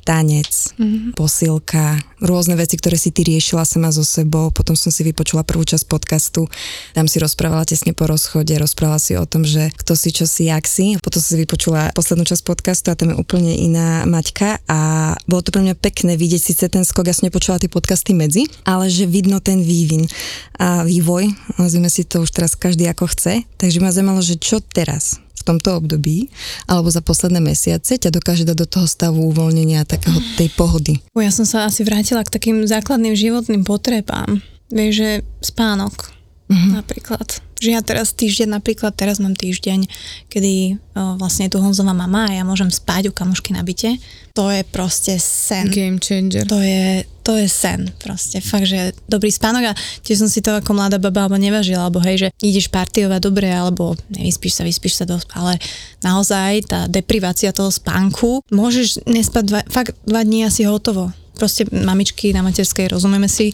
tanec, 0.07 0.47
mm-hmm. 0.79 1.19
posilka, 1.19 1.99
rôzne 2.23 2.55
veci, 2.55 2.79
ktoré 2.79 2.95
si 2.95 3.11
ty 3.11 3.27
riešila 3.27 3.67
sama 3.67 3.91
so 3.91 4.07
sebou. 4.07 4.55
Potom 4.55 4.79
som 4.79 4.87
si 4.87 5.03
vypočula 5.03 5.43
prvú 5.43 5.67
časť 5.67 5.83
podcastu, 5.83 6.47
tam 6.95 7.11
si 7.11 7.19
rozprávala 7.19 7.67
tesne 7.67 7.91
po 7.91 8.07
rozchode, 8.07 8.55
rozprávala 8.55 9.03
si 9.03 9.19
o 9.19 9.27
tom, 9.27 9.43
že 9.43 9.67
kto 9.75 9.99
si, 9.99 10.15
čo 10.15 10.23
si, 10.23 10.47
jak 10.47 10.63
si. 10.63 10.95
Potom 11.03 11.19
som 11.19 11.35
si 11.35 11.43
vypočula 11.43 11.91
poslednú 11.91 12.23
časť 12.23 12.43
podcastu 12.47 12.87
a 12.87 12.95
tam 12.95 13.11
je 13.11 13.19
úplne 13.19 13.51
iná 13.51 14.07
Maťka 14.07 14.63
a 14.71 14.79
bolo 15.27 15.43
to 15.43 15.51
pre 15.51 15.67
mňa 15.67 15.75
pekné 15.75 16.15
vidieť 16.15 16.41
síce 16.41 16.63
ten 16.71 16.87
skok, 16.87 17.11
ja 17.11 17.15
som 17.17 17.27
nepočula 17.27 17.59
tie 17.59 17.67
podcasty 17.67 18.15
medzi, 18.15 18.47
ale 18.63 18.87
že 18.87 19.03
vidno 19.03 19.43
ten 19.43 19.59
vývin 19.59 20.07
a 20.55 20.87
vývoj, 20.87 21.27
nazvime 21.59 21.91
si 21.91 22.07
to 22.07 22.23
už 22.23 22.31
teraz 22.31 22.55
každý 22.55 22.87
ako 22.87 23.11
chce. 23.11 23.43
Takže 23.59 23.83
ma 23.83 23.91
zaujímalo, 23.91 24.23
že 24.23 24.39
čo 24.39 24.63
teraz? 24.63 25.19
Tomto 25.47 25.79
období 25.79 26.27
alebo 26.67 26.91
za 26.91 26.99
posledné 26.99 27.39
mesiace 27.39 27.95
ťa 27.95 28.11
dokáže 28.11 28.43
dať 28.43 28.57
do 28.59 28.67
toho 28.67 28.87
stavu 28.89 29.31
uvoľnenia 29.31 29.87
takého 29.87 30.19
tej 30.35 30.51
pohody? 30.59 30.99
Ja 31.15 31.31
som 31.31 31.47
sa 31.47 31.63
asi 31.63 31.87
vrátila 31.87 32.27
k 32.27 32.33
takým 32.35 32.67
základným 32.67 33.15
životným 33.15 33.63
potrebám. 33.63 34.43
Vieš, 34.67 34.93
že 34.99 35.09
spánok 35.39 36.16
uh-huh. 36.49 36.71
napríklad 36.79 37.41
že 37.57 37.73
ja 37.73 37.81
teraz 37.81 38.13
týždeň, 38.13 38.61
napríklad 38.61 38.93
teraz 38.93 39.17
mám 39.17 39.33
týždeň, 39.33 39.89
kedy 40.29 40.77
o, 40.77 41.17
vlastne 41.17 41.49
je 41.49 41.57
tu 41.57 41.59
Honzová 41.61 41.93
mama 41.93 42.29
a 42.29 42.37
ja 42.37 42.43
môžem 42.45 42.69
spať 42.69 43.09
u 43.09 43.13
kamošky 43.13 43.49
na 43.53 43.65
byte. 43.65 43.97
To 44.37 44.53
je 44.53 44.61
proste 44.61 45.17
sen. 45.17 45.65
Game 45.73 45.97
changer. 45.97 46.45
To 46.45 46.61
je, 46.61 47.01
to 47.25 47.33
je 47.33 47.49
sen 47.49 47.89
proste. 47.97 48.37
Fakt, 48.45 48.69
že 48.69 48.93
dobrý 49.09 49.33
spánok 49.33 49.73
a 49.73 49.77
tiež 50.05 50.21
som 50.21 50.29
si 50.29 50.45
to 50.45 50.53
ako 50.53 50.77
mladá 50.77 51.01
baba 51.01 51.25
alebo 51.25 51.41
nevažila, 51.41 51.89
alebo 51.89 51.97
hej, 52.05 52.29
že 52.29 52.33
ideš 52.45 52.69
partiovať 52.69 53.19
dobre, 53.25 53.49
alebo 53.49 53.97
nevyspíš 54.13 54.61
sa, 54.61 54.63
vyspíš 54.63 55.01
sa 55.01 55.05
dosť, 55.09 55.27
ale 55.33 55.57
naozaj 56.05 56.69
tá 56.69 56.79
deprivácia 56.85 57.49
toho 57.49 57.73
spánku, 57.73 58.45
môžeš 58.53 59.01
nespať 59.09 59.43
dva, 59.49 59.61
fakt 59.65 59.97
dva 60.05 60.21
dní 60.21 60.45
asi 60.45 60.69
hotovo. 60.69 61.09
Proste 61.37 61.65
mamičky 61.69 62.33
na 62.33 62.45
materskej, 62.45 62.89
rozumieme 62.93 63.29
si, 63.29 63.53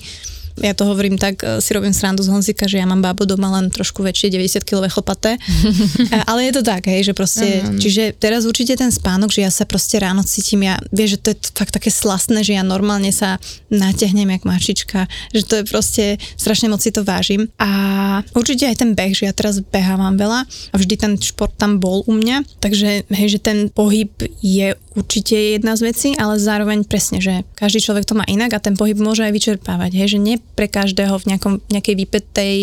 ja 0.61 0.73
to 0.77 0.85
hovorím 0.85 1.17
tak, 1.17 1.41
e, 1.41 1.57
si 1.61 1.73
robím 1.73 1.93
srandu 1.93 2.21
z 2.21 2.29
Honzika, 2.29 2.69
že 2.69 2.77
ja 2.77 2.85
mám 2.85 3.01
bábo 3.01 3.25
doma 3.25 3.49
len 3.57 3.73
trošku 3.73 4.05
väčšie, 4.05 4.29
90 4.29 4.61
kg 4.61 4.85
chlpaté. 4.85 5.41
Ale 6.29 6.45
je 6.49 6.53
to 6.53 6.61
tak, 6.61 6.85
hej, 6.85 7.09
že 7.09 7.13
proste, 7.17 7.61
uh-huh. 7.61 7.79
čiže 7.81 8.13
teraz 8.17 8.45
určite 8.45 8.77
ten 8.77 8.93
spánok, 8.93 9.33
že 9.33 9.41
ja 9.41 9.51
sa 9.53 9.65
proste 9.65 9.97
ráno 9.97 10.21
cítim, 10.21 10.61
ja, 10.61 10.77
vieš, 10.93 11.17
že 11.17 11.19
to 11.19 11.27
je 11.33 11.37
fakt 11.57 11.73
také 11.73 11.89
slastné, 11.89 12.45
že 12.45 12.53
ja 12.53 12.61
normálne 12.61 13.09
sa 13.09 13.41
natiahnem 13.73 14.29
jak 14.37 14.43
mačička, 14.45 15.09
že 15.33 15.43
to 15.45 15.53
je 15.61 15.63
proste, 15.65 16.05
strašne 16.37 16.69
moc 16.69 16.85
si 16.85 16.93
to 16.93 17.01
vážim. 17.01 17.49
A 17.57 18.21
určite 18.37 18.69
aj 18.69 18.77
ten 18.77 18.93
beh, 18.93 19.17
že 19.17 19.25
ja 19.25 19.33
teraz 19.33 19.57
behávam 19.57 20.13
veľa 20.19 20.45
a 20.45 20.75
vždy 20.77 20.95
ten 20.99 21.13
šport 21.17 21.53
tam 21.57 21.81
bol 21.81 22.05
u 22.05 22.13
mňa, 22.13 22.45
takže 22.61 23.09
hej, 23.09 23.27
že 23.37 23.39
ten 23.41 23.73
pohyb 23.73 24.13
je 24.45 24.77
určite 24.93 25.57
jedna 25.57 25.73
z 25.73 25.93
vecí, 25.93 26.09
ale 26.17 26.41
zároveň 26.41 26.85
presne, 26.85 27.21
že 27.21 27.45
každý 27.57 27.81
človek 27.81 28.05
to 28.05 28.17
má 28.17 28.25
inak 28.29 28.53
a 28.53 28.63
ten 28.63 28.77
pohyb 28.77 28.97
môže 28.97 29.25
aj 29.25 29.33
vyčerpávať, 29.33 29.91
hej, 29.97 30.17
že 30.17 30.19
nie 30.21 30.37
pre 30.53 30.69
každého 30.69 31.17
v 31.21 31.27
nejakom, 31.33 31.53
nejakej 31.69 31.95
vypetej 31.97 32.57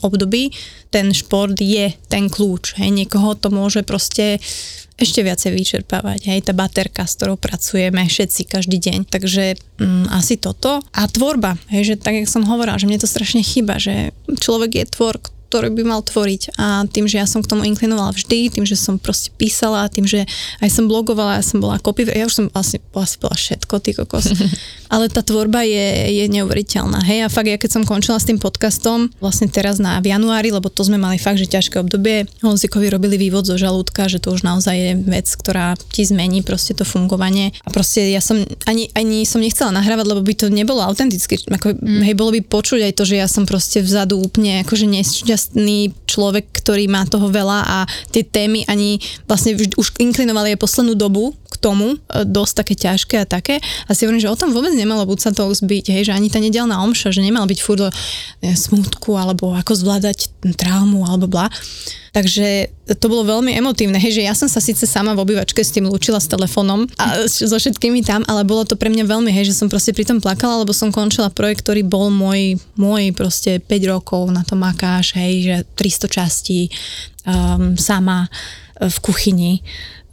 období 0.00 0.52
ten 0.94 1.10
šport 1.10 1.58
je 1.58 1.90
ten 2.06 2.30
kľúč. 2.30 2.78
Hej. 2.78 2.94
Niekoho 2.94 3.34
to 3.34 3.50
môže 3.50 3.82
proste 3.82 4.38
ešte 4.94 5.26
viacej 5.26 5.50
vyčerpávať. 5.50 6.30
Hej, 6.30 6.46
tá 6.46 6.54
baterka, 6.54 7.02
s 7.02 7.18
ktorou 7.18 7.34
pracujeme 7.34 8.06
všetci 8.06 8.46
každý 8.46 8.78
deň. 8.78 9.10
Takže 9.10 9.58
mm, 9.82 10.06
asi 10.14 10.38
toto. 10.38 10.78
A 10.94 11.10
tvorba, 11.10 11.58
hej, 11.74 11.94
že 11.94 11.94
tak, 11.98 12.14
jak 12.14 12.30
som 12.30 12.46
hovorila, 12.46 12.78
že 12.78 12.86
mne 12.86 13.02
to 13.02 13.10
strašne 13.10 13.42
chýba, 13.42 13.82
že 13.82 14.14
človek 14.38 14.78
je 14.78 14.84
tvor, 14.86 15.18
ktorý 15.54 15.70
by 15.70 15.84
mal 15.86 16.02
tvoriť. 16.02 16.58
A 16.58 16.82
tým, 16.90 17.06
že 17.06 17.22
ja 17.22 17.30
som 17.30 17.38
k 17.38 17.46
tomu 17.46 17.62
inklinovala 17.62 18.10
vždy, 18.10 18.50
tým, 18.50 18.66
že 18.66 18.74
som 18.74 18.98
proste 18.98 19.30
písala, 19.38 19.86
tým, 19.86 20.02
že 20.02 20.26
aj 20.58 20.66
som 20.66 20.90
blogovala, 20.90 21.38
ja 21.38 21.46
som 21.46 21.62
bola 21.62 21.78
copy, 21.78 22.10
ja 22.10 22.26
už 22.26 22.34
som 22.34 22.44
vlastne 22.50 22.82
asi 22.90 23.16
bola 23.22 23.36
všetko, 23.38 23.74
ty 23.78 23.94
kokos. 23.94 24.34
Ale 24.94 25.06
tá 25.06 25.22
tvorba 25.22 25.62
je, 25.62 26.10
je 26.10 26.24
neuveriteľná. 26.26 27.06
Hej, 27.06 27.26
a 27.26 27.28
fakt, 27.30 27.46
ja 27.46 27.54
keď 27.54 27.70
som 27.70 27.82
končila 27.86 28.18
s 28.18 28.26
tým 28.26 28.42
podcastom, 28.42 29.14
vlastne 29.22 29.46
teraz 29.46 29.78
na 29.78 30.02
v 30.02 30.10
januári, 30.10 30.50
lebo 30.50 30.66
to 30.66 30.82
sme 30.82 30.98
mali 30.98 31.22
fakt, 31.22 31.38
že 31.38 31.46
ťažké 31.46 31.78
obdobie, 31.78 32.26
Honzikovi 32.42 32.90
robili 32.90 33.14
vývod 33.14 33.46
zo 33.46 33.54
žalúdka, 33.54 34.10
že 34.10 34.18
to 34.18 34.34
už 34.34 34.42
naozaj 34.42 34.74
je 34.74 34.92
vec, 35.06 35.30
ktorá 35.30 35.78
ti 35.94 36.02
zmení 36.02 36.42
proste 36.42 36.74
to 36.74 36.82
fungovanie. 36.82 37.54
A 37.62 37.70
proste 37.70 38.10
ja 38.10 38.18
som 38.18 38.42
ani, 38.66 38.90
ani 38.98 39.22
som 39.22 39.38
nechcela 39.38 39.70
nahrávať, 39.70 40.06
lebo 40.10 40.22
by 40.26 40.34
to 40.34 40.46
nebolo 40.50 40.82
autentické. 40.82 41.38
Ako, 41.46 41.78
mm. 41.78 42.02
Hej, 42.02 42.14
bolo 42.18 42.34
by 42.34 42.40
počuť 42.42 42.90
aj 42.90 42.92
to, 42.98 43.02
že 43.06 43.18
ja 43.22 43.26
som 43.30 43.46
proste 43.46 43.82
vzadu 43.82 44.18
úplne 44.18 44.62
akože 44.62 44.86
nešťastná 44.86 45.43
šťastný 45.44 45.92
človek, 46.08 46.48
ktorý 46.56 46.88
má 46.88 47.04
toho 47.04 47.28
veľa 47.28 47.60
a 47.68 47.78
tie 48.08 48.24
témy 48.24 48.64
ani 48.64 48.96
vlastne 49.28 49.52
už 49.76 49.92
inklinovali 50.00 50.56
aj 50.56 50.62
poslednú 50.64 50.96
dobu 50.96 51.36
k 51.52 51.56
tomu, 51.60 52.00
e, 52.08 52.24
dosť 52.24 52.52
také 52.64 52.74
ťažké 52.80 53.16
a 53.20 53.26
také. 53.28 53.60
A 53.84 53.92
si 53.92 54.08
hovorím, 54.08 54.24
že 54.24 54.32
o 54.32 54.38
tom 54.40 54.56
vôbec 54.56 54.72
nemalo 54.72 55.04
buď 55.04 55.18
sa 55.20 55.30
to 55.36 55.52
byť, 55.52 55.84
hej, 55.92 56.08
že 56.08 56.16
ani 56.16 56.32
tá 56.32 56.40
nedelná 56.40 56.80
omša, 56.80 57.12
že 57.12 57.20
nemala 57.20 57.44
byť 57.44 57.60
furt 57.60 57.84
e, 57.84 57.92
smutku 58.56 59.12
alebo 59.20 59.52
ako 59.52 59.76
zvládať 59.76 60.32
traumu 60.56 61.04
alebo 61.04 61.28
bla. 61.28 61.52
Takže 62.14 62.70
to 62.94 63.10
bolo 63.10 63.26
veľmi 63.26 63.58
emotívne, 63.58 63.98
hej, 63.98 64.22
že 64.22 64.22
ja 64.22 64.38
som 64.38 64.46
sa 64.46 64.62
síce 64.62 64.86
sama 64.86 65.18
v 65.18 65.26
obývačke 65.26 65.58
s 65.58 65.74
tým 65.74 65.90
lúčila 65.90 66.22
s 66.22 66.30
telefónom 66.30 66.86
a 66.94 67.26
so 67.26 67.58
všetkými 67.58 68.06
tam, 68.06 68.22
ale 68.30 68.46
bolo 68.46 68.62
to 68.62 68.78
pre 68.78 68.86
mňa 68.86 69.02
veľmi, 69.02 69.34
hej, 69.34 69.50
že 69.50 69.58
som 69.58 69.66
proste 69.66 69.90
pri 69.90 70.06
tom 70.06 70.22
plakala, 70.22 70.62
lebo 70.62 70.70
som 70.70 70.94
končila 70.94 71.26
projekt, 71.26 71.66
ktorý 71.66 71.82
bol 71.82 72.14
môj, 72.14 72.62
môj 72.78 73.10
proste 73.18 73.58
5 73.58 73.66
rokov 73.90 74.30
na 74.30 74.46
to 74.46 74.54
makáš, 74.54 75.18
hej, 75.18 75.32
že 75.42 75.56
300 75.74 76.06
častí 76.22 76.70
um, 77.26 77.74
sama 77.74 78.30
v 78.78 78.96
kuchyni 79.02 79.58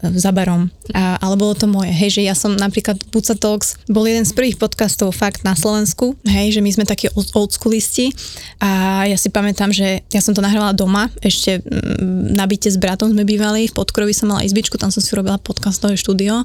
za 0.02 0.32
barom. 0.34 0.74
A, 0.92 1.22
ale 1.22 1.36
bolo 1.38 1.54
to 1.54 1.70
moje, 1.70 1.94
hej, 1.94 2.20
že 2.20 2.22
ja 2.26 2.34
som 2.34 2.58
napríklad 2.58 2.98
Buca 3.14 3.38
Talks 3.38 3.78
bol 3.86 4.10
jeden 4.10 4.26
z 4.26 4.34
prvých 4.34 4.58
podcastov 4.58 5.14
fakt 5.14 5.46
na 5.46 5.54
Slovensku, 5.54 6.18
hej, 6.26 6.58
že 6.58 6.62
my 6.66 6.70
sme 6.74 6.86
takí 6.90 7.08
old 7.14 7.54
schoolisti. 7.54 8.10
A 8.58 9.04
ja 9.06 9.18
si 9.18 9.30
pamätám, 9.30 9.70
že 9.70 10.02
ja 10.10 10.22
som 10.22 10.34
to 10.34 10.42
nahrávala 10.42 10.74
doma, 10.74 11.08
ešte 11.22 11.62
mm, 11.62 12.34
na 12.34 12.50
byte 12.50 12.74
s 12.74 12.78
bratom 12.82 13.14
sme 13.14 13.24
bývali, 13.28 13.70
v 13.70 13.78
Podkrovi 13.78 14.14
som 14.16 14.34
mala 14.34 14.42
izbičku, 14.42 14.82
tam 14.82 14.90
som 14.90 15.04
si 15.04 15.14
robila 15.14 15.38
podcastové 15.38 15.94
štúdio. 15.94 16.42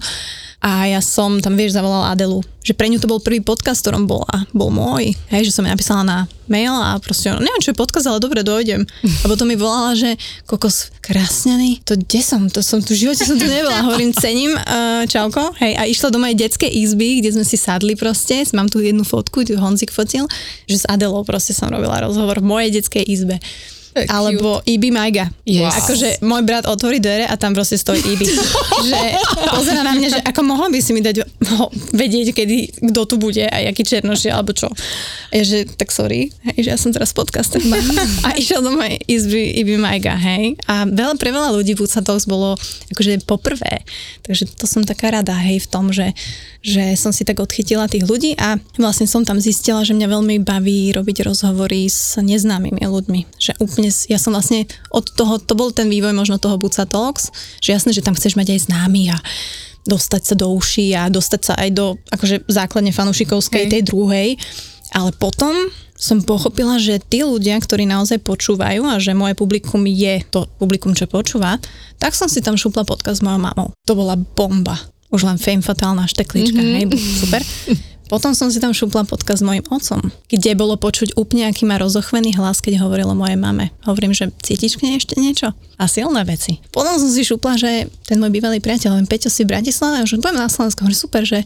A 0.60 0.88
ja 0.88 1.04
som 1.04 1.38
tam, 1.44 1.54
vieš, 1.54 1.76
zavolala 1.76 2.16
Adelu, 2.16 2.40
že 2.64 2.72
pre 2.72 2.88
ňu 2.88 2.98
to 2.98 3.08
bol 3.08 3.20
prvý 3.20 3.44
podcast, 3.44 3.84
ktorom 3.84 4.08
bola, 4.08 4.48
bol 4.56 4.72
môj, 4.72 5.12
hej, 5.32 5.42
že 5.48 5.54
som 5.54 5.64
jej 5.64 5.72
napísala 5.72 6.02
na 6.02 6.18
mail 6.46 6.72
a 6.72 6.98
proste, 7.02 7.30
neviem, 7.30 7.62
čo 7.62 7.74
je 7.74 7.78
podkaz, 7.78 8.06
ale 8.06 8.22
dobre, 8.22 8.46
dojdem. 8.46 8.86
A 9.22 9.24
potom 9.26 9.46
mi 9.46 9.58
volala, 9.58 9.94
že 9.94 10.14
kokos, 10.46 10.94
krásnený, 11.02 11.82
to 11.82 11.98
kde 11.98 12.20
som? 12.22 12.46
To 12.50 12.62
som 12.62 12.80
tu 12.82 12.94
v 12.94 13.06
živote 13.06 13.22
som 13.26 13.36
tu 13.38 13.46
nebola. 13.46 13.86
Hovorím, 13.86 14.14
cením, 14.14 14.54
uh, 14.54 15.04
čauko, 15.06 15.54
hej, 15.60 15.74
a 15.78 15.86
išla 15.86 16.10
do 16.10 16.18
mojej 16.18 16.46
detskej 16.46 16.70
izby, 16.70 17.20
kde 17.20 17.36
sme 17.36 17.44
si 17.44 17.58
sadli 17.58 17.94
proste, 17.98 18.42
mám 18.54 18.70
tu 18.70 18.78
jednu 18.82 19.02
fotku, 19.02 19.42
tu 19.42 19.58
Honzik 19.58 19.90
fotil, 19.94 20.26
že 20.70 20.82
s 20.82 20.84
Adelou 20.86 21.22
proste 21.26 21.54
som 21.54 21.70
robila 21.70 22.02
rozhovor 22.02 22.38
v 22.42 22.46
mojej 22.46 22.70
detskej 22.80 23.04
izbe. 23.06 23.38
Alebo 24.04 24.60
Ibi 24.68 24.92
Majga. 24.92 25.32
Yes. 25.48 25.72
Akože 25.80 26.20
môj 26.20 26.44
brat 26.44 26.68
otvorí 26.68 27.00
dvere 27.00 27.24
a 27.24 27.34
tam 27.40 27.56
proste 27.56 27.80
stojí 27.80 28.04
Ibi. 28.04 28.26
že 28.92 29.00
pozera 29.56 29.80
na 29.80 29.96
mňa, 29.96 30.08
že 30.12 30.20
ako 30.20 30.40
mohol 30.44 30.68
by 30.68 30.78
si 30.84 30.92
mi 30.92 31.00
dať 31.00 31.24
ho, 31.24 31.72
vedieť, 31.96 32.36
kedy, 32.36 32.56
kto 32.92 33.00
tu 33.08 33.16
bude 33.16 33.40
a 33.40 33.56
aký 33.72 33.86
černoš 33.86 34.28
je, 34.28 34.32
alebo 34.32 34.52
čo. 34.52 34.68
A 35.32 35.34
že 35.40 35.64
tak 35.64 35.94
sorry, 35.94 36.28
hej, 36.52 36.58
že 36.66 36.68
ja 36.74 36.78
som 36.78 36.92
teraz 36.92 37.16
podcastem. 37.16 37.64
a 38.26 38.36
išiel 38.36 38.60
do 38.60 38.76
mojej 38.76 39.00
izby 39.08 39.56
Ibi 39.64 39.80
Majga, 39.80 40.14
hej. 40.18 40.60
A 40.68 40.84
veľa, 40.84 41.16
pre 41.16 41.32
veľa 41.32 41.56
ľudí 41.56 41.72
Buca 41.72 42.04
Talks 42.04 42.28
bolo 42.28 42.58
akože 42.92 43.24
poprvé. 43.24 43.86
Takže 44.26 44.50
to 44.58 44.68
som 44.68 44.84
taká 44.84 45.14
rada, 45.14 45.32
hej, 45.46 45.64
v 45.64 45.68
tom, 45.70 45.94
že, 45.94 46.12
že 46.60 46.98
som 46.98 47.14
si 47.14 47.22
tak 47.22 47.38
odchytila 47.38 47.86
tých 47.86 48.04
ľudí 48.04 48.34
a 48.36 48.58
vlastne 48.76 49.06
som 49.06 49.22
tam 49.22 49.38
zistila, 49.38 49.86
že 49.86 49.94
mňa 49.94 50.08
veľmi 50.10 50.36
baví 50.42 50.90
robiť 50.92 51.26
rozhovory 51.26 51.86
s 51.86 52.18
neznámymi 52.18 52.82
ľuďmi. 52.82 53.20
Že 53.38 53.52
úplne 53.62 53.85
dnes, 53.86 54.10
ja 54.10 54.18
som 54.18 54.34
vlastne 54.34 54.66
od 54.90 55.06
toho, 55.14 55.38
to 55.38 55.54
bol 55.54 55.70
ten 55.70 55.86
vývoj 55.86 56.10
možno 56.10 56.42
toho 56.42 56.58
Buca 56.58 56.82
Talks, 56.82 57.30
že 57.62 57.70
jasné, 57.70 57.94
že 57.94 58.02
tam 58.02 58.18
chceš 58.18 58.34
mať 58.34 58.58
aj 58.58 58.60
známy 58.66 59.14
a 59.14 59.16
dostať 59.86 60.22
sa 60.26 60.34
do 60.34 60.50
uší 60.50 60.98
a 60.98 61.06
dostať 61.06 61.40
sa 61.46 61.54
aj 61.54 61.70
do 61.70 61.94
akože 62.10 62.50
základne 62.50 62.90
fanúšikovskej, 62.90 63.70
tej 63.70 63.86
druhej, 63.86 64.34
ale 64.90 65.14
potom 65.14 65.54
som 65.94 66.20
pochopila, 66.20 66.76
že 66.76 66.98
tí 66.98 67.22
ľudia, 67.22 67.56
ktorí 67.56 67.86
naozaj 67.86 68.20
počúvajú 68.20 68.84
a 68.84 68.98
že 68.98 69.16
moje 69.16 69.38
publikum 69.38 69.80
je 69.86 70.20
to 70.28 70.44
publikum, 70.58 70.92
čo 70.92 71.06
počúva, 71.08 71.56
tak 71.96 72.12
som 72.12 72.26
si 72.26 72.42
tam 72.42 72.58
šupla 72.58 72.84
podcast 72.84 73.22
s 73.22 73.24
mojou 73.24 73.40
mamou. 73.40 73.72
To 73.86 73.96
bola 73.96 74.18
bomba. 74.18 74.76
Už 75.08 75.22
len 75.24 75.38
fame 75.38 75.62
fatálna 75.62 76.04
šteklička, 76.10 76.58
mm-hmm. 76.58 76.76
hej, 76.76 76.86
super. 77.22 77.40
Potom 78.06 78.38
som 78.38 78.46
si 78.54 78.62
tam 78.62 78.70
šupla 78.70 79.02
podcast 79.02 79.42
s 79.42 79.46
mojim 79.46 79.66
otcom, 79.66 79.98
kde 80.30 80.54
bolo 80.54 80.78
počuť 80.78 81.18
úplne, 81.18 81.50
aký 81.50 81.66
má 81.66 81.74
rozochvený 81.76 82.38
hlas, 82.38 82.62
keď 82.62 82.86
hovoril 82.86 83.10
o 83.10 83.18
mojej 83.18 83.34
mame. 83.34 83.74
Hovorím, 83.82 84.14
že 84.14 84.30
cítiš 84.46 84.78
k 84.78 84.86
nej 84.86 84.94
ešte 85.02 85.18
niečo? 85.18 85.50
A 85.76 85.90
silné 85.90 86.22
veci. 86.22 86.62
Potom 86.70 86.94
som 86.96 87.10
si 87.10 87.26
šupla, 87.26 87.58
že 87.58 87.90
ten 88.06 88.22
môj 88.22 88.30
bývalý 88.30 88.62
priateľ, 88.62 89.02
len 89.02 89.10
Peťo 89.10 89.26
si 89.26 89.42
v 89.42 89.58
Bratislave, 89.58 90.06
že 90.06 90.22
poďme 90.22 90.46
na 90.46 90.50
Slovensko, 90.50 90.86
hovorím, 90.86 91.02
super, 91.02 91.22
že 91.26 91.42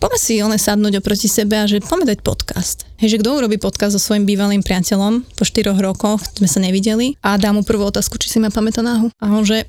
poďme 0.00 0.18
si 0.18 0.40
one 0.40 0.56
sadnúť 0.56 0.98
oproti 0.98 1.28
sebe 1.28 1.54
a 1.54 1.68
že 1.68 1.78
poďme 1.78 2.08
dať 2.08 2.18
podcast. 2.20 2.88
Hej, 2.96 3.16
že 3.16 3.20
kto 3.20 3.30
urobí 3.34 3.56
podcast 3.56 3.94
so 3.94 4.02
svojím 4.02 4.24
bývalým 4.24 4.60
priateľom 4.60 5.24
po 5.30 5.44
štyroch 5.44 5.76
rokoch, 5.76 6.20
sme 6.34 6.44
sa 6.44 6.58
nevideli 6.58 7.16
a 7.20 7.36
dá 7.36 7.48
mu 7.50 7.60
prvú 7.60 7.84
otázku, 7.86 8.16
či 8.16 8.28
si 8.28 8.36
ma 8.36 8.48
pamätá 8.48 8.80
náhu. 8.80 9.08
A 9.16 9.28
on 9.30 9.40
že 9.40 9.64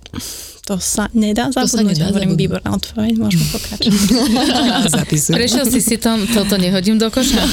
to 0.61 0.77
sa 0.77 1.07
nedá 1.11 1.49
zabudnúť. 1.49 1.95
nedá 1.95 2.05
Hovorím, 2.07 2.37
výborná 2.37 2.69
odpoveď, 2.71 3.13
môžeme 3.17 3.45
pokračovať. 3.49 3.91
Zapisujem. 4.93 5.35
Prešiel 5.35 5.65
si 5.65 5.79
si 5.79 5.95
tom, 5.95 6.23
toto 6.27 6.55
nehodím 6.55 6.95
do 6.95 7.07
koša. 7.07 7.39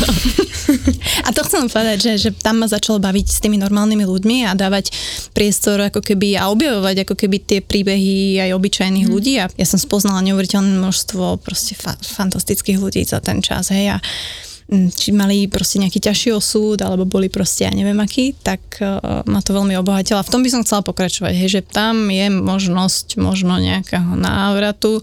A 1.24 1.32
to 1.32 1.40
chcem 1.40 1.64
povedať, 1.64 1.96
že, 1.98 2.12
že 2.18 2.30
tam 2.34 2.60
ma 2.60 2.68
začalo 2.68 3.00
baviť 3.00 3.26
s 3.26 3.40
tými 3.40 3.56
normálnymi 3.56 4.04
ľuďmi 4.04 4.36
a 4.44 4.52
dávať 4.52 4.92
priestor 5.32 5.80
ako 5.80 6.04
keby 6.04 6.36
a 6.36 6.52
objavovať 6.52 7.08
ako 7.08 7.14
keby 7.16 7.36
tie 7.40 7.58
príbehy 7.60 8.36
aj 8.38 8.52
obyčajných 8.52 9.08
Mhm. 9.08 9.12
ľudí 9.12 9.40
a 9.40 9.48
ja 9.48 9.64
som 9.64 9.80
spoznala 9.80 10.20
neuveriteľné 10.20 10.76
množstvo 10.76 11.40
proste 11.40 11.72
fa- 11.72 11.96
fantastických 11.96 12.67
ľudí 12.76 13.00
za 13.06 13.22
ten 13.22 13.40
čas, 13.40 13.72
hej, 13.72 13.94
a 13.94 14.02
mm, 14.68 14.92
či 14.92 15.14
mali 15.14 15.48
proste 15.48 15.80
nejaký 15.80 16.02
ťažší 16.02 16.36
osud, 16.36 16.76
alebo 16.82 17.08
boli 17.08 17.32
proste, 17.32 17.64
ja 17.64 17.72
neviem 17.72 17.96
aký, 17.96 18.36
tak 18.36 18.60
uh, 18.82 19.24
ma 19.24 19.40
to 19.40 19.56
veľmi 19.56 19.72
obohatilo. 19.80 20.20
A 20.20 20.26
v 20.26 20.32
tom 20.34 20.44
by 20.44 20.50
som 20.52 20.60
chcela 20.66 20.84
pokračovať, 20.84 21.32
hej, 21.32 21.48
že 21.48 21.62
tam 21.64 22.12
je 22.12 22.28
možnosť 22.28 23.16
možno 23.16 23.56
nejakého 23.56 24.12
návratu. 24.18 25.00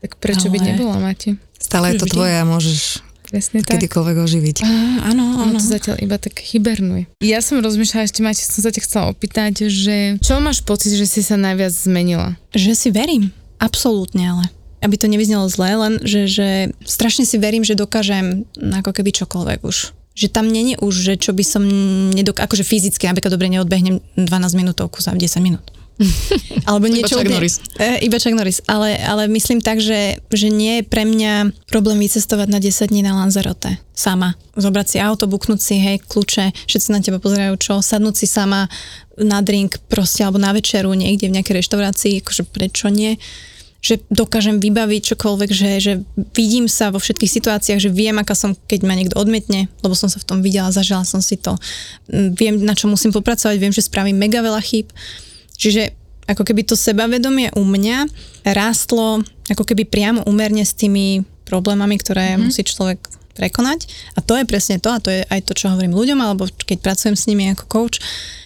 Tak 0.00 0.16
prečo 0.16 0.48
by 0.48 0.58
Ale- 0.62 0.68
nebola, 0.72 0.96
Mati? 1.02 1.36
Stále 1.56 1.96
je 1.96 2.00
to 2.00 2.04
Vždy. 2.04 2.14
tvoje 2.14 2.34
a 2.36 2.44
môžeš 2.44 2.80
Presne 3.24 3.64
tak. 3.64 3.80
kedykoľvek 3.80 4.16
oživiť. 4.20 4.56
Á, 4.62 4.68
áno, 5.10 5.48
Ono 5.48 5.56
áno. 5.56 5.58
to 5.58 5.64
zatiaľ 5.64 5.96
iba 5.96 6.20
tak 6.20 6.38
hibernuje. 6.44 7.08
Ja 7.24 7.40
som 7.40 7.64
rozmýšľala, 7.64 8.04
ešte 8.04 8.20
Mati, 8.20 8.44
som 8.44 8.60
sa 8.60 8.68
ťa 8.68 8.84
chcela 8.84 9.04
opýtať, 9.10 9.72
že 9.72 10.20
čo 10.20 10.38
máš 10.44 10.60
pocit, 10.60 10.92
že 10.92 11.08
si 11.08 11.24
sa 11.24 11.40
najviac 11.40 11.72
zmenila? 11.72 12.36
Že 12.52 12.72
si 12.76 12.88
verím. 12.92 13.32
Absolútne, 13.56 14.28
ale 14.28 14.44
aby 14.84 14.94
to 15.00 15.08
nevyznelo 15.08 15.48
zle, 15.48 15.72
len 15.72 15.92
že, 16.04 16.28
že 16.28 16.48
strašne 16.84 17.24
si 17.24 17.40
verím, 17.40 17.64
že 17.64 17.72
dokážem 17.72 18.44
ako 18.60 18.92
keby 18.92 19.10
čokoľvek 19.24 19.60
už. 19.64 19.96
Že 20.14 20.28
tam 20.30 20.46
není 20.46 20.78
už, 20.78 20.94
že 20.94 21.14
čo 21.18 21.34
by 21.34 21.42
som 21.42 21.64
nedok... 22.14 22.38
akože 22.38 22.62
fyzicky, 22.62 23.08
napríklad 23.08 23.34
dobre 23.34 23.50
neodbehnem 23.50 23.98
12 24.14 24.28
minútovku 24.54 25.02
za 25.02 25.10
10 25.10 25.26
minút. 25.42 25.64
Alebo 26.68 26.90
Iba 26.90 26.94
niečo... 27.00 27.14
Chuck 27.14 27.26
úplne- 27.26 27.34
Norris. 27.38 27.56
E, 27.78 28.02
iba 28.02 28.18
Chuck 28.18 28.34
Norris. 28.34 28.58
Ale, 28.66 28.98
ale 28.98 29.30
myslím 29.30 29.62
tak, 29.62 29.78
že, 29.78 30.18
že 30.30 30.50
nie 30.50 30.82
je 30.82 30.82
pre 30.86 31.06
mňa 31.06 31.54
problém 31.70 32.02
vycestovať 32.02 32.48
na 32.50 32.58
10 32.58 32.90
dní 32.90 33.02
na 33.06 33.14
Lanzarote. 33.14 33.78
Sama. 33.94 34.34
Zobrať 34.58 34.86
si 34.90 34.96
auto, 34.98 35.30
buknúť 35.30 35.60
si, 35.62 35.78
hej, 35.78 36.02
kľúče, 36.02 36.50
všetci 36.66 36.88
na 36.90 36.98
teba 36.98 37.22
pozerajú 37.22 37.54
čo, 37.62 37.78
sadnúť 37.78 38.14
si 38.18 38.26
sama 38.26 38.66
na 39.14 39.38
drink 39.38 39.78
proste, 39.86 40.26
alebo 40.26 40.42
na 40.42 40.50
večeru 40.50 40.90
niekde 40.94 41.30
v 41.30 41.38
nejakej 41.38 41.62
reštaurácii, 41.62 42.26
akože 42.26 42.42
prečo 42.50 42.90
nie? 42.90 43.14
Že 43.84 44.00
dokážem 44.08 44.64
vybaviť 44.64 45.12
čokoľvek, 45.12 45.50
že, 45.52 45.70
že 45.76 45.92
vidím 46.32 46.72
sa 46.72 46.88
vo 46.88 46.96
všetkých 46.96 47.28
situáciách, 47.36 47.84
že 47.84 47.92
viem, 47.92 48.16
aká 48.16 48.32
som, 48.32 48.56
keď 48.56 48.80
ma 48.88 48.96
niekto 48.96 49.20
odmietne, 49.20 49.68
lebo 49.84 49.92
som 49.92 50.08
sa 50.08 50.16
v 50.16 50.24
tom 50.24 50.40
videla, 50.40 50.72
zažila 50.72 51.04
som 51.04 51.20
si 51.20 51.36
to. 51.36 51.52
Mm, 52.08 52.32
Viem, 52.32 52.54
na 52.64 52.72
čo 52.72 52.88
musím 52.88 53.12
popracovať, 53.12 53.60
viem, 53.60 53.76
že 53.76 53.84
spravím 53.84 54.16
mega 54.16 54.40
veľa 54.40 54.64
chýb. 54.64 54.88
Čiže 55.60 55.92
ako 56.24 56.48
keby 56.48 56.64
to 56.64 56.80
sebavedomie 56.80 57.52
u 57.52 57.60
mňa 57.60 58.08
rástlo 58.56 59.20
ako 59.52 59.68
keby 59.68 59.84
priamo 59.84 60.24
umerne 60.24 60.64
s 60.64 60.72
tými 60.72 61.20
problémami, 61.44 62.00
ktoré 62.00 62.34
mm-hmm. 62.34 62.44
musí 62.48 62.64
človek 62.64 63.04
prekonať. 63.34 63.90
A 64.16 64.22
to 64.22 64.38
je 64.38 64.48
presne 64.48 64.78
to, 64.78 64.88
a 64.94 65.02
to 65.02 65.10
je 65.10 65.26
aj 65.26 65.40
to, 65.44 65.52
čo 65.52 65.74
hovorím 65.74 65.92
ľuďom, 65.92 66.18
alebo 66.22 66.46
keď 66.46 66.78
pracujem 66.80 67.18
s 67.18 67.26
nimi 67.26 67.50
ako 67.50 67.66
coach, 67.66 67.98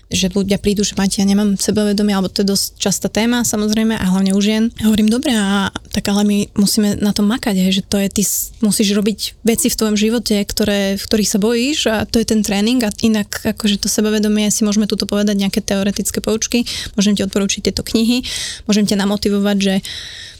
že 0.08 0.32
ľudia 0.32 0.56
prídu, 0.56 0.80
že 0.80 0.96
máte, 0.96 1.20
ja 1.20 1.28
nemám 1.28 1.60
sebavedomie, 1.60 2.16
alebo 2.16 2.32
to 2.32 2.40
je 2.40 2.48
dosť 2.48 2.66
častá 2.80 3.08
téma, 3.12 3.44
samozrejme, 3.44 3.92
a 3.92 4.04
hlavne 4.08 4.32
u 4.32 4.40
žien. 4.40 4.72
Hovorím, 4.80 5.12
dobre, 5.12 5.36
a 5.36 5.68
tak 5.92 6.08
ale 6.08 6.24
my 6.24 6.38
musíme 6.56 6.96
na 7.04 7.12
tom 7.12 7.28
makať, 7.28 7.68
že 7.68 7.84
to 7.84 8.00
je, 8.00 8.08
ty 8.08 8.22
musíš 8.64 8.96
robiť 8.96 9.44
veci 9.44 9.68
v 9.68 9.78
tvojom 9.78 9.96
živote, 10.00 10.40
ktoré, 10.48 10.96
v 10.96 11.04
ktorých 11.04 11.28
sa 11.28 11.38
bojíš 11.38 11.78
a 11.92 11.96
to 12.08 12.16
je 12.16 12.26
ten 12.26 12.40
tréning 12.40 12.80
a 12.80 12.90
inak 13.04 13.28
akože 13.52 13.84
to 13.84 13.88
sebavedomie 13.92 14.48
si 14.48 14.64
môžeme 14.64 14.88
tuto 14.88 15.04
povedať 15.04 15.36
nejaké 15.36 15.60
teoretické 15.60 16.24
poučky, 16.24 16.64
môžem 16.96 17.12
ti 17.12 17.20
odporúčiť 17.28 17.68
tieto 17.68 17.84
knihy, 17.84 18.24
môžem 18.64 18.88
ťa 18.88 18.96
namotivovať, 19.04 19.56
že 19.60 19.74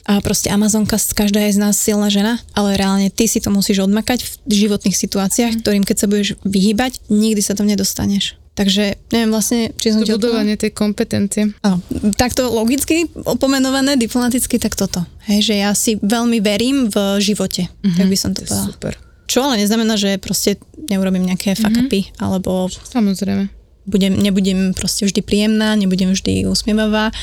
a 0.09 0.25
proste 0.25 0.49
Amazonka, 0.49 0.97
každá 1.13 1.45
je 1.45 1.61
z 1.61 1.61
nás 1.61 1.77
silná 1.77 2.09
žena, 2.09 2.41
ale 2.57 2.81
reálne 2.81 3.13
ty 3.13 3.29
si 3.29 3.45
to 3.45 3.53
musíš 3.53 3.85
odmakať 3.85 4.25
v 4.25 4.33
životných 4.49 4.97
situáciách, 4.97 5.61
ktorým 5.61 5.85
keď 5.85 5.97
sa 6.01 6.07
budeš 6.09 6.41
vyhýbať, 6.49 7.05
nikdy 7.13 7.45
sa 7.45 7.53
tam 7.53 7.69
nedostaneš. 7.69 8.41
Takže 8.57 8.99
neviem 9.15 9.31
vlastne, 9.31 9.71
či 9.79 9.95
som 9.95 10.03
To 10.03 10.19
budovanie 10.19 10.59
tej 10.59 10.75
kompetencie. 10.75 11.55
Áno, 11.63 11.79
takto 12.19 12.51
logicky 12.51 13.07
opomenované, 13.15 13.95
diplomaticky, 13.95 14.59
tak 14.59 14.75
toto. 14.75 15.07
Hej, 15.31 15.53
že 15.53 15.55
ja 15.63 15.71
si 15.79 15.95
veľmi 16.03 16.43
verím 16.43 16.91
v 16.91 17.23
živote, 17.23 17.71
mm-hmm. 17.71 17.95
tak 17.95 18.07
by 18.11 18.17
som 18.19 18.35
to 18.35 18.43
To 18.43 18.51
povedala. 18.51 18.67
super. 18.75 18.93
Čo 19.29 19.45
ale 19.45 19.63
neznamená, 19.63 19.95
že 19.95 20.19
proste 20.19 20.57
neurobím 20.89 21.29
nejaké 21.29 21.53
fuck 21.55 21.71
upy, 21.71 22.11
alebo 22.19 22.67
Samozrejme. 22.73 23.47
budem, 23.87 24.17
nebudem 24.19 24.73
proste 24.75 25.07
vždy 25.07 25.21
príjemná, 25.23 25.77
nebudem 25.79 26.11
vždy 26.17 26.49
usmievavá, 26.51 27.15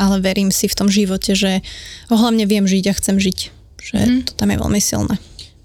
ale 0.00 0.24
verím 0.24 0.48
si 0.48 0.64
v 0.64 0.78
tom 0.80 0.88
živote, 0.88 1.36
že 1.36 1.60
ho 2.08 2.16
hlavne 2.16 2.48
viem 2.48 2.64
žiť 2.64 2.84
a 2.88 2.96
chcem 2.96 3.20
žiť. 3.20 3.38
Že 3.80 3.98
mm. 4.00 4.20
to 4.24 4.32
tam 4.32 4.48
je 4.48 4.56
veľmi 4.56 4.80
silné. 4.80 5.14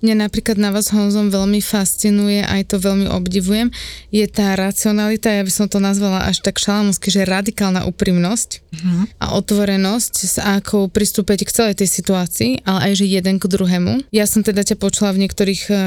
Mňa 0.05 0.29
napríklad 0.29 0.61
na 0.61 0.69
vás 0.69 0.93
Honzom 0.93 1.33
veľmi 1.33 1.65
fascinuje, 1.65 2.45
aj 2.45 2.69
to 2.69 2.75
veľmi 2.77 3.09
obdivujem, 3.09 3.73
je 4.13 4.25
tá 4.29 4.53
racionalita, 4.53 5.33
ja 5.33 5.41
by 5.41 5.49
som 5.49 5.65
to 5.65 5.81
nazvala 5.81 6.29
až 6.29 6.45
tak 6.45 6.61
šalamúnsky, 6.61 7.09
že 7.09 7.25
radikálna 7.25 7.89
úprimnosť 7.89 8.61
Mhm. 8.75 9.17
a 9.17 9.25
otvorenosť, 9.39 10.13
s 10.13 10.35
akou 10.37 10.91
pristúpeť 10.91 11.47
k 11.47 11.53
celej 11.55 11.75
tej 11.81 11.89
situácii, 11.89 12.51
ale 12.67 12.91
aj 12.91 13.01
že 13.01 13.05
jeden 13.07 13.41
k 13.41 13.49
druhému. 13.49 14.05
Ja 14.11 14.27
som 14.27 14.43
teda 14.43 14.61
ťa 14.61 14.77
počula 14.77 15.15
v 15.15 15.25
niektorých 15.25 15.63
uh, 15.71 15.77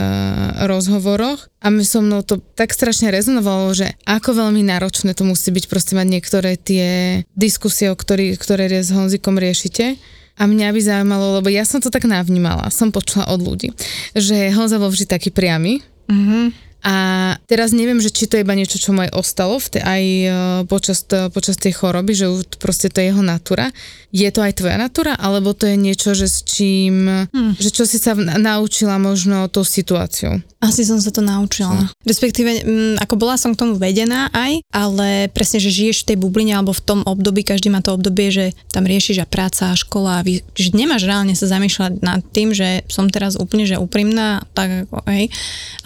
rozhovoroch 0.67 1.47
a 1.61 1.69
mi 1.69 1.85
so 1.85 2.01
mnou 2.01 2.25
to 2.25 2.41
tak 2.57 2.73
strašne 2.73 3.13
rezonovalo, 3.13 3.71
že 3.77 3.95
ako 4.09 4.35
veľmi 4.35 4.65
náročné 4.65 5.13
to 5.15 5.23
musí 5.23 5.53
byť 5.53 5.65
proste 5.69 5.95
mať 5.95 6.07
niektoré 6.09 6.57
tie 6.57 7.23
diskusie, 7.37 7.93
o 7.93 7.97
ktorý, 7.97 8.35
ktoré 8.41 8.67
s 8.73 8.91
Honzikom 8.91 9.37
riešite. 9.37 10.01
A 10.39 10.47
mňa 10.47 10.71
by 10.71 10.81
zaujímalo, 10.81 11.43
lebo 11.43 11.51
ja 11.51 11.67
som 11.67 11.83
to 11.83 11.91
tak 11.91 12.07
navnímala, 12.07 12.71
som 12.71 12.95
počula 12.95 13.27
od 13.29 13.43
ľudí, 13.43 13.75
že 14.15 14.55
Honza 14.55 14.79
bol 14.79 14.89
vždy 14.91 15.07
taký 15.11 15.35
priamy, 15.35 15.83
Mm-hmm. 16.09 16.68
A 16.87 16.95
teraz 17.51 17.75
neviem, 17.75 17.99
že 17.99 18.15
či 18.15 18.31
to 18.31 18.39
je 18.39 18.47
iba 18.47 18.55
niečo, 18.55 18.79
čo 18.79 18.95
mu 18.95 19.03
aj 19.03 19.11
ostalo 19.19 19.59
v 19.59 19.67
tej, 19.67 19.83
aj 19.83 20.05
e, 20.05 20.29
počas, 20.71 21.03
počas 21.35 21.59
tej 21.59 21.75
choroby, 21.75 22.15
že 22.15 22.27
proste 22.63 22.87
to 22.87 23.03
je 23.03 23.11
jeho 23.11 23.23
natúra. 23.23 23.75
Je 24.15 24.31
to 24.31 24.41
aj 24.41 24.63
tvoja 24.63 24.79
natúra, 24.79 25.19
alebo 25.19 25.53
to 25.53 25.67
je 25.67 25.77
niečo, 25.77 26.15
že 26.15 26.31
s 26.31 26.47
čím, 26.47 27.29
hmm. 27.29 27.59
že 27.59 27.75
čo 27.75 27.83
si 27.83 27.99
sa 27.99 28.15
naučila 28.17 28.97
možno 28.97 29.51
tou 29.51 29.67
situáciou? 29.67 30.39
Asi 30.59 30.83
som 30.83 30.99
sa 30.99 31.15
to 31.15 31.23
naučila. 31.23 31.87
Respektíve, 32.03 32.67
m, 32.67 32.95
ako 32.99 33.15
bola 33.15 33.39
som 33.39 33.55
k 33.55 33.63
tomu 33.63 33.79
vedená 33.79 34.27
aj, 34.35 34.59
ale 34.75 35.31
presne, 35.31 35.63
že 35.63 35.71
žiješ 35.71 36.03
v 36.03 36.09
tej 36.15 36.17
bubline 36.19 36.51
alebo 36.51 36.75
v 36.75 36.83
tom 36.83 37.01
období, 37.07 37.47
každý 37.47 37.71
má 37.71 37.79
to 37.79 37.95
obdobie, 37.95 38.35
že 38.35 38.45
tam 38.75 38.83
riešiš 38.83 39.23
a 39.23 39.31
práca 39.31 39.71
a 39.71 39.79
škola 39.79 40.19
a 40.19 40.25
vy, 40.27 40.43
že 40.59 40.75
nemáš 40.75 41.07
reálne 41.07 41.39
sa 41.39 41.47
zamýšľať 41.47 42.03
nad 42.03 42.27
tým, 42.35 42.51
že 42.51 42.83
som 42.91 43.07
teraz 43.07 43.39
úplne 43.39 43.71
že 43.71 43.79
úprimná, 43.79 44.43
tak 44.51 44.89
ako, 44.91 45.07
hej. 45.07 45.31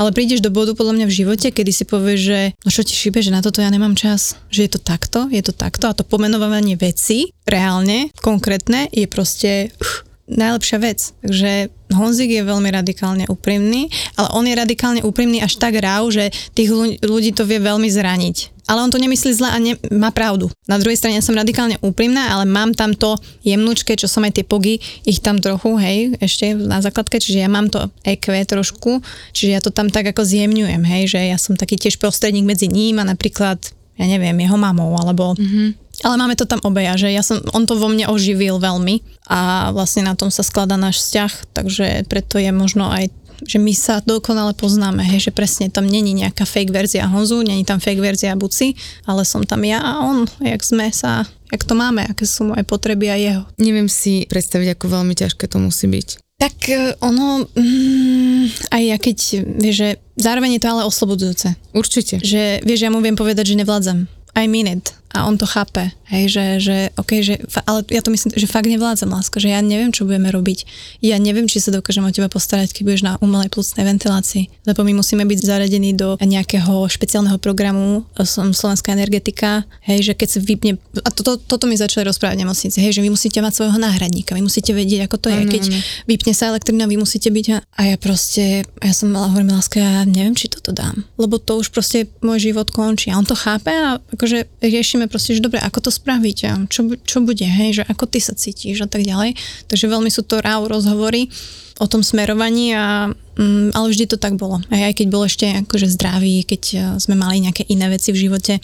Ale 0.01 0.09
prídeš 0.17 0.41
do 0.41 0.49
bodu 0.49 0.73
podľa 0.83 0.99
mňa 0.99 1.07
v 1.07 1.19
živote, 1.23 1.49
kedy 1.55 1.71
si 1.71 1.87
povieš, 1.87 2.21
že 2.27 2.41
no 2.67 2.69
čo 2.75 2.83
ti 2.83 2.91
šíbe, 2.91 3.23
že 3.23 3.31
na 3.31 3.39
toto 3.39 3.63
ja 3.63 3.71
nemám 3.71 3.95
čas, 3.95 4.35
že 4.51 4.67
je 4.67 4.75
to 4.75 4.83
takto, 4.83 5.31
je 5.31 5.39
to 5.39 5.55
takto 5.55 5.87
a 5.87 5.95
to 5.95 6.03
pomenovanie 6.03 6.75
veci 6.75 7.31
reálne, 7.47 8.11
konkrétne, 8.19 8.91
je 8.91 9.07
proste 9.07 9.71
ch, 9.79 10.03
najlepšia 10.27 10.79
vec. 10.83 11.15
Takže 11.23 11.71
Honzik 11.95 12.35
je 12.35 12.43
veľmi 12.43 12.67
radikálne 12.75 13.31
úprimný, 13.31 13.95
ale 14.19 14.29
on 14.35 14.43
je 14.43 14.59
radikálne 14.59 15.01
úprimný 15.07 15.39
až 15.39 15.55
tak 15.63 15.79
ráv, 15.79 16.11
že 16.11 16.35
tých 16.59 16.75
ľu- 16.75 16.99
ľudí 16.99 17.31
to 17.31 17.47
vie 17.47 17.63
veľmi 17.63 17.87
zraniť. 17.87 18.52
Ale 18.71 18.79
on 18.83 18.91
to 18.95 18.99
nemyslí 19.03 19.35
zle 19.35 19.49
a 19.51 19.59
ne- 19.59 19.81
má 19.91 20.15
pravdu. 20.15 20.47
Na 20.71 20.79
druhej 20.79 20.95
strane 20.95 21.19
ja 21.19 21.25
som 21.25 21.35
radikálne 21.35 21.83
úprimná, 21.83 22.31
ale 22.31 22.47
mám 22.47 22.71
tam 22.73 22.95
to 22.95 23.19
jemnúčke, 23.43 23.99
čo 23.99 24.07
som 24.07 24.23
aj 24.23 24.39
tie 24.39 24.45
pogy, 24.47 24.79
ich 25.03 25.19
tam 25.19 25.43
trochu, 25.43 25.75
hej, 25.83 26.15
ešte 26.23 26.55
na 26.55 26.79
základke, 26.79 27.19
čiže 27.19 27.43
ja 27.43 27.51
mám 27.51 27.67
to 27.67 27.91
EQ 28.07 28.31
trošku, 28.47 29.03
čiže 29.35 29.51
ja 29.51 29.61
to 29.61 29.75
tam 29.75 29.91
tak 29.91 30.15
ako 30.15 30.23
zjemňujem, 30.23 30.83
hej, 30.87 31.03
že 31.11 31.21
ja 31.27 31.39
som 31.43 31.59
taký 31.59 31.75
tiež 31.75 31.99
prostredník 31.99 32.47
medzi 32.47 32.71
ním 32.71 33.03
a 33.03 33.05
napríklad 33.05 33.59
ja 34.01 34.07
neviem, 34.09 34.37
jeho 34.41 34.57
mamou, 34.57 34.97
alebo... 34.97 35.37
Mm-hmm. 35.37 35.69
Ale 36.03 36.19
máme 36.19 36.35
to 36.35 36.49
tam 36.49 36.59
obeja, 36.67 36.99
že 36.99 37.15
ja 37.15 37.23
som, 37.23 37.39
on 37.55 37.63
to 37.63 37.79
vo 37.79 37.87
mne 37.87 38.11
oživil 38.11 38.59
veľmi 38.59 39.05
a 39.31 39.71
vlastne 39.71 40.03
na 40.03 40.19
tom 40.19 40.35
sa 40.35 40.43
skladá 40.43 40.75
náš 40.75 40.99
vzťah, 41.05 41.33
takže 41.55 41.87
preto 42.11 42.43
je 42.43 42.51
možno 42.51 42.91
aj 42.91 43.13
že 43.47 43.59
my 43.59 43.73
sa 43.75 44.01
dokonale 44.03 44.55
poznáme, 44.55 45.03
hej, 45.03 45.31
že 45.31 45.33
presne 45.35 45.69
tam 45.69 45.87
není 45.87 46.15
nejaká 46.15 46.47
fake 46.47 46.73
verzia 46.73 47.11
Honzu, 47.11 47.43
není 47.43 47.67
tam 47.67 47.83
fake 47.83 48.01
verzia 48.01 48.39
Buci, 48.39 48.75
ale 49.07 49.27
som 49.27 49.43
tam 49.43 49.63
ja 49.67 49.83
a 49.83 50.03
on, 50.07 50.25
jak 50.41 50.63
sme 50.63 50.89
sa, 50.95 51.27
jak 51.51 51.63
to 51.67 51.75
máme, 51.75 52.07
aké 52.07 52.25
sú 52.25 52.49
moje 52.49 52.63
potreby 52.65 53.11
a 53.13 53.17
jeho. 53.19 53.43
Neviem 53.59 53.91
si 53.91 54.25
predstaviť, 54.31 54.79
ako 54.79 54.85
veľmi 55.01 55.15
ťažké 55.19 55.45
to 55.51 55.59
musí 55.59 55.91
byť. 55.91 56.09
Tak 56.43 56.57
e, 56.75 56.99
ono, 56.99 57.47
mm, 57.55 58.75
aj 58.75 58.83
ja 58.83 58.97
keď, 58.99 59.19
vieš, 59.63 59.77
že 59.79 59.89
zároveň 60.19 60.59
je 60.59 60.63
to 60.67 60.69
ale 60.75 60.83
oslobodzujúce. 60.91 61.55
Určite. 61.71 62.19
Že, 62.19 62.67
vieš, 62.67 62.83
ja 62.83 62.91
mu 62.91 62.99
viem 62.99 63.15
povedať, 63.15 63.55
že 63.55 63.61
nevládzam. 63.63 64.11
I 64.35 64.51
mean 64.51 64.67
it. 64.67 64.91
A 65.15 65.29
on 65.29 65.39
to 65.39 65.47
chápe. 65.47 65.93
Hej, 66.13 66.25
že, 66.29 66.45
že 66.61 66.77
OK, 67.01 67.25
že, 67.25 67.41
ale 67.65 67.89
ja 67.89 68.05
to 68.05 68.13
myslím, 68.13 68.37
že 68.37 68.45
fakt 68.45 68.69
nevládzam, 68.69 69.09
láska, 69.09 69.41
že 69.41 69.49
ja 69.49 69.65
neviem, 69.65 69.89
čo 69.97 70.05
budeme 70.05 70.29
robiť. 70.29 70.69
Ja 71.01 71.17
neviem, 71.17 71.49
či 71.49 71.57
sa 71.57 71.73
dokážem 71.73 72.05
o 72.05 72.13
teba 72.13 72.29
postarať, 72.29 72.77
keď 72.77 72.83
budeš 72.85 73.03
na 73.09 73.17
umelej 73.25 73.49
plúcnej 73.49 73.89
ventilácii. 73.89 74.69
Lebo 74.69 74.85
my 74.85 75.01
musíme 75.01 75.25
byť 75.25 75.41
zaradení 75.41 75.97
do 75.97 76.21
nejakého 76.21 76.85
špeciálneho 76.93 77.41
programu, 77.41 78.05
som 78.29 78.53
slovenská 78.53 78.93
energetika, 78.93 79.65
hej, 79.89 80.05
že 80.05 80.13
keď 80.13 80.29
sa 80.29 80.39
vypne, 80.45 80.77
a 81.01 81.09
toto, 81.09 81.41
toto 81.41 81.65
mi 81.65 81.81
začali 81.81 82.05
rozprávať 82.05 82.37
v 82.37 82.43
nemocnici, 82.45 82.77
hej, 82.77 82.93
že 82.93 83.01
vy 83.01 83.09
musíte 83.09 83.41
mať 83.41 83.65
svojho 83.65 83.81
náhradníka, 83.81 84.37
vy 84.37 84.45
musíte 84.45 84.77
vedieť, 84.77 85.09
ako 85.09 85.17
to 85.17 85.29
je, 85.33 85.41
Áno, 85.41 85.49
keď 85.49 85.63
áno. 85.73 85.79
vypne 86.13 86.33
sa 86.37 86.53
elektrina, 86.53 86.85
vy 86.85 87.01
musíte 87.01 87.33
byť 87.33 87.47
a, 87.57 87.59
a 87.65 87.81
ja 87.89 87.97
proste, 87.97 88.69
ja 88.69 88.93
som 88.93 89.09
mala 89.09 89.33
hovorím, 89.33 89.57
láska, 89.57 89.81
ja 89.81 90.05
neviem, 90.05 90.37
či 90.37 90.53
toto 90.53 90.77
dám, 90.77 91.09
lebo 91.17 91.41
to 91.41 91.57
už 91.57 91.73
proste 91.73 92.05
môj 92.21 92.53
život 92.53 92.69
končí 92.69 93.09
a 93.09 93.17
on 93.17 93.25
to 93.25 93.33
chápe 93.33 93.73
a 93.73 93.97
akože 94.13 94.61
riešime 94.61 95.09
proste, 95.09 95.41
že 95.41 95.41
dobre, 95.41 95.57
ako 95.57 95.89
to 95.89 95.91
spraviť 96.03 96.39
a 96.51 96.53
čo, 96.67 96.91
čo 97.07 97.23
bude, 97.23 97.47
hej, 97.47 97.81
že 97.81 97.83
ako 97.87 98.11
ty 98.11 98.19
sa 98.19 98.35
cítiš 98.35 98.83
a 98.83 98.89
tak 98.91 99.07
ďalej. 99.07 99.39
Takže 99.71 99.87
veľmi 99.87 100.11
sú 100.11 100.27
to 100.27 100.43
ráv 100.43 100.67
rozhovory 100.67 101.31
o 101.79 101.87
tom 101.87 102.03
smerovaní 102.03 102.75
a 102.75 103.11
mm, 103.39 103.73
ale 103.73 103.87
vždy 103.91 104.05
to 104.11 104.19
tak 104.19 104.35
bolo. 104.37 104.61
Aj, 104.69 104.93
aj 104.93 104.95
keď 104.99 105.07
bol 105.09 105.25
ešte 105.25 105.47
akože 105.67 105.89
zdravý, 105.95 106.43
keď 106.43 106.63
eh, 106.75 106.81
sme 106.99 107.15
mali 107.15 107.43
nejaké 107.43 107.67
iné 107.71 107.87
veci 107.89 108.11
v 108.11 108.29
živote, 108.29 108.59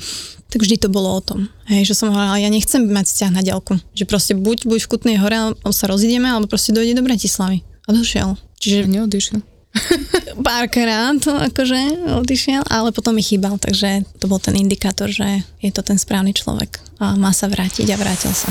tak 0.49 0.61
vždy 0.65 0.77
to 0.81 0.89
bolo 0.89 1.13
o 1.13 1.21
tom. 1.21 1.51
Hej, 1.69 1.93
že 1.93 1.95
som 1.99 2.09
hovorila, 2.09 2.41
ja 2.41 2.49
nechcem 2.49 2.89
mať 2.89 3.07
vzťah 3.13 3.31
na 3.33 3.43
ďalku. 3.45 3.77
Že 3.93 4.05
proste 4.09 4.33
buď, 4.33 4.65
buď 4.65 4.81
v 4.81 4.91
Kutnej 4.91 5.17
hore, 5.21 5.53
sa 5.69 5.85
rozídeme, 5.85 6.25
alebo 6.25 6.49
proste 6.49 6.73
dojde 6.73 6.97
do 6.97 7.05
Bratislavy. 7.05 7.61
A 7.85 7.93
došiel. 7.93 8.41
Čiže 8.57 8.89
A 8.89 8.89
neodišiel. 8.89 9.41
párkrát 10.49 11.19
akože 11.19 12.11
odišiel, 12.23 12.63
ale 12.71 12.95
potom 12.95 13.15
mi 13.15 13.23
chýbal, 13.23 13.59
takže 13.59 14.07
to 14.19 14.31
bol 14.31 14.39
ten 14.39 14.57
indikátor, 14.57 15.11
že 15.11 15.43
je 15.63 15.71
to 15.75 15.83
ten 15.83 15.99
správny 15.99 16.33
človek 16.35 16.79
a 17.03 17.15
má 17.19 17.35
sa 17.35 17.51
vrátiť 17.51 17.91
a 17.91 17.97
vrátil 17.99 18.33
sa. 18.35 18.49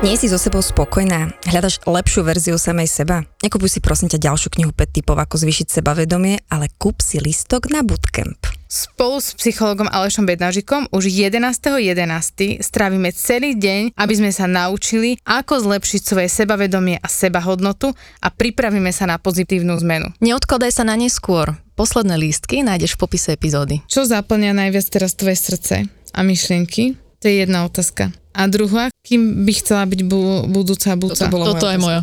Nie 0.00 0.16
si 0.16 0.32
so 0.32 0.40
sebou 0.40 0.64
spokojná? 0.64 1.28
Hľadaš 1.44 1.84
lepšiu 1.84 2.24
verziu 2.24 2.56
samej 2.56 2.88
seba? 2.88 3.20
Nekupuj 3.44 3.76
si 3.76 3.80
prosím 3.84 4.08
ťa 4.08 4.32
ďalšiu 4.32 4.48
knihu 4.56 4.72
5 4.72 4.96
typov, 4.96 5.20
ako 5.20 5.36
zvýšiť 5.44 5.76
sebavedomie, 5.76 6.40
ale 6.48 6.72
kúp 6.80 7.04
si 7.04 7.20
listok 7.20 7.68
na 7.68 7.84
bootcamp. 7.84 8.48
Spolu 8.64 9.20
s 9.20 9.36
psychologom 9.36 9.92
Alešom 9.92 10.24
Bednážikom 10.24 10.88
už 10.88 11.12
11.11. 11.12 12.64
strávime 12.64 13.12
celý 13.12 13.52
deň, 13.52 13.92
aby 13.92 14.14
sme 14.16 14.32
sa 14.32 14.48
naučili, 14.48 15.20
ako 15.28 15.68
zlepšiť 15.68 16.00
svoje 16.00 16.32
sebavedomie 16.32 16.96
a 16.96 17.04
sebahodnotu 17.04 17.92
a 18.24 18.32
pripravíme 18.32 18.96
sa 18.96 19.04
na 19.04 19.20
pozitívnu 19.20 19.76
zmenu. 19.84 20.16
Neodkladaj 20.24 20.80
sa 20.80 20.88
na 20.88 20.96
neskôr. 20.96 21.60
Posledné 21.76 22.16
lístky 22.16 22.64
nájdeš 22.64 22.96
v 22.96 23.04
popise 23.04 23.36
epizódy. 23.36 23.84
Čo 23.84 24.08
zaplňa 24.08 24.56
najviac 24.56 24.88
teraz 24.88 25.12
tvoje 25.12 25.36
srdce 25.36 25.84
a 26.16 26.20
myšlienky? 26.24 27.09
To 27.20 27.28
je 27.28 27.44
jedna 27.44 27.68
otázka. 27.68 28.16
A 28.32 28.48
druhá, 28.48 28.88
kým 29.04 29.44
by 29.44 29.52
chcela 29.52 29.84
byť 29.84 30.00
bu- 30.08 30.48
budúca 30.48 30.96
buca? 30.96 31.28
Toto 31.28 31.68
je 31.68 31.76
moja. 31.76 32.00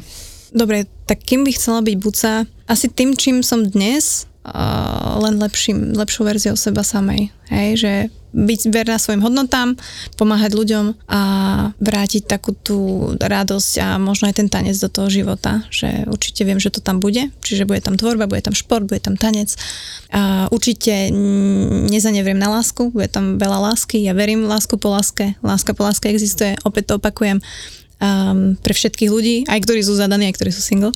Dobre, 0.54 0.86
tak 1.10 1.26
kým 1.26 1.42
by 1.42 1.52
chcela 1.58 1.82
byť 1.82 1.96
buca? 1.98 2.46
Asi 2.70 2.88
tým, 2.88 3.18
čím 3.18 3.42
som 3.42 3.66
dnes, 3.66 4.30
uh, 4.46 5.18
len 5.24 5.42
lepším, 5.42 5.98
lepšou 5.98 6.28
verziou 6.28 6.56
seba 6.56 6.86
samej. 6.86 7.34
Hej, 7.50 7.70
že 7.82 7.94
byť 8.38 8.70
verná 8.70 9.02
svojim 9.02 9.26
hodnotám, 9.26 9.74
pomáhať 10.14 10.54
ľuďom 10.54 11.10
a 11.10 11.22
vrátiť 11.82 12.30
takú 12.30 12.54
tú 12.54 13.10
radosť 13.18 13.74
a 13.82 13.88
možno 13.98 14.30
aj 14.30 14.38
ten 14.38 14.48
tanec 14.48 14.78
do 14.78 14.90
toho 14.94 15.10
života, 15.10 15.66
že 15.74 16.06
určite 16.06 16.46
viem, 16.46 16.62
že 16.62 16.70
to 16.70 16.78
tam 16.78 17.02
bude, 17.02 17.34
čiže 17.42 17.66
bude 17.66 17.82
tam 17.82 17.98
tvorba, 17.98 18.30
bude 18.30 18.46
tam 18.46 18.54
šport, 18.54 18.86
bude 18.86 19.02
tam 19.02 19.18
tanec. 19.18 19.58
A 20.14 20.46
určite 20.54 21.10
nezanevriem 21.90 22.38
na 22.38 22.54
lásku, 22.54 22.94
bude 22.94 23.10
tam 23.10 23.42
veľa 23.42 23.74
lásky, 23.74 24.06
ja 24.06 24.14
verím 24.14 24.46
lásku 24.46 24.78
po 24.78 24.94
láske, 24.94 25.34
láska 25.42 25.74
po 25.74 25.82
láske 25.82 26.06
existuje, 26.14 26.54
opäť 26.62 26.94
to 26.94 27.02
opakujem 27.02 27.42
um, 27.42 28.54
pre 28.62 28.74
všetkých 28.78 29.10
ľudí, 29.10 29.36
aj 29.50 29.66
ktorí 29.66 29.82
sú 29.82 29.98
zadaní, 29.98 30.30
aj 30.30 30.38
ktorí 30.38 30.54
sú 30.54 30.62
single 30.62 30.94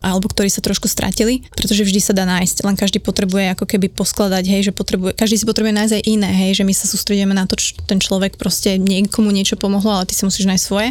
alebo 0.00 0.30
ktorí 0.30 0.48
sa 0.50 0.62
trošku 0.62 0.86
stratili, 0.86 1.46
pretože 1.54 1.82
vždy 1.82 2.00
sa 2.00 2.12
dá 2.14 2.24
nájsť, 2.26 2.62
len 2.62 2.78
každý 2.78 3.02
potrebuje 3.02 3.54
ako 3.54 3.64
keby 3.66 3.90
poskladať, 3.90 4.44
hej, 4.46 4.70
že 4.70 4.72
potrebuje, 4.72 5.18
každý 5.18 5.42
si 5.42 5.46
potrebuje 5.46 5.74
nájsť 5.74 5.94
aj 5.98 6.02
iné, 6.06 6.30
hej, 6.46 6.62
že 6.62 6.66
my 6.66 6.74
sa 6.74 6.86
sústredíme 6.86 7.34
na 7.34 7.44
to, 7.50 7.58
čo 7.58 7.78
ten 7.86 7.98
človek 7.98 8.38
proste 8.38 8.78
niekomu 8.78 9.34
niečo 9.34 9.58
pomohlo, 9.58 9.90
ale 9.90 10.06
ty 10.06 10.14
si 10.14 10.22
musíš 10.22 10.46
nájsť 10.46 10.64
svoje. 10.64 10.90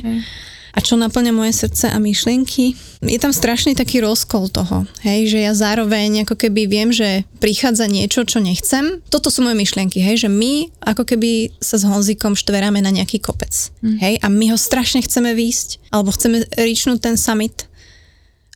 A 0.77 0.83
čo 0.83 0.93
naplňa 0.93 1.33
moje 1.33 1.57
srdce 1.57 1.89
a 1.89 1.97
myšlienky? 1.97 2.77
Je 3.01 3.17
tam 3.17 3.33
strašný 3.33 3.73
taký 3.73 3.97
rozkol 3.97 4.45
toho, 4.45 4.85
hej, 5.01 5.25
že 5.25 5.41
ja 5.41 5.57
zároveň 5.57 6.21
ako 6.21 6.37
keby 6.37 6.69
viem, 6.69 6.93
že 6.93 7.25
prichádza 7.41 7.89
niečo, 7.89 8.21
čo 8.29 8.37
nechcem. 8.37 9.01
Toto 9.09 9.33
sú 9.33 9.41
moje 9.41 9.57
myšlienky, 9.57 9.97
hej, 9.97 10.27
že 10.27 10.29
my 10.29 10.69
ako 10.85 11.01
keby 11.01 11.49
sa 11.57 11.81
s 11.81 11.87
Honzikom 11.87 12.37
štveráme 12.37 12.77
na 12.85 12.93
nejaký 12.93 13.17
kopec, 13.17 13.73
hej, 13.81 14.21
a 14.21 14.27
my 14.29 14.53
ho 14.53 14.57
strašne 14.59 15.01
chceme 15.01 15.33
výjsť, 15.33 15.89
alebo 15.89 16.13
chceme 16.13 16.45
ričnúť 16.45 16.99
ten 17.01 17.15
summit, 17.17 17.65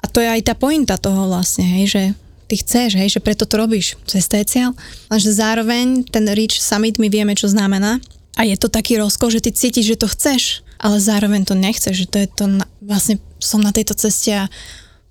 a 0.02 0.06
to 0.10 0.18
je 0.20 0.30
aj 0.30 0.42
tá 0.50 0.54
pointa 0.58 0.98
toho 0.98 1.30
vlastne, 1.30 1.64
hej, 1.64 1.86
že 1.88 2.04
ty 2.50 2.60
chceš, 2.60 3.00
hej, 3.00 3.10
že 3.16 3.24
preto 3.24 3.48
to 3.48 3.56
robíš. 3.56 3.96
Cesta 4.04 4.36
je. 4.42 4.76
Lenže 5.08 5.32
zároveň 5.32 6.04
ten 6.10 6.28
Reach 6.28 6.60
Summit 6.60 7.00
my 7.00 7.08
vieme, 7.08 7.32
čo 7.32 7.48
znamená. 7.48 8.04
A 8.36 8.44
je 8.44 8.60
to 8.60 8.68
taký 8.68 9.00
rozkol, 9.00 9.32
že 9.32 9.40
ty 9.40 9.56
cítiš, 9.56 9.96
že 9.96 10.02
to 10.02 10.08
chceš, 10.12 10.66
ale 10.82 11.00
zároveň 11.00 11.48
to 11.48 11.56
nechceš, 11.56 11.96
že 11.96 12.08
to 12.10 12.18
je 12.20 12.28
to, 12.28 12.46
na, 12.50 12.66
vlastne 12.84 13.22
som 13.40 13.64
na 13.64 13.72
tejto 13.72 13.96
ceste 13.96 14.36
a 14.36 14.52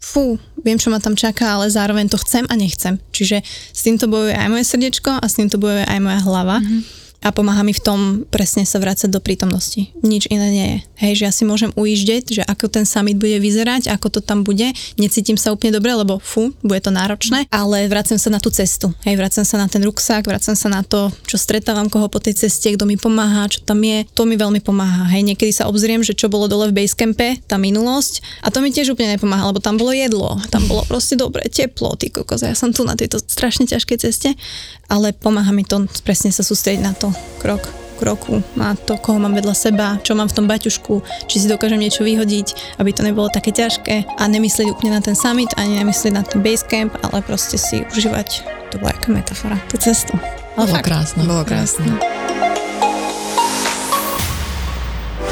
fú, 0.01 0.41
viem, 0.65 0.81
čo 0.81 0.89
ma 0.89 0.99
tam 0.99 1.17
čaká, 1.17 1.61
ale 1.61 1.69
zároveň 1.69 2.09
to 2.09 2.21
chcem 2.21 2.49
a 2.49 2.55
nechcem. 2.57 2.97
Čiže 3.13 3.45
s 3.47 3.81
týmto 3.85 4.09
bojuje 4.09 4.33
aj 4.33 4.49
moje 4.49 4.65
srdiečko 4.67 5.21
a 5.21 5.25
s 5.25 5.37
týmto 5.37 5.61
bojuje 5.61 5.85
aj 5.85 6.01
moja 6.01 6.21
hlava. 6.25 6.59
Mm-hmm. 6.61 6.81
A 7.21 7.29
pomáha 7.37 7.61
mi 7.61 7.77
v 7.77 7.85
tom 7.85 8.01
presne 8.33 8.65
sa 8.65 8.81
vrácať 8.81 9.13
do 9.13 9.21
prítomnosti. 9.21 9.93
Nič 10.01 10.25
iné 10.33 10.49
nie 10.49 10.67
je. 10.67 10.79
Hej, 11.05 11.13
že 11.21 11.25
ja 11.29 11.33
si 11.33 11.45
môžem 11.45 11.69
ujíždeť, 11.77 12.25
že 12.41 12.43
ako 12.49 12.73
ten 12.73 12.89
summit 12.89 13.21
bude 13.21 13.37
vyzerať, 13.37 13.93
ako 13.93 14.09
to 14.09 14.21
tam 14.25 14.41
bude. 14.41 14.73
Necítim 14.97 15.37
sa 15.37 15.53
úplne 15.53 15.77
dobre, 15.77 15.93
lebo 15.93 16.17
fú, 16.17 16.57
bude 16.65 16.81
to 16.81 16.89
náročné, 16.89 17.45
ale 17.53 17.85
vracem 17.93 18.17
sa 18.17 18.33
na 18.33 18.41
tú 18.41 18.49
cestu. 18.49 18.89
Hej, 19.05 19.21
vracem 19.21 19.45
sa 19.45 19.61
na 19.61 19.69
ten 19.69 19.85
ruksak, 19.85 20.25
vracem 20.25 20.57
sa 20.57 20.73
na 20.73 20.81
to, 20.81 21.13
čo 21.29 21.37
stretávam 21.37 21.93
koho 21.93 22.09
po 22.09 22.25
tej 22.25 22.41
ceste, 22.41 22.73
kto 22.73 22.89
mi 22.89 22.97
pomáha, 22.97 23.53
čo 23.53 23.61
tam 23.69 23.85
je. 23.85 24.09
To 24.17 24.25
mi 24.25 24.41
veľmi 24.41 24.65
pomáha. 24.65 25.13
Hej, 25.13 25.29
niekedy 25.29 25.53
sa 25.53 25.69
obzriem, 25.69 26.01
že 26.01 26.17
čo 26.17 26.33
bolo 26.33 26.49
dole 26.49 26.73
v 26.73 26.77
basecampe, 26.81 27.45
tá 27.45 27.61
minulosť. 27.61 28.25
A 28.41 28.49
to 28.49 28.65
mi 28.65 28.73
tiež 28.73 28.97
úplne 28.97 29.21
nepomáha, 29.21 29.53
lebo 29.53 29.61
tam 29.61 29.77
bolo 29.77 29.93
jedlo, 29.93 30.41
tam 30.49 30.65
bolo 30.65 30.89
proste 30.89 31.21
dobre, 31.21 31.45
teplo, 31.53 31.93
ty 32.01 32.09
kokos. 32.09 32.41
Ja 32.41 32.57
som 32.57 32.73
tu 32.73 32.81
na 32.89 32.97
tejto 32.97 33.21
strašne 33.21 33.69
ťažkej 33.69 33.99
ceste, 34.01 34.33
ale 34.89 35.13
pomáha 35.13 35.53
mi 35.53 35.69
to 35.69 35.85
presne 36.01 36.33
sa 36.33 36.41
sústrediť 36.41 36.81
na 36.81 36.97
to 36.97 37.10
krok 37.39 37.81
kroku, 38.01 38.41
na 38.57 38.73
to, 38.73 38.97
koho 38.97 39.21
mám 39.21 39.37
vedľa 39.37 39.53
seba, 39.53 40.01
čo 40.01 40.17
mám 40.17 40.33
v 40.33 40.37
tom 40.41 40.49
baťušku, 40.49 41.05
či 41.29 41.45
si 41.45 41.47
dokážem 41.53 41.77
niečo 41.77 42.01
vyhodiť, 42.01 42.81
aby 42.81 42.97
to 42.97 43.05
nebolo 43.05 43.29
také 43.29 43.53
ťažké 43.53 44.09
a 44.17 44.23
nemyslieť 44.25 44.73
úplne 44.73 44.97
na 44.97 45.05
ten 45.05 45.13
summit, 45.13 45.53
ani 45.61 45.85
nemyslieť 45.85 46.13
na 46.17 46.25
ten 46.25 46.41
basecamp, 46.41 46.97
ale 47.05 47.21
proste 47.21 47.61
si 47.61 47.85
užívať, 47.93 48.29
to 48.73 48.81
bola 48.81 48.97
aká 48.97 49.13
metafora, 49.13 49.61
tú 49.69 49.77
cestu. 49.77 50.17
Ale 50.57 50.73
bolo 50.73 50.81
krásne. 50.81 51.21
Bolo 51.29 51.45
krásne. 51.45 51.93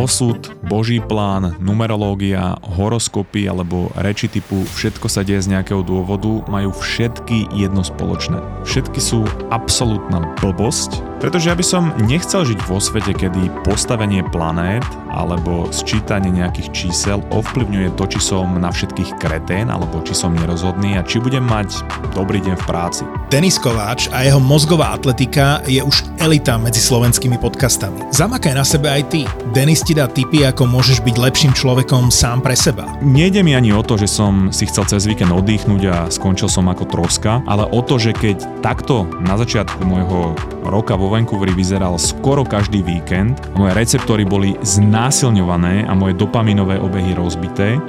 osud, 0.00 0.40
boží 0.64 0.96
plán, 0.96 1.60
numerológia, 1.60 2.56
horoskopy 2.64 3.44
alebo 3.44 3.92
reči 4.00 4.32
typu 4.32 4.64
všetko 4.64 5.12
sa 5.12 5.20
deje 5.20 5.44
z 5.44 5.52
nejakého 5.52 5.84
dôvodu 5.84 6.40
majú 6.48 6.72
všetky 6.72 7.52
jedno 7.52 7.84
spoločné. 7.84 8.40
Všetky 8.64 8.96
sú 8.96 9.28
absolútna 9.52 10.24
blbosť, 10.40 11.04
pretože 11.20 11.52
ja 11.52 11.56
by 11.56 11.64
som 11.64 11.92
nechcel 12.08 12.48
žiť 12.48 12.60
vo 12.64 12.80
svete, 12.80 13.12
kedy 13.12 13.52
postavenie 13.68 14.24
planét 14.32 14.84
alebo 15.10 15.68
sčítanie 15.74 16.30
nejakých 16.30 16.70
čísel 16.70 17.18
ovplyvňuje 17.34 17.98
to, 17.98 18.04
či 18.06 18.20
som 18.22 18.46
na 18.58 18.70
všetkých 18.70 19.18
kretén 19.18 19.68
alebo 19.68 20.02
či 20.06 20.14
som 20.14 20.34
nerozhodný 20.34 20.96
a 20.98 21.06
či 21.06 21.18
budem 21.18 21.42
mať 21.42 21.82
dobrý 22.14 22.38
deň 22.42 22.54
v 22.58 22.64
práci. 22.64 23.02
Denis 23.30 23.62
Kováč 23.62 24.10
a 24.10 24.26
jeho 24.26 24.42
mozgová 24.42 24.90
atletika 24.90 25.62
je 25.66 25.78
už 25.78 26.02
elita 26.18 26.58
medzi 26.58 26.82
slovenskými 26.82 27.38
podcastami. 27.38 28.10
Zamakaj 28.10 28.54
na 28.58 28.66
sebe 28.66 28.90
aj 28.90 29.02
ty. 29.06 29.22
Denis 29.54 29.86
ti 29.86 29.94
dá 29.94 30.10
tipy, 30.10 30.42
ako 30.42 30.66
môžeš 30.66 31.02
byť 31.06 31.16
lepším 31.18 31.52
človekom 31.54 32.10
sám 32.10 32.42
pre 32.42 32.58
seba. 32.58 32.90
Nejde 32.98 33.46
mi 33.46 33.54
ani 33.54 33.70
o 33.70 33.86
to, 33.86 33.94
že 33.94 34.10
som 34.10 34.50
si 34.50 34.66
chcel 34.66 34.86
cez 34.90 35.06
víkend 35.06 35.30
oddychnúť 35.30 35.82
a 35.86 35.96
skončil 36.10 36.50
som 36.50 36.66
ako 36.66 36.90
troska, 36.90 37.38
ale 37.46 37.66
o 37.70 37.78
to, 37.82 38.02
že 38.02 38.10
keď 38.14 38.62
takto 38.66 39.06
na 39.22 39.38
začiatku 39.38 39.78
môjho 39.86 40.34
roka 40.66 40.98
vo 40.98 41.10
Vancouveri 41.10 41.54
vyzeral 41.54 41.98
skoro 41.98 42.42
každý 42.42 42.82
víkend, 42.82 43.38
moje 43.54 43.74
receptory 43.74 44.26
boli 44.26 44.58
znásilňované 45.00 45.88
a 45.88 45.96
moje 45.96 46.12
dopaminové 46.12 46.76
obehy 46.76 47.16
rozbité, 47.16 47.80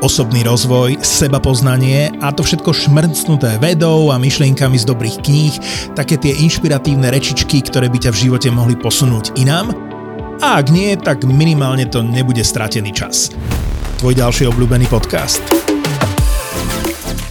osobný 0.00 0.40
rozvoj, 0.48 0.96
seba 1.04 1.36
poznanie 1.44 2.08
a 2.24 2.32
to 2.32 2.40
všetko 2.40 2.72
šmrcnuté 2.72 3.60
vedou 3.60 4.08
a 4.08 4.16
myšlienkami 4.16 4.80
z 4.80 4.88
dobrých 4.88 5.20
kníh, 5.20 5.54
také 5.92 6.16
tie 6.16 6.32
inšpiratívne 6.40 7.12
rečičky, 7.12 7.60
ktoré 7.60 7.92
by 7.92 8.00
ťa 8.00 8.10
v 8.16 8.20
živote 8.24 8.48
mohli 8.48 8.80
posunúť 8.80 9.36
inám. 9.36 9.76
A 10.40 10.56
ak 10.56 10.72
nie, 10.72 10.96
tak 10.96 11.28
minimálne 11.28 11.84
to 11.84 12.00
nebude 12.00 12.40
stratený 12.40 12.96
čas. 12.96 13.28
Tvoj 14.00 14.16
ďalší 14.16 14.48
obľúbený 14.48 14.88
podcast. 14.88 15.44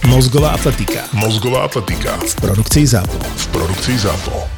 Mozgová 0.06 0.54
atletika. 0.54 1.02
Mozgová 1.18 1.66
atletika 1.66 2.14
V 2.22 2.34
produkcii 2.38 2.86
ZAPO. 2.86 3.18
v 3.18 3.46
produkcii 3.50 3.98
ZAPO. 3.98 4.57